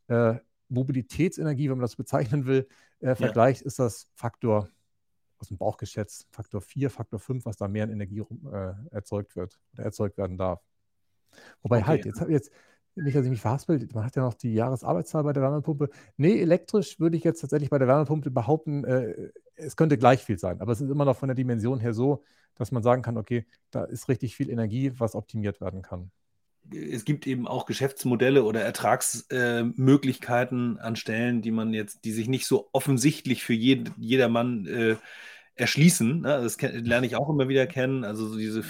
[0.07, 0.36] äh,
[0.70, 2.68] Mobilitätsenergie, wenn man das bezeichnen will,
[2.99, 3.68] äh, vergleicht, ja.
[3.68, 4.70] ist das Faktor
[5.39, 9.36] aus dem Bauch geschätzt, Faktor 4, Faktor 5, was da mehr an Energie äh, erzeugt
[9.36, 10.61] wird oder erzeugt werden darf.
[11.61, 11.88] Wobei okay.
[11.88, 12.51] halt, jetzt, jetzt
[13.04, 15.89] nicht, dass ich mich verhaspel, man hat ja noch die Jahresarbeitszahl bei der Wärmepumpe.
[16.18, 20.38] Nee, elektrisch würde ich jetzt tatsächlich bei der Wärmepumpe behaupten, äh, es könnte gleich viel
[20.38, 22.24] sein, aber es ist immer noch von der Dimension her so,
[22.56, 26.12] dass man sagen kann, okay, da ist richtig viel Energie, was optimiert werden kann.
[26.70, 32.28] Es gibt eben auch Geschäftsmodelle oder Ertragsmöglichkeiten äh, an Stellen, die man jetzt, die sich
[32.28, 34.98] nicht so offensichtlich für jed, jedermann äh,
[35.56, 36.22] erschließen.
[36.22, 36.41] Ne?
[36.41, 38.04] Das lerne ich auch immer wieder kennen.
[38.04, 38.64] Also so diese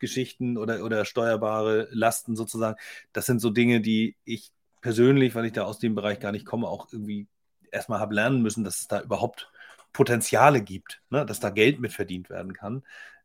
[0.00, 2.76] Fernabschaltgeschichten oder, oder steuerbare Lasten sozusagen.
[3.12, 6.46] Das sind so Dinge, die ich persönlich, weil ich da aus dem Bereich gar nicht
[6.46, 7.28] komme, auch irgendwie
[7.70, 9.50] erstmal habe lernen müssen, dass es da überhaupt
[9.92, 11.26] Potenziale gibt, ne?
[11.26, 12.82] dass da Geld mit verdient werden kann.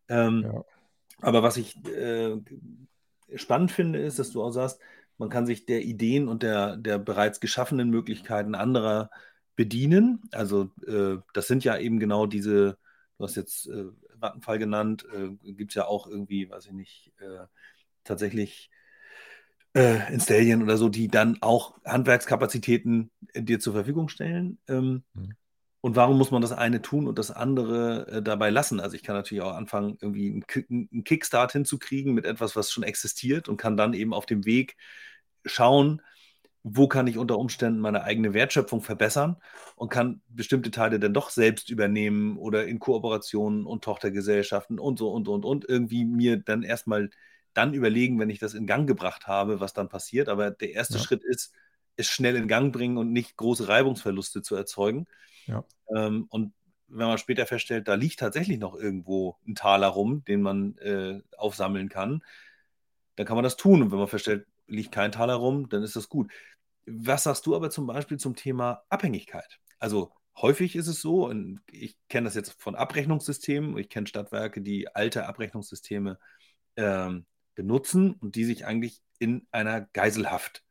[0.09, 0.63] Ähm, ja.
[1.21, 2.35] Aber was ich äh,
[3.35, 4.79] spannend finde, ist, dass du auch sagst,
[5.17, 9.09] man kann sich der Ideen und der, der bereits geschaffenen Möglichkeiten anderer
[9.55, 10.23] bedienen.
[10.31, 12.77] Also äh, das sind ja eben genau diese,
[13.17, 13.85] du hast jetzt äh,
[14.19, 17.45] Vattenfall genannt, äh, gibt es ja auch irgendwie, weiß ich nicht, äh,
[18.03, 18.69] tatsächlich
[19.73, 24.57] äh, Installion oder so, die dann auch Handwerkskapazitäten dir zur Verfügung stellen.
[24.67, 25.33] Ähm, mhm.
[25.81, 28.79] Und warum muss man das eine tun und das andere äh, dabei lassen?
[28.79, 32.83] Also ich kann natürlich auch anfangen, irgendwie einen, einen Kickstart hinzukriegen mit etwas, was schon
[32.83, 34.77] existiert und kann dann eben auf dem Weg
[35.45, 36.01] schauen,
[36.67, 39.37] wo kann ich unter Umständen meine eigene Wertschöpfung verbessern
[39.75, 45.11] und kann bestimmte Teile dann doch selbst übernehmen oder in Kooperationen und Tochtergesellschaften und so
[45.11, 47.11] und und und irgendwie mir dann erstmal
[47.53, 50.27] dann überlegen, wenn ich das in Gang gebracht habe, was dann passiert.
[50.27, 51.03] Aber der erste ja.
[51.03, 51.53] Schritt ist,
[51.97, 55.05] es schnell in Gang bringen und nicht große Reibungsverluste zu erzeugen.
[55.45, 55.63] Ja.
[55.95, 56.51] Ähm, und
[56.87, 61.21] wenn man später feststellt, da liegt tatsächlich noch irgendwo ein Taler rum, den man äh,
[61.37, 62.23] aufsammeln kann,
[63.17, 63.83] dann kann man das tun.
[63.83, 66.31] Und wenn man feststellt, liegt kein Taler rum, dann ist das gut.
[66.85, 69.59] Was sagst du aber zum Beispiel zum Thema Abhängigkeit?
[69.79, 74.61] Also häufig ist es so, und ich kenne das jetzt von Abrechnungssystemen, ich kenne Stadtwerke,
[74.61, 76.19] die alte Abrechnungssysteme
[76.75, 77.25] ähm,
[77.55, 80.63] benutzen und die sich eigentlich in einer Geiselhaft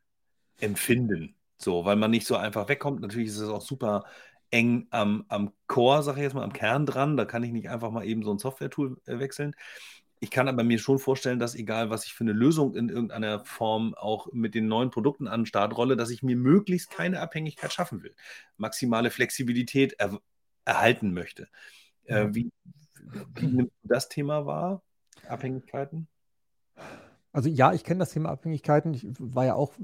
[0.59, 1.35] empfinden.
[1.57, 3.01] So, weil man nicht so einfach wegkommt.
[3.01, 4.05] Natürlich ist es auch super
[4.51, 7.17] eng am, am Core, sage ich jetzt mal, am Kern dran.
[7.17, 9.55] Da kann ich nicht einfach mal eben so ein Software-Tool äh, wechseln.
[10.25, 13.45] Ich kann aber mir schon vorstellen, dass egal, was ich für eine Lösung in irgendeiner
[13.45, 17.19] Form auch mit den neuen Produkten an den Start rolle, dass ich mir möglichst keine
[17.19, 18.15] Abhängigkeit schaffen will.
[18.57, 20.19] Maximale Flexibilität er
[20.65, 21.47] erhalten möchte.
[22.05, 22.51] Äh, wie,
[23.35, 24.81] wie nimmst du das Thema wahr?
[25.27, 26.07] Abhängigkeiten?
[27.31, 28.95] Also ja, ich kenne das Thema Abhängigkeiten.
[28.95, 29.83] Ich war ja auch äh,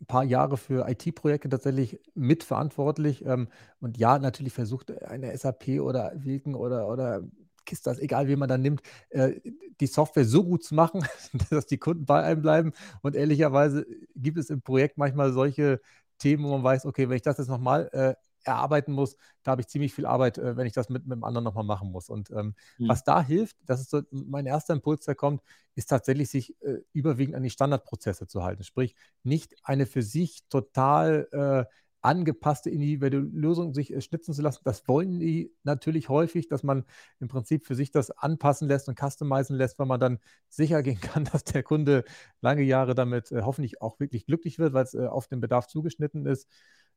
[0.00, 3.26] ein paar Jahre für IT-Projekte tatsächlich mitverantwortlich.
[3.26, 3.48] Ähm,
[3.78, 7.24] und ja, natürlich versucht eine SAP oder Wilken oder, oder
[7.66, 8.80] Kistas, egal wie man dann nimmt,
[9.10, 9.40] äh,
[9.80, 11.04] die Software so gut zu machen,
[11.50, 12.72] dass die Kunden bei einem bleiben.
[13.02, 15.80] Und ehrlicherweise gibt es im Projekt manchmal solche
[16.18, 18.14] Themen, wo man weiß, okay, wenn ich das jetzt nochmal äh,
[18.46, 21.24] erarbeiten muss, da habe ich ziemlich viel Arbeit, äh, wenn ich das mit, mit einem
[21.24, 22.08] anderen nochmal machen muss.
[22.08, 22.88] Und ähm, mhm.
[22.88, 25.42] was da hilft, das ist so mein erster Impuls, der kommt,
[25.74, 28.64] ist tatsächlich, sich äh, überwiegend an die Standardprozesse zu halten.
[28.64, 31.72] Sprich, nicht eine für sich total äh,
[32.06, 34.60] angepasste individuelle Lösung sich äh, schnitzen zu lassen.
[34.64, 36.84] Das wollen die natürlich häufig, dass man
[37.18, 40.18] im Prinzip für sich das anpassen lässt und customizen lässt, weil man dann
[40.48, 42.04] sicher gehen kann, dass der Kunde
[42.40, 45.66] lange Jahre damit äh, hoffentlich auch wirklich glücklich wird, weil es äh, auf den Bedarf
[45.66, 46.48] zugeschnitten ist.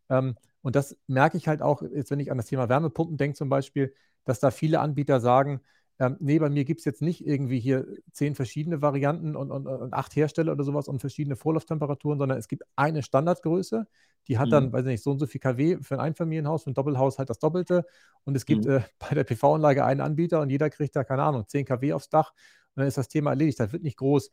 [0.09, 3.35] Ähm, und das merke ich halt auch, jetzt wenn ich an das Thema Wärmepumpen denke
[3.37, 3.93] zum Beispiel,
[4.25, 5.61] dass da viele Anbieter sagen,
[5.99, 9.67] ähm, nee, bei mir gibt es jetzt nicht irgendwie hier zehn verschiedene Varianten und, und,
[9.67, 13.85] und, acht Hersteller oder sowas und verschiedene Vorlauftemperaturen, sondern es gibt eine Standardgröße,
[14.29, 14.51] die hat mhm.
[14.51, 17.19] dann, weiß ich nicht, so und so viel kW für ein Einfamilienhaus, für ein Doppelhaus
[17.19, 17.85] halt das Doppelte.
[18.23, 18.71] Und es gibt mhm.
[18.71, 22.09] äh, bei der PV-Anlage einen Anbieter und jeder kriegt da, keine Ahnung, 10 kW aufs
[22.09, 22.31] Dach
[22.75, 23.59] und dann ist das Thema erledigt.
[23.59, 24.31] Da wird nicht groß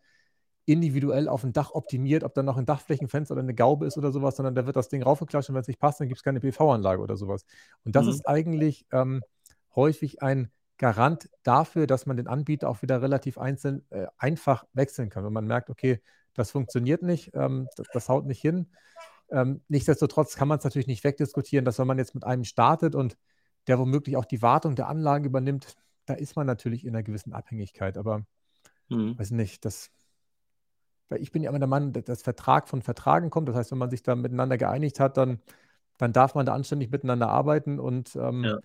[0.66, 4.12] individuell auf ein Dach optimiert, ob da noch ein Dachflächenfenster oder eine Gaube ist oder
[4.12, 6.24] sowas, sondern da wird das Ding raufgeklatscht und wenn es nicht passt, dann gibt es
[6.24, 7.44] keine PV-Anlage oder sowas.
[7.84, 8.10] Und das mhm.
[8.12, 9.22] ist eigentlich ähm,
[9.74, 15.08] häufig ein Garant dafür, dass man den Anbieter auch wieder relativ einzeln, äh, einfach wechseln
[15.08, 15.24] kann.
[15.24, 16.02] Wenn man merkt, okay,
[16.34, 18.68] das funktioniert nicht, ähm, das, das, haut nicht hin.
[19.30, 22.94] Ähm, nichtsdestotrotz kann man es natürlich nicht wegdiskutieren, dass wenn man jetzt mit einem startet
[22.94, 23.16] und
[23.66, 27.32] der womöglich auch die Wartung der Anlagen übernimmt, da ist man natürlich in einer gewissen
[27.32, 27.96] Abhängigkeit.
[27.96, 28.26] Aber
[28.90, 29.18] mhm.
[29.18, 29.90] weiß nicht, das,
[31.08, 33.48] weil ich bin ja immer der Mann, dass Vertrag von Vertragen kommt.
[33.48, 35.40] Das heißt, wenn man sich da miteinander geeinigt hat, dann,
[35.96, 38.58] dann darf man da anständig miteinander arbeiten und ähm, ja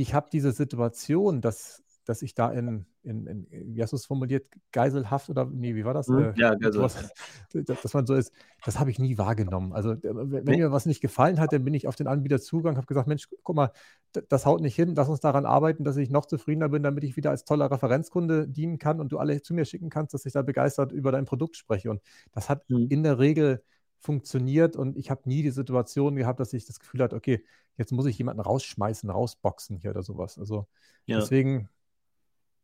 [0.00, 4.06] ich habe diese Situation, dass, dass ich da in, in, in, wie hast du es
[4.06, 6.08] formuliert, Geiselhaft oder, nee, wie war das?
[6.08, 7.12] Mhm, ja, Geiselhaft.
[7.52, 8.32] Dass, dass man so ist,
[8.64, 9.72] das habe ich nie wahrgenommen.
[9.72, 10.58] Also, wenn nee.
[10.58, 13.28] mir was nicht gefallen hat, dann bin ich auf den Anbieter zugegangen, habe gesagt, Mensch,
[13.42, 13.72] guck mal,
[14.12, 17.16] das haut nicht hin, lass uns daran arbeiten, dass ich noch zufriedener bin, damit ich
[17.16, 20.32] wieder als toller Referenzkunde dienen kann und du alle zu mir schicken kannst, dass ich
[20.32, 21.90] da begeistert über dein Produkt spreche.
[21.90, 22.00] Und
[22.32, 22.86] das hat mhm.
[22.88, 23.62] in der Regel
[24.00, 27.44] funktioniert und ich habe nie die Situation gehabt, dass ich das Gefühl hatte, okay,
[27.76, 30.38] jetzt muss ich jemanden rausschmeißen, rausboxen hier oder sowas.
[30.38, 30.66] Also
[31.06, 31.18] ja.
[31.18, 31.68] deswegen,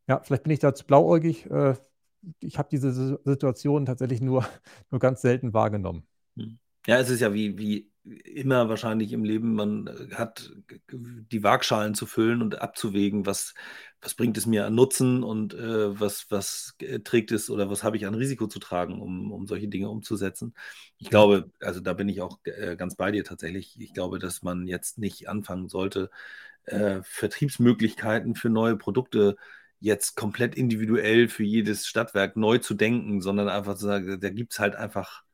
[0.09, 1.47] ja, vielleicht bin ich da zu blauäugig.
[1.51, 1.75] Äh,
[2.41, 4.47] ich habe diese Situation tatsächlich nur,
[4.91, 6.07] nur ganz selten wahrgenommen.
[6.37, 6.59] Hm.
[6.87, 7.91] Ja, es ist ja wie, wie
[8.25, 10.53] immer wahrscheinlich im Leben, man äh, hat
[10.91, 13.55] die Waagschalen zu füllen und abzuwägen, was,
[14.01, 17.97] was bringt es mir an Nutzen und äh, was, was trägt es oder was habe
[17.97, 20.55] ich an Risiko zu tragen, um, um solche Dinge umzusetzen.
[20.99, 23.81] Ich glaube, also da bin ich auch äh, ganz bei dir tatsächlich.
[23.81, 26.11] Ich glaube, dass man jetzt nicht anfangen sollte,
[26.65, 29.37] äh, Vertriebsmöglichkeiten für neue Produkte
[29.81, 34.53] jetzt komplett individuell für jedes Stadtwerk neu zu denken, sondern einfach zu sagen, da gibt
[34.53, 35.26] es halt einfach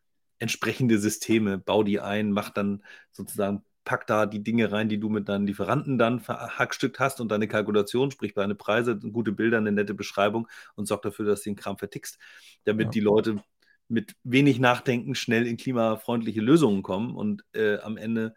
[0.42, 2.82] entsprechende Systeme, bau die ein, mach dann
[3.12, 7.30] sozusagen, pack da die Dinge rein, die du mit deinen Lieferanten dann verhackstückt hast und
[7.30, 11.50] deine Kalkulation, sprich deine Preise, gute Bilder, eine nette Beschreibung und sorg dafür, dass du
[11.50, 12.18] den Kram vertickst,
[12.64, 12.90] damit ja.
[12.90, 13.42] die Leute
[13.88, 18.34] mit wenig Nachdenken schnell in klimafreundliche Lösungen kommen und äh, am Ende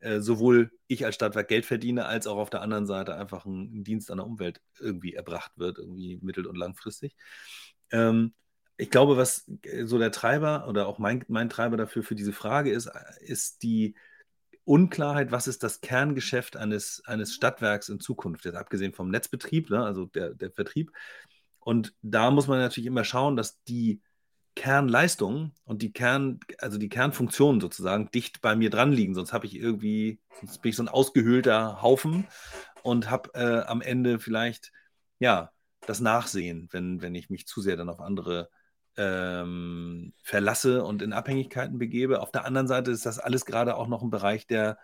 [0.00, 3.78] äh, sowohl ich als Stadtwerk Geld verdiene, als auch auf der anderen Seite einfach ein,
[3.78, 7.16] ein Dienst an der Umwelt irgendwie erbracht wird, irgendwie mittel- und langfristig.
[7.90, 8.34] Ähm,
[8.76, 12.32] ich glaube, was äh, so der Treiber oder auch mein, mein Treiber dafür für diese
[12.32, 12.90] Frage ist,
[13.20, 13.94] ist die
[14.64, 19.84] Unklarheit, was ist das Kerngeschäft eines, eines Stadtwerks in Zukunft, jetzt abgesehen vom Netzbetrieb, ne,
[19.84, 20.92] also der, der Vertrieb.
[21.58, 24.00] Und da muss man natürlich immer schauen, dass die
[24.54, 29.14] Kernleistungen und die Kern, also die Kernfunktionen sozusagen dicht bei mir dran liegen.
[29.14, 32.26] Sonst habe ich irgendwie, sonst bin ich so ein ausgehöhlter Haufen
[32.82, 34.72] und habe äh, am Ende vielleicht
[35.18, 35.50] ja
[35.86, 38.50] das Nachsehen, wenn, wenn ich mich zu sehr dann auf andere
[38.96, 42.20] ähm, verlasse und in Abhängigkeiten begebe.
[42.20, 44.78] Auf der anderen Seite ist das alles gerade auch noch ein Bereich, der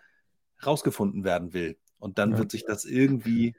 [0.65, 1.79] rausgefunden werden will.
[1.99, 2.39] Und dann ja.
[2.39, 3.57] wird sich das irgendwie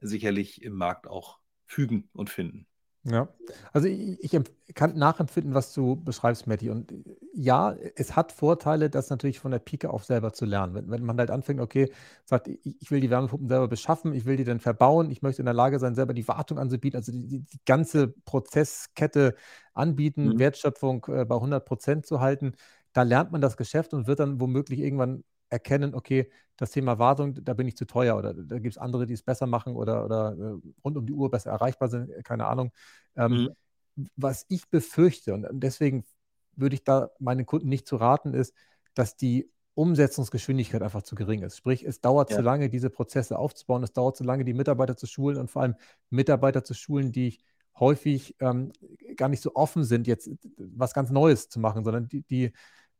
[0.00, 2.66] sicherlich im Markt auch fügen und finden.
[3.04, 3.28] Ja,
[3.72, 4.40] also ich, ich
[4.76, 6.70] kann nachempfinden, was du beschreibst, Matti.
[6.70, 6.94] Und
[7.34, 10.74] ja, es hat Vorteile, das natürlich von der Pike auf selber zu lernen.
[10.74, 11.90] Wenn, wenn man halt anfängt, okay,
[12.24, 15.42] sagt, ich, ich will die Wärmepumpen selber beschaffen, ich will die dann verbauen, ich möchte
[15.42, 19.34] in der Lage sein, selber die Wartung anzubieten, also die, die ganze Prozesskette
[19.74, 20.38] anbieten, Mhm.
[20.38, 22.52] Wertschöpfung äh, bei 100 Prozent zu halten,
[22.92, 27.34] da lernt man das Geschäft und wird dann womöglich irgendwann erkennen, okay, das Thema Wartung,
[27.44, 30.04] da bin ich zu teuer oder da gibt es andere, die es besser machen oder,
[30.04, 32.72] oder äh, rund um die Uhr besser erreichbar sind, äh, keine Ahnung.
[33.16, 34.06] Ähm, mhm.
[34.16, 36.04] Was ich befürchte, und deswegen
[36.56, 38.54] würde ich da meinen Kunden nicht zu raten, ist,
[38.94, 41.56] dass die Umsetzungsgeschwindigkeit einfach zu gering ist.
[41.56, 42.36] Sprich, es dauert ja.
[42.36, 45.62] zu lange, diese Prozesse aufzubauen, es dauert zu lange, die Mitarbeiter zu schulen und vor
[45.62, 45.74] allem
[46.10, 47.38] Mitarbeiter zu schulen, die
[47.78, 48.72] häufig ähm,
[49.16, 52.52] gar nicht so offen sind, jetzt was ganz Neues zu machen, sondern die, die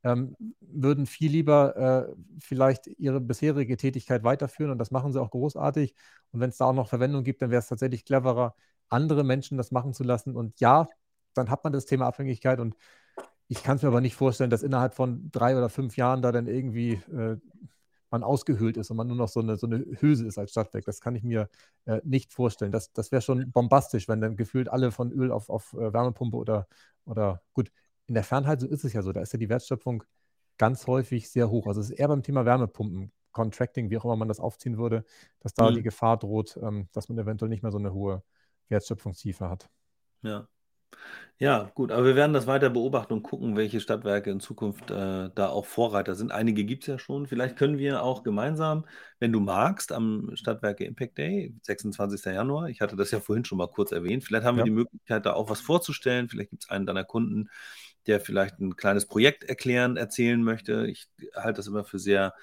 [0.05, 1.77] ähm, würden viel lieber
[2.11, 5.95] äh, vielleicht ihre bisherige Tätigkeit weiterführen und das machen sie auch großartig.
[6.33, 8.55] Und wenn es da auch noch Verwendung gibt, dann wäre es tatsächlich cleverer,
[8.89, 10.37] andere Menschen das machen zu lassen.
[10.37, 10.89] Und ja,
[11.35, 12.77] dann hat man das Thema Abhängigkeit und
[13.49, 16.33] ich kann es mir aber nicht vorstellen, dass innerhalb von drei oder fünf Jahren da
[16.33, 17.37] dann irgendwie äh,
[18.11, 20.85] man ausgehöhlt ist und man nur noch so eine, so eine Hülse ist als Stadtwerk.
[20.85, 21.49] Das kann ich mir
[21.87, 22.73] äh, nicht vorstellen.
[22.73, 26.37] Das, das wäre schon bombastisch, wenn dann gefühlt alle von Öl auf, auf äh, Wärmepumpe
[26.37, 26.69] oder,
[27.05, 27.73] oder gut,
[28.12, 30.05] in der Fernheit so ist es ja so, da ist ja die Wertschöpfung
[30.59, 31.66] ganz häufig sehr hoch.
[31.66, 35.06] Also es ist eher beim Thema Wärmepumpen, Contracting, wie auch immer man das aufziehen würde,
[35.40, 35.76] dass da mhm.
[35.76, 38.22] die Gefahr droht, ähm, dass man eventuell nicht mehr so eine hohe
[38.68, 39.70] Wertschöpfungstiefe hat.
[40.20, 40.47] Ja.
[41.39, 45.30] Ja, gut, aber wir werden das weiter beobachten und gucken, welche Stadtwerke in Zukunft äh,
[45.34, 46.32] da auch Vorreiter sind.
[46.32, 47.26] Einige gibt es ja schon.
[47.26, 48.84] Vielleicht können wir auch gemeinsam,
[49.18, 52.26] wenn du magst, am Stadtwerke Impact Day, 26.
[52.26, 55.26] Januar, ich hatte das ja vorhin schon mal kurz erwähnt, vielleicht haben wir die Möglichkeit,
[55.26, 56.28] da auch was vorzustellen.
[56.28, 57.48] Vielleicht gibt es einen deiner Kunden,
[58.07, 60.87] der vielleicht ein kleines Projekt erklären, erzählen möchte.
[60.87, 62.35] Ich halte das immer für sehr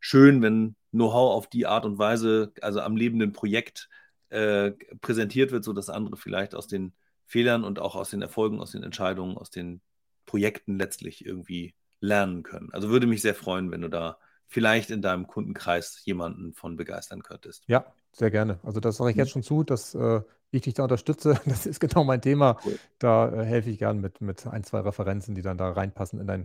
[0.00, 3.88] schön, wenn Know-how auf die Art und Weise, also am lebenden Projekt,
[4.28, 6.92] äh, präsentiert wird, sodass andere vielleicht aus den
[7.26, 9.80] Fehlern und auch aus den Erfolgen, aus den Entscheidungen, aus den
[10.26, 12.70] Projekten letztlich irgendwie lernen können.
[12.72, 17.22] Also würde mich sehr freuen, wenn du da vielleicht in deinem Kundenkreis jemanden von begeistern
[17.22, 17.64] könntest.
[17.66, 18.58] Ja, sehr gerne.
[18.62, 19.32] Also das sage ich jetzt mhm.
[19.32, 21.40] schon zu, dass äh, ich dich da unterstütze.
[21.46, 22.58] Das ist genau mein Thema.
[22.64, 22.78] Cool.
[22.98, 26.26] Da äh, helfe ich gern mit, mit ein, zwei Referenzen, die dann da reinpassen in
[26.26, 26.42] dein,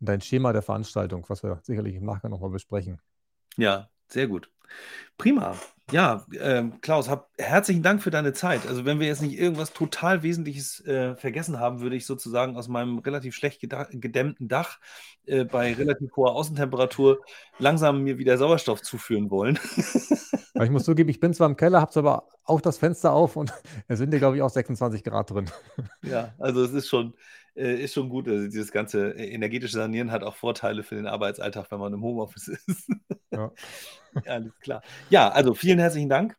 [0.00, 3.00] in dein Schema der Veranstaltung, was wir sicherlich im Nachgang nochmal besprechen.
[3.56, 4.50] Ja, sehr gut.
[5.18, 5.56] Prima.
[5.92, 8.66] Ja, äh, Klaus, hab herzlichen Dank für deine Zeit.
[8.66, 12.66] Also wenn wir jetzt nicht irgendwas total Wesentliches äh, vergessen haben, würde ich sozusagen aus
[12.66, 14.80] meinem relativ schlecht gedämmten Dach
[15.26, 17.20] äh, bei relativ hoher Außentemperatur
[17.58, 19.60] langsam mir wieder Sauerstoff zuführen wollen.
[20.60, 23.52] ich muss zugeben, ich bin zwar im Keller, habe aber auch das Fenster auf und
[23.88, 25.50] es sind hier, glaube ich, auch 26 Grad drin.
[26.02, 27.14] Ja, also es ist schon,
[27.56, 28.28] äh, ist schon gut.
[28.28, 32.02] Also dieses ganze äh, energetische Sanieren hat auch Vorteile für den Arbeitsalltag, wenn man im
[32.02, 32.88] Homeoffice ist.
[33.32, 33.52] Ja.
[34.26, 34.82] Alles klar.
[35.10, 36.36] Ja, also vielen herzlichen Dank.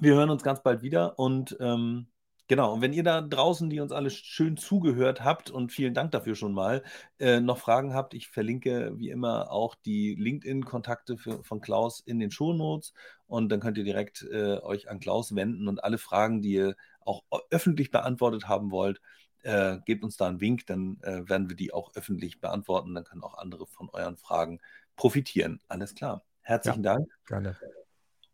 [0.00, 2.06] Wir hören uns ganz bald wieder und ähm,
[2.48, 6.12] genau, und wenn ihr da draußen, die uns alle schön zugehört habt und vielen Dank
[6.12, 6.82] dafür schon mal,
[7.18, 12.30] äh, noch Fragen habt, ich verlinke wie immer auch die LinkedIn-Kontakte von Klaus in den
[12.30, 12.94] Shownotes
[13.26, 16.76] und dann könnt ihr direkt äh, euch an Klaus wenden und alle Fragen, die ihr
[17.00, 19.00] auch öffentlich beantwortet haben wollt,
[19.42, 22.94] äh, gebt uns da einen Wink, dann äh, werden wir die auch öffentlich beantworten.
[22.94, 24.60] Dann können auch andere von euren Fragen
[24.96, 25.60] profitieren.
[25.68, 26.24] Alles klar.
[26.42, 27.08] Herzlichen ja, Dank.
[27.26, 27.56] Gerne.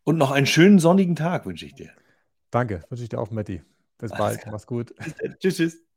[0.04, 1.90] Und noch einen schönen sonnigen Tag wünsche ich dir.
[2.50, 3.62] Danke, wünsche ich dir auch, Matti.
[3.98, 4.46] Bis bald.
[4.46, 4.94] Mach's gut.
[5.40, 5.87] Tschüss, tschüss.